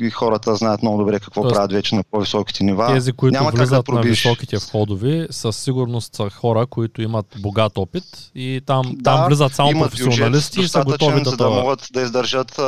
и 0.00 0.10
хората 0.10 0.56
знаят 0.56 0.82
много 0.82 0.98
добре 0.98 1.20
какво 1.20 1.42
Тоест, 1.42 1.54
правят 1.54 1.72
вече 1.72 1.94
на 1.94 2.02
по-високите 2.10 2.64
нива. 2.64 2.86
Тези, 2.86 3.12
които 3.12 3.38
няма 3.38 3.50
влизат 3.50 3.86
как 3.86 3.94
да 3.94 4.00
на 4.00 4.02
високите 4.02 4.56
входови, 4.56 5.26
със 5.30 5.56
сигурност 5.56 6.03
всъщност 6.04 6.32
са 6.32 6.38
хора, 6.38 6.66
които 6.66 7.02
имат 7.02 7.26
богат 7.38 7.78
опит 7.78 8.04
и 8.34 8.60
там, 8.66 8.82
да, 8.94 9.02
там 9.02 9.26
влизат 9.26 9.54
само 9.54 9.80
професионалисти 9.80 10.60
и 10.60 10.68
са 10.68 10.84
готови 10.84 11.22
да 11.22 11.30
за 11.30 11.36
да 11.36 11.50
могат 11.50 11.88
да 11.92 12.02
издържат 12.02 12.60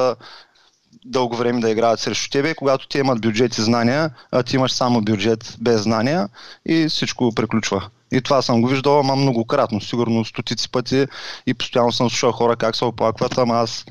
дълго 1.05 1.37
време 1.37 1.61
да 1.61 1.71
играят 1.71 2.01
срещу 2.01 2.31
тебе, 2.31 2.55
когато 2.55 2.89
те 2.89 2.99
имат 2.99 3.21
бюджет 3.21 3.59
и 3.59 3.63
знания, 3.63 4.11
а 4.33 4.43
ти 4.43 4.57
имаш 4.57 4.73
само 4.73 5.01
бюджет 5.01 5.57
без 5.61 5.83
знания 5.83 6.29
и 6.69 6.89
всичко 6.89 7.33
приключва. 7.35 7.89
И 8.13 8.21
това 8.21 8.43
съм 8.43 8.63
го 8.63 8.69
виждал, 8.69 9.01
ама 9.01 9.17
многократно, 9.17 9.81
сигурно 9.81 10.25
стотици 10.25 10.71
пъти 10.71 11.07
и 11.47 11.55
постоянно 11.55 11.93
съм 11.93 12.11
слушал 12.11 12.33
хора 12.33 12.57
как 12.57 12.77
се 12.77 12.85
оплакват, 12.85 13.39
ама 13.39 13.55
аз 13.55 13.85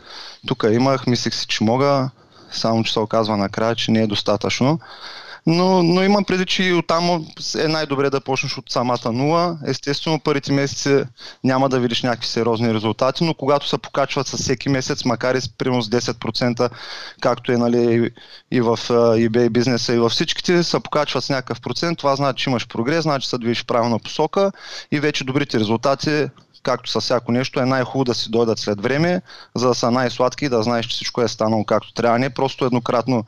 тук 0.47 0.65
имах, 0.71 1.07
мислех 1.07 1.35
си, 1.35 1.47
че 1.47 1.63
мога, 1.63 2.09
само 2.51 2.83
че 2.83 2.93
се 2.93 2.99
оказва 2.99 3.37
накрая, 3.37 3.75
че 3.75 3.91
не 3.91 4.01
е 4.01 4.07
достатъчно. 4.07 4.79
Но, 5.47 5.83
но 5.83 6.03
имам 6.03 6.25
преди, 6.25 6.45
че 6.45 6.63
и 6.63 6.73
оттам 6.73 7.27
е 7.57 7.67
най-добре 7.67 8.09
да 8.09 8.21
почнеш 8.21 8.57
от 8.57 8.71
самата 8.71 9.11
нула. 9.11 9.57
Естествено, 9.67 10.19
първите 10.19 10.51
месеци 10.51 11.03
няма 11.43 11.69
да 11.69 11.79
видиш 11.79 12.03
някакви 12.03 12.27
сериозни 12.27 12.73
резултати, 12.73 13.23
но 13.23 13.33
когато 13.33 13.67
се 13.67 13.77
покачват 13.77 14.27
с 14.27 14.37
всеки 14.37 14.69
месец, 14.69 15.05
макар 15.05 15.35
и 15.35 15.41
с 15.41 15.49
примерно 15.49 15.81
с 15.81 15.89
10%, 15.89 16.69
както 17.21 17.51
е 17.51 17.57
нали, 17.57 18.11
и 18.51 18.61
в 18.61 18.77
eBay 18.89 19.49
бизнеса 19.49 19.93
и 19.93 19.99
във 19.99 20.11
всичките, 20.11 20.63
се 20.63 20.79
покачват 20.79 21.23
с 21.23 21.29
някакъв 21.29 21.61
процент, 21.61 21.97
това 21.97 22.15
значи, 22.15 22.43
че 22.43 22.49
имаш 22.49 22.67
прогрес, 22.67 23.03
значи 23.03 23.27
се 23.27 23.37
движиш 23.37 23.65
правилна 23.65 23.99
посока 23.99 24.51
и 24.91 24.99
вече 24.99 25.23
добрите 25.23 25.59
резултати 25.59 26.27
както 26.65 26.89
със 26.89 27.03
всяко 27.03 27.31
нещо, 27.31 27.59
е 27.59 27.65
най-хубаво 27.65 28.03
да 28.03 28.13
си 28.13 28.31
дойдат 28.31 28.59
след 28.59 28.81
време, 28.81 29.21
за 29.55 29.67
да 29.67 29.75
са 29.75 29.91
най-сладки 29.91 30.45
и 30.45 30.49
да 30.49 30.63
знаеш, 30.63 30.85
че 30.85 30.95
всичко 30.95 31.21
е 31.21 31.27
станало 31.27 31.65
както 31.65 31.93
трябва. 31.93 32.19
Не 32.19 32.29
просто 32.29 32.65
еднократно 32.65 33.23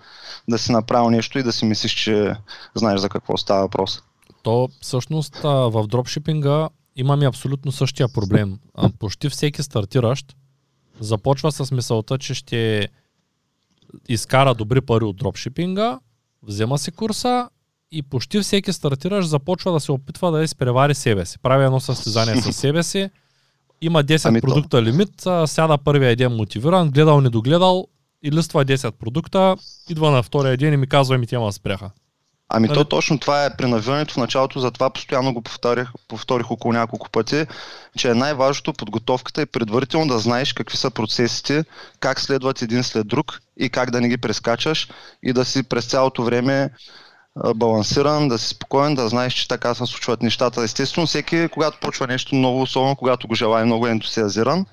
да 0.50 0.58
си 0.58 0.72
направил 0.72 1.10
нещо 1.10 1.40
и 1.40 1.44
да 1.44 1.52
си 1.52 1.66
мислиш, 1.66 1.92
че 1.92 2.34
знаеш 2.76 3.00
за 3.00 3.10
какво 3.10 3.38
става 3.38 3.62
въпрос. 3.62 4.02
То 4.44 4.70
всъщност 4.82 5.38
в 5.44 5.88
дропшипинга 5.88 6.70
имаме 6.96 7.28
абсолютно 7.28 7.72
същия 7.72 8.08
проблем. 8.10 8.60
Почти 9.00 9.30
всеки 9.30 9.64
стартиращ 9.64 10.36
започва 11.00 11.52
с 11.52 11.72
мисълта, 11.72 12.18
че 12.18 12.34
ще 12.34 12.90
изкара 14.10 14.56
добри 14.56 14.82
пари 14.82 15.04
от 15.04 15.18
дропшипинга, 15.18 16.00
взема 16.44 16.78
си 16.78 16.92
курса 16.92 17.50
и 17.92 18.04
почти 18.04 18.40
всеки 18.40 18.74
стартиращ 18.74 19.30
започва 19.30 19.72
да 19.72 19.80
се 19.80 19.92
опитва 19.92 20.32
да 20.32 20.44
изпревари 20.44 20.96
себе 20.96 21.26
си. 21.26 21.40
Прави 21.40 21.66
едно 21.66 21.80
състезание 21.80 22.42
с 22.42 22.54
себе 22.54 22.84
си, 22.84 23.10
има 23.82 24.04
10 24.04 24.28
ами 24.28 24.42
продукта 24.42 24.70
то. 24.70 24.84
лимит, 24.84 25.22
сяда 25.46 25.78
първия 25.78 26.16
ден 26.16 26.36
мотивиран, 26.36 26.92
гледал, 26.92 27.22
недогледал, 27.22 27.88
и 28.24 28.32
листва 28.32 28.66
10 28.66 28.92
продукта, 28.92 29.56
идва 29.90 30.12
на 30.12 30.24
втория 30.24 30.58
ден 30.58 30.74
и 30.74 30.78
ми 30.78 30.90
казва, 30.90 31.18
ми 31.18 31.28
тема 31.28 31.54
спряха. 31.54 31.92
Ами 32.50 32.68
нали? 32.68 32.78
то 32.78 32.86
точно 32.86 33.20
това 33.20 33.46
е 33.46 33.58
при 33.58 33.66
навиването 33.66 34.14
в 34.14 34.18
началото, 34.18 34.60
затова 34.60 34.90
постоянно 34.90 35.34
го 35.34 35.42
повторих, 35.42 35.90
повторих 36.08 36.52
около 36.52 36.74
няколко 36.74 37.10
пъти, 37.10 37.46
че 37.98 38.10
е 38.10 38.14
най-важното 38.14 38.74
подготовката 38.74 39.42
и 39.42 39.46
предварително 39.46 40.08
да 40.08 40.20
знаеш 40.20 40.54
какви 40.54 40.78
са 40.78 40.92
процесите, 40.92 41.64
как 42.00 42.20
следват 42.20 42.62
един 42.62 42.84
след 42.84 43.08
друг 43.08 43.40
и 43.58 43.70
как 43.70 43.92
да 43.92 44.02
не 44.02 44.10
ги 44.10 44.18
прескачаш 44.18 44.90
и 45.24 45.34
да 45.34 45.46
си 45.46 45.64
през 45.64 45.86
цялото 45.86 46.24
време 46.24 46.70
балансиран, 47.56 48.28
да 48.28 48.38
си 48.38 48.48
спокоен, 48.48 48.96
да 48.96 49.10
знаеш, 49.10 49.34
че 49.34 49.48
така 49.48 49.74
се 49.74 49.86
случват 49.86 50.22
нещата. 50.22 50.64
Естествено, 50.64 51.08
всеки, 51.08 51.48
когато 51.48 51.80
почва 51.80 52.08
нещо 52.08 52.36
ново, 52.36 52.62
особено 52.62 52.96
когато 52.96 53.28
го 53.28 53.36
желая 53.36 53.66
много 53.66 53.88
ентусиазиран, 53.88 54.66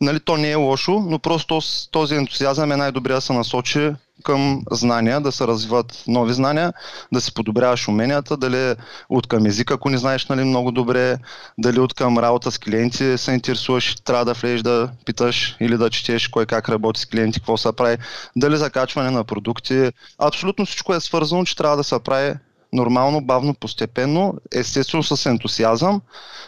нали, 0.00 0.20
то 0.20 0.36
не 0.36 0.50
е 0.50 0.54
лошо, 0.54 1.04
но 1.06 1.18
просто 1.18 1.60
този 1.90 2.14
ентусиазъм 2.14 2.72
е 2.72 2.76
най-добре 2.76 3.12
да 3.12 3.20
се 3.20 3.32
насочи 3.32 3.92
към 4.24 4.62
знания, 4.70 5.20
да 5.20 5.32
се 5.32 5.46
развиват 5.46 6.04
нови 6.06 6.32
знания, 6.32 6.72
да 7.12 7.20
си 7.20 7.34
подобряваш 7.34 7.88
уменията, 7.88 8.36
дали 8.36 8.74
от 9.08 9.26
към 9.26 9.46
езика, 9.46 9.74
ако 9.74 9.90
не 9.90 9.98
знаеш 9.98 10.26
нали, 10.26 10.44
много 10.44 10.72
добре, 10.72 11.16
дали 11.58 11.80
от 11.80 11.94
към 11.94 12.18
работа 12.18 12.50
с 12.50 12.58
клиенти 12.58 13.18
се 13.18 13.32
интересуваш, 13.32 13.94
трябва 14.04 14.24
да 14.24 14.32
влезеш 14.32 14.62
да 14.62 14.90
питаш 15.04 15.56
или 15.60 15.76
да 15.76 15.90
четеш 15.90 16.28
кой 16.28 16.46
как 16.46 16.68
работи 16.68 17.00
с 17.00 17.06
клиенти, 17.06 17.40
какво 17.40 17.56
се 17.56 17.72
прави, 17.72 17.96
дали 18.36 18.56
закачване 18.56 19.10
на 19.10 19.24
продукти. 19.24 19.90
Абсолютно 20.18 20.66
всичко 20.66 20.94
е 20.94 21.00
свързано, 21.00 21.44
че 21.44 21.56
трябва 21.56 21.76
да 21.76 21.84
се 21.84 21.98
прави 22.04 22.34
нормално, 22.72 23.20
бавно, 23.20 23.54
постепенно, 23.54 24.34
естествено 24.54 25.02
с 25.02 25.26
ентусиазъм, 25.26 26.00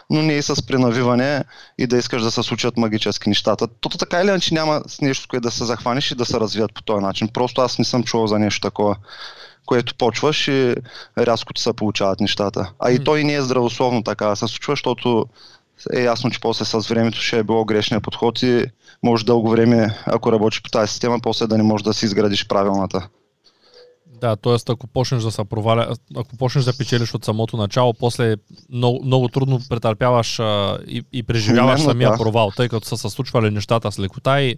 но 0.09 0.21
не 0.21 0.33
и 0.33 0.41
с 0.41 0.67
пренавиване 0.67 1.43
и 1.77 1.87
да 1.87 1.97
искаш 1.97 2.21
да 2.21 2.31
се 2.31 2.43
случат 2.43 2.77
магически 2.77 3.29
нещата. 3.29 3.67
Тото 3.67 3.97
така 3.97 4.21
или 4.21 4.27
иначе 4.27 4.53
няма 4.53 4.81
с 4.87 5.01
нещо, 5.01 5.23
с 5.23 5.27
което 5.27 5.43
да 5.43 5.51
се 5.51 5.65
захванеш 5.65 6.11
и 6.11 6.15
да 6.15 6.25
се 6.25 6.39
развият 6.39 6.73
по 6.73 6.81
този 6.81 7.05
начин. 7.05 7.27
Просто 7.27 7.61
аз 7.61 7.79
не 7.79 7.85
съм 7.85 8.03
чувал 8.03 8.27
за 8.27 8.39
нещо 8.39 8.61
такова 8.61 8.95
което 9.65 9.95
почваш 9.95 10.47
и 10.47 10.75
рязко 11.17 11.53
ти 11.53 11.61
се 11.61 11.73
получават 11.73 12.19
нещата. 12.19 12.71
А 12.79 12.91
и 12.91 13.03
той 13.03 13.23
не 13.23 13.33
е 13.33 13.41
здравословно 13.41 14.03
така 14.03 14.25
да 14.25 14.35
се 14.35 14.47
случва, 14.47 14.71
защото 14.71 15.25
е 15.93 16.01
ясно, 16.01 16.31
че 16.31 16.39
после 16.39 16.65
с 16.65 16.87
времето 16.89 17.17
ще 17.17 17.39
е 17.39 17.43
било 17.43 17.65
грешния 17.65 18.01
подход 18.01 18.43
и 18.43 18.65
може 19.03 19.25
дълго 19.25 19.49
време, 19.49 19.99
ако 20.05 20.31
работиш 20.31 20.61
по 20.61 20.69
тази 20.69 20.91
система, 20.91 21.19
после 21.19 21.47
да 21.47 21.57
не 21.57 21.63
можеш 21.63 21.83
да 21.83 21.93
си 21.93 22.05
изградиш 22.05 22.47
правилната. 22.47 23.07
Да, 24.23 24.35
т.е. 24.35 24.55
ако 24.69 24.87
почнеш 24.87 25.23
да 25.23 25.31
се 25.31 25.43
проваля, 25.43 25.95
ако 26.15 26.37
почнеш 26.37 26.65
да 26.65 26.77
печелиш 26.77 27.13
от 27.13 27.25
самото 27.25 27.57
начало, 27.57 27.93
после 27.93 28.35
много, 28.69 28.99
много 29.03 29.27
трудно 29.27 29.59
претърпяваш 29.69 30.39
а, 30.39 30.77
и, 30.87 31.03
и 31.13 31.23
преживяваш 31.23 31.79
Именно, 31.79 31.91
самия 31.91 32.11
да. 32.11 32.17
провал, 32.17 32.51
тъй 32.55 32.69
като 32.69 32.87
са 32.87 32.97
се 32.97 33.09
случвали 33.09 33.49
нещата 33.49 33.91
с 33.91 33.99
лекота 33.99 34.41
и 34.41 34.57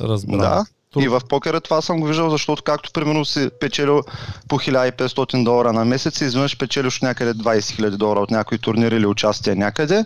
разбира. 0.00 0.38
Да. 0.38 0.64
И 1.00 1.08
в 1.08 1.20
покера 1.28 1.60
това 1.60 1.82
съм 1.82 2.00
го 2.00 2.06
виждал, 2.06 2.30
защото 2.30 2.62
както 2.62 2.92
примерно 2.92 3.24
си 3.24 3.50
печелил 3.60 4.02
по 4.48 4.58
1500 4.58 5.44
долара 5.44 5.72
на 5.72 5.84
месец 5.84 6.20
и 6.20 6.24
изведнъж 6.24 6.58
печелиш 6.58 7.00
някъде 7.00 7.34
20 7.34 7.58
000 7.58 7.90
долара 7.90 8.20
от 8.20 8.30
някой 8.30 8.58
турнир 8.58 8.92
или 8.92 9.06
участие 9.06 9.54
някъде 9.54 10.04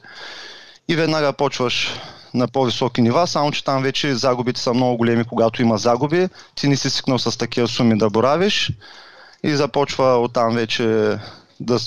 и 0.89 0.97
веднага 0.97 1.33
почваш 1.33 1.91
на 2.37 2.49
по-високи 2.49 3.03
нива, 3.03 3.26
само 3.26 3.53
че 3.53 3.64
там 3.64 3.82
вече 3.82 4.14
загубите 4.14 4.61
са 4.61 4.74
много 4.74 4.97
големи, 4.97 5.24
когато 5.24 5.62
има 5.62 5.78
загуби. 5.78 6.28
Ти 6.55 6.68
не 6.68 6.76
си 6.76 6.91
свикнал 6.91 7.18
с 7.18 7.39
такива 7.39 7.68
суми 7.68 7.99
да 7.99 8.11
боравиш 8.11 8.72
и 9.43 9.57
започва 9.57 10.16
оттам 10.16 10.55
вече 10.55 11.18
да, 11.61 11.78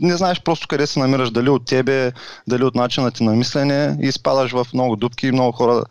не 0.00 0.16
знаеш 0.16 0.40
просто 0.42 0.68
къде 0.68 0.86
се 0.86 0.98
намираш, 0.98 1.30
дали 1.30 1.48
от 1.48 1.66
тебе, 1.66 2.12
дали 2.48 2.64
от 2.64 2.74
начина 2.74 3.10
ти 3.10 3.24
на 3.24 3.32
мислене 3.32 3.98
и 4.02 4.06
изпадаш 4.06 4.52
в 4.52 4.66
много 4.74 4.96
дупки 4.96 5.26
и 5.26 5.32
много 5.32 5.52
хора 5.52 5.84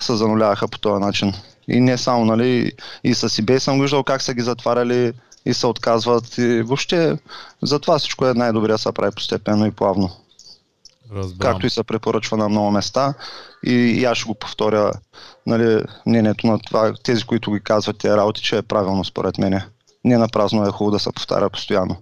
се 0.00 0.16
зануляваха 0.16 0.68
по 0.68 0.78
този 0.78 1.04
начин. 1.04 1.32
И 1.68 1.80
не 1.80 1.98
само, 1.98 2.24
нали, 2.24 2.72
и 3.04 3.14
с 3.14 3.28
eBay 3.28 3.58
съм 3.58 3.80
виждал 3.80 4.04
как 4.04 4.22
са 4.22 4.34
ги 4.34 4.42
затваряли 4.42 5.12
и 5.46 5.54
се 5.54 5.66
отказват. 5.66 6.38
И 6.38 6.62
въобще, 6.62 7.18
затова 7.62 7.98
всичко 7.98 8.26
е 8.26 8.34
най-добре 8.34 8.72
да 8.72 8.78
се 8.78 8.92
прави 8.92 9.14
постепенно 9.14 9.66
и 9.66 9.70
плавно. 9.70 10.10
Разбирам. 11.14 11.52
Както 11.52 11.66
и 11.66 11.70
се 11.70 11.82
препоръчва 11.82 12.36
на 12.36 12.48
много 12.48 12.70
места. 12.70 13.14
И, 13.66 13.72
и 13.72 14.04
аз 14.04 14.18
ще 14.18 14.26
го 14.26 14.34
повторя 14.34 14.92
нали, 15.46 15.82
мнението 16.06 16.46
на 16.46 16.58
това, 16.58 16.94
тези, 17.02 17.24
които 17.24 17.52
ги 17.52 17.60
казват 17.60 17.98
тези 17.98 18.14
работи, 18.16 18.42
че 18.42 18.56
е 18.56 18.62
правилно 18.62 19.04
според 19.04 19.38
мен. 19.38 19.60
Не 20.04 20.18
на 20.18 20.28
празно 20.28 20.66
е 20.66 20.70
хубаво 20.70 20.90
да 20.90 20.98
се 20.98 21.12
повтаря 21.12 21.50
постоянно. 21.50 21.96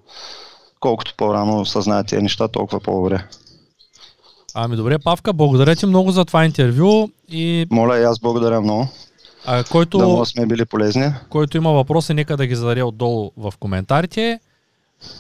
Колкото 0.81 1.15
по-рано 1.17 1.67
съзнаят 1.67 2.07
тези 2.07 2.23
неща, 2.23 2.49
толкова 2.49 2.81
по-добре. 2.81 3.25
Ами 4.55 4.77
добре, 4.77 4.99
Павка, 4.99 5.33
благодаря 5.33 5.77
ти 5.77 5.87
много 5.87 6.11
за 6.11 6.25
това 6.25 6.45
интервю. 6.45 7.09
И... 7.29 7.67
Моля 7.71 7.99
и 7.99 8.03
аз 8.03 8.21
благодаря 8.21 8.61
много. 8.61 8.89
А, 9.47 9.65
който, 9.65 9.99
да 9.99 10.27
сме 10.27 10.47
били 10.47 10.65
полезни. 10.65 11.13
Който 11.31 11.57
има 11.57 11.73
въпроси, 11.73 12.15
нека 12.15 12.37
да 12.37 12.47
ги 12.47 12.55
зададе 12.55 12.83
отдолу 12.83 13.31
в 13.37 13.53
коментарите. 13.61 14.41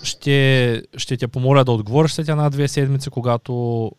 Ще, 0.02 0.82
ще 0.96 1.16
те 1.16 1.28
помоля 1.28 1.64
да 1.64 1.72
отговориш 1.72 2.12
след 2.12 2.28
една-две 2.28 2.68
седмици, 2.68 3.10
когато, 3.10 3.90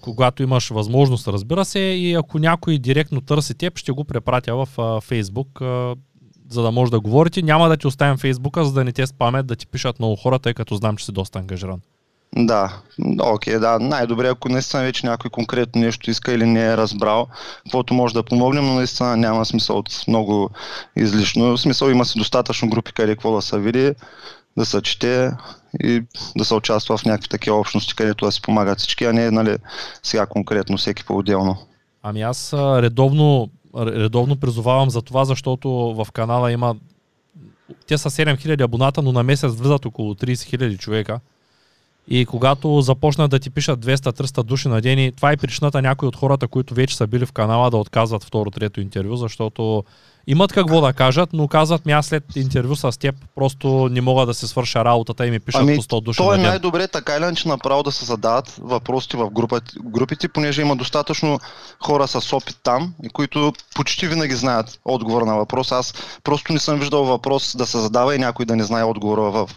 когато 0.00 0.42
имаш 0.42 0.70
възможност, 0.70 1.28
разбира 1.28 1.64
се, 1.64 1.78
и 1.78 2.14
ако 2.14 2.38
някой 2.38 2.78
директно 2.78 3.20
търси 3.20 3.54
теб, 3.54 3.78
ще 3.78 3.92
го 3.92 4.04
препратя 4.04 4.54
в 4.54 5.00
Фейсбук, 5.00 5.60
за 6.48 6.62
да 6.62 6.70
може 6.70 6.90
да 6.90 7.00
говорите. 7.00 7.42
Няма 7.42 7.68
да 7.68 7.76
ти 7.76 7.86
оставим 7.86 8.16
Фейсбука, 8.16 8.64
за 8.64 8.72
да 8.72 8.84
не 8.84 8.92
те 8.92 9.06
спамят 9.06 9.46
да 9.46 9.56
ти 9.56 9.66
пишат 9.66 9.98
много 9.98 10.16
хора, 10.16 10.38
тъй 10.38 10.54
като 10.54 10.74
знам, 10.74 10.96
че 10.96 11.04
си 11.04 11.12
доста 11.12 11.38
ангажиран. 11.38 11.80
Да, 12.36 12.82
окей, 13.22 13.54
okay, 13.54 13.58
да. 13.58 13.78
Най-добре, 13.78 14.28
ако 14.28 14.48
наистина 14.48 14.82
вече 14.82 15.06
някой 15.06 15.30
конкретно 15.30 15.80
нещо 15.80 16.10
иска 16.10 16.32
или 16.32 16.46
не 16.46 16.66
е 16.66 16.76
разбрал, 16.76 17.26
каквото 17.64 17.94
може 17.94 18.14
да 18.14 18.22
помогнем, 18.22 18.66
но 18.66 18.74
наистина 18.74 19.16
няма 19.16 19.44
смисъл 19.44 19.78
от 19.78 20.04
много 20.08 20.50
излишно. 20.96 21.56
В 21.56 21.60
смисъл 21.60 21.88
има 21.88 22.04
си 22.04 22.18
достатъчно 22.18 22.68
групи, 22.68 22.92
къде 22.92 23.12
какво 23.12 23.34
да 23.36 23.42
се 23.42 23.58
види, 23.58 23.92
да 24.58 24.64
се 24.66 24.82
чете 24.82 25.30
и 25.82 26.02
да 26.36 26.44
се 26.44 26.54
участва 26.54 26.96
в 26.96 27.04
някакви 27.04 27.28
такива 27.28 27.56
общности, 27.56 27.94
където 27.94 28.24
да 28.24 28.32
си 28.32 28.42
помагат 28.42 28.78
всички, 28.78 29.04
а 29.04 29.12
не 29.12 29.30
нали, 29.30 29.56
сега 30.02 30.26
конкретно 30.26 30.76
всеки 30.76 31.04
по-отделно. 31.04 31.56
Ами 32.02 32.22
аз 32.22 32.52
редовно, 32.52 33.50
редовно 33.76 34.36
призовавам 34.36 34.90
за 34.90 35.02
това, 35.02 35.24
защото 35.24 35.70
в 35.70 36.12
канала 36.12 36.52
има 36.52 36.76
те 37.86 37.98
са 37.98 38.10
7000 38.10 38.64
абоната, 38.64 39.02
но 39.02 39.12
на 39.12 39.22
месец 39.22 39.52
влизат 39.52 39.86
около 39.86 40.14
30 40.14 40.58
000 40.58 40.78
човека. 40.78 41.20
И 42.08 42.26
когато 42.26 42.80
започнат 42.80 43.30
да 43.30 43.38
ти 43.38 43.50
пишат 43.50 43.86
200-300 43.86 44.42
души 44.42 44.68
на 44.68 44.80
ден, 44.80 45.12
това 45.16 45.32
е 45.32 45.36
причината 45.36 45.82
някои 45.82 46.08
от 46.08 46.16
хората, 46.16 46.48
които 46.48 46.74
вече 46.74 46.96
са 46.96 47.06
били 47.06 47.26
в 47.26 47.32
канала 47.32 47.70
да 47.70 47.76
отказват 47.76 48.24
второ-трето 48.24 48.80
интервю, 48.80 49.16
защото 49.16 49.84
имат 50.26 50.52
какво 50.52 50.80
да 50.80 50.92
кажат, 50.92 51.30
но 51.32 51.48
казват 51.48 51.86
ми 51.86 51.92
аз 51.92 52.06
след 52.06 52.36
интервю 52.36 52.76
с 52.76 52.98
теб 52.98 53.14
просто 53.34 53.88
не 53.92 54.00
мога 54.00 54.26
да 54.26 54.34
се 54.34 54.46
свърша 54.46 54.84
работата 54.84 55.26
и 55.26 55.30
ми 55.30 55.40
пишат 55.40 55.60
ами, 55.60 55.76
по 55.76 55.82
100 55.82 56.04
души. 56.04 56.16
То 56.16 56.34
е 56.34 56.38
най-добре 56.38 56.88
така 56.88 57.16
или 57.16 57.22
иначе 57.22 57.48
направо 57.48 57.82
да 57.82 57.92
се 57.92 58.04
задават 58.04 58.56
въпросите 58.60 59.16
в 59.16 59.30
групата, 59.30 59.72
групите, 59.84 60.28
понеже 60.28 60.62
има 60.62 60.76
достатъчно 60.76 61.38
хора 61.80 62.08
с 62.08 62.32
опит 62.32 62.56
там, 62.62 62.94
които 63.12 63.52
почти 63.74 64.06
винаги 64.06 64.34
знаят 64.34 64.80
отговор 64.84 65.22
на 65.22 65.36
въпрос. 65.36 65.72
Аз 65.72 65.94
просто 66.24 66.52
не 66.52 66.58
съм 66.58 66.78
виждал 66.78 67.04
въпрос 67.04 67.56
да 67.56 67.66
се 67.66 67.78
задава 67.78 68.14
и 68.14 68.18
някой 68.18 68.46
да 68.46 68.56
не 68.56 68.64
знае 68.64 68.84
отговора 68.84 69.22
в 69.22 69.50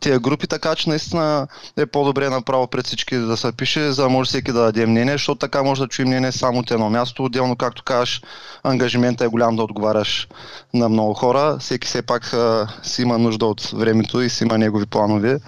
тия 0.00 0.18
групи, 0.18 0.46
така 0.46 0.74
че 0.74 0.88
наистина 0.88 1.46
е 1.76 1.86
по-добре 1.86 2.28
направо 2.28 2.66
пред 2.66 2.86
всички 2.86 3.16
да 3.16 3.36
се 3.36 3.52
пише, 3.52 3.92
за 3.92 4.02
да 4.02 4.08
може 4.08 4.28
всеки 4.28 4.52
да 4.52 4.60
даде 4.60 4.86
мнение, 4.86 5.14
защото 5.14 5.38
така 5.38 5.62
може 5.62 5.80
да 5.80 5.88
чуе 5.88 6.04
мнение 6.04 6.32
само 6.32 6.58
от 6.58 6.70
едно 6.70 6.90
място. 6.90 7.24
Отделно, 7.24 7.56
както 7.56 7.82
кажеш, 7.82 8.22
ангажимента 8.62 9.24
е 9.24 9.28
голям 9.28 9.56
да 9.56 9.62
отговаряш 9.62 10.07
даваш 10.08 10.28
на 10.74 10.88
много 10.88 11.14
хора. 11.14 11.56
Всеки 11.60 11.88
все 11.88 12.02
пак 12.02 12.32
а, 12.32 12.68
си 12.82 13.02
има 13.02 13.18
нужда 13.18 13.46
от 13.46 13.70
времето 13.70 14.20
и 14.20 14.30
си 14.30 14.44
има 14.44 14.58
негови 14.58 14.86
планове. 14.86 15.38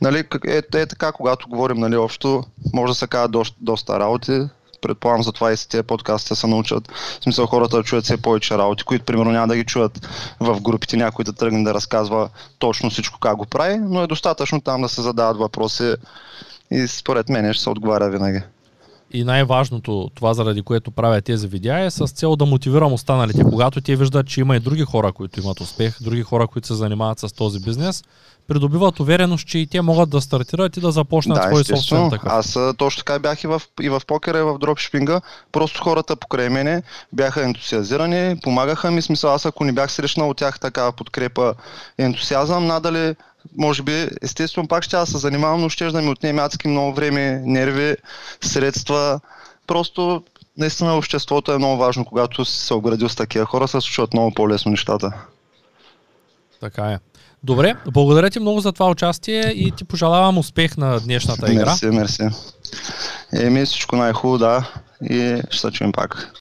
Нали, 0.00 0.24
е, 0.46 0.62
е 0.74 0.86
така, 0.86 1.12
когато 1.12 1.48
говорим 1.48 1.76
нали, 1.76 1.96
общо, 1.96 2.44
може 2.72 2.90
да 2.90 2.94
се 2.94 3.06
казва 3.06 3.28
доста, 3.28 3.56
доста 3.60 4.00
работи. 4.00 4.40
Предполагам 4.82 5.22
за 5.22 5.32
това 5.32 5.52
и 5.52 5.56
с 5.56 5.66
тези 5.66 5.82
подкасти 5.82 6.34
се 6.34 6.46
научат. 6.46 6.92
В 6.92 7.24
смисъл 7.24 7.46
хората 7.46 7.76
да 7.76 7.82
чуят 7.82 8.04
все 8.04 8.16
повече 8.16 8.58
работи, 8.58 8.84
които 8.84 9.04
примерно 9.04 9.32
няма 9.32 9.48
да 9.48 9.56
ги 9.56 9.64
чуят 9.64 10.08
в 10.40 10.60
групите, 10.60 10.96
някой 10.96 11.24
да 11.24 11.32
тръгне 11.32 11.64
да 11.64 11.74
разказва 11.74 12.28
точно 12.58 12.90
всичко 12.90 13.18
как 13.18 13.36
го 13.36 13.46
прави, 13.46 13.78
но 13.78 14.02
е 14.02 14.06
достатъчно 14.06 14.60
там 14.60 14.82
да 14.82 14.88
се 14.88 15.02
задават 15.02 15.36
въпроси 15.36 15.94
и 16.70 16.86
според 16.86 17.28
мен 17.28 17.52
ще 17.52 17.62
се 17.62 17.70
отговаря 17.70 18.10
винаги 18.10 18.42
и 19.14 19.24
най-важното, 19.24 20.10
това 20.14 20.34
заради 20.34 20.62
което 20.62 20.90
правя 20.90 21.20
тези 21.20 21.48
видеа 21.48 21.84
е 21.84 21.90
с 21.90 22.06
цел 22.06 22.36
да 22.36 22.46
мотивирам 22.46 22.92
останалите. 22.92 23.44
Когато 23.44 23.80
те 23.80 23.96
виждат, 23.96 24.26
че 24.26 24.40
има 24.40 24.56
и 24.56 24.60
други 24.60 24.82
хора, 24.82 25.12
които 25.12 25.40
имат 25.40 25.60
успех, 25.60 26.02
други 26.02 26.22
хора, 26.22 26.46
които 26.46 26.66
се 26.66 26.74
занимават 26.74 27.18
с 27.18 27.32
този 27.32 27.60
бизнес, 27.60 28.04
придобиват 28.48 29.00
увереност, 29.00 29.46
че 29.46 29.58
и 29.58 29.66
те 29.66 29.80
могат 29.80 30.10
да 30.10 30.20
стартират 30.20 30.76
и 30.76 30.80
да 30.80 30.92
започнат 30.92 31.36
да, 31.36 31.42
свой 31.42 31.64
собствен 31.64 32.10
такъв. 32.10 32.32
Аз 32.32 32.58
точно 32.76 32.98
така 33.04 33.18
бях 33.18 33.44
и 33.44 33.46
в, 33.46 33.62
и 33.82 33.88
в 33.88 34.02
покера, 34.06 34.38
и 34.38 34.42
в 34.42 34.58
дропшипинга. 34.58 35.20
Просто 35.52 35.82
хората 35.82 36.16
покрай 36.16 36.48
мене 36.48 36.82
бяха 37.12 37.44
ентусиазирани, 37.44 38.40
помагаха 38.42 38.90
ми. 38.90 39.02
Смисъл, 39.02 39.30
аз 39.34 39.46
ако 39.46 39.64
не 39.64 39.72
бях 39.72 39.92
срещнал 39.92 40.30
от 40.30 40.36
тях 40.36 40.60
такава 40.60 40.92
подкрепа 40.92 41.54
и 41.98 42.02
ентусиазъм, 42.02 42.66
надали 42.66 43.14
може 43.58 43.82
би, 43.82 44.08
естествено, 44.22 44.68
пак 44.68 44.84
ще 44.84 44.96
да 44.96 45.06
се 45.06 45.18
занимавам, 45.18 45.60
но 45.60 45.68
ще 45.68 45.90
да 45.90 46.02
ми 46.02 46.08
отнеме 46.08 46.42
адски 46.42 46.68
много 46.68 46.94
време, 46.94 47.42
нерви, 47.44 47.96
средства. 48.40 49.20
Просто 49.66 50.22
наистина 50.58 50.96
обществото 50.96 51.52
е 51.52 51.58
много 51.58 51.76
важно, 51.76 52.04
когато 52.04 52.44
си 52.44 52.66
се 52.66 52.74
оградил 52.74 53.08
с 53.08 53.16
такива 53.16 53.44
хора, 53.44 53.68
се 53.68 53.80
случват 53.80 54.12
много 54.12 54.34
по-лесно 54.34 54.70
нещата. 54.70 55.12
Така 56.60 56.82
е. 56.82 56.98
Добре, 57.42 57.74
благодаря 57.92 58.30
ти 58.30 58.40
много 58.40 58.60
за 58.60 58.72
това 58.72 58.90
участие 58.90 59.42
и 59.42 59.70
ти 59.70 59.84
пожелавам 59.84 60.38
успех 60.38 60.76
на 60.76 61.00
днешната 61.00 61.52
игра. 61.52 61.64
Мерси, 61.64 61.86
мерси. 61.86 62.28
Еми 63.32 63.64
всичко 63.64 63.96
най-хубаво, 63.96 64.38
да. 64.38 64.70
И 65.02 65.42
ще 65.50 65.60
се 65.60 65.70
чуем 65.70 65.92
пак. 65.92 66.30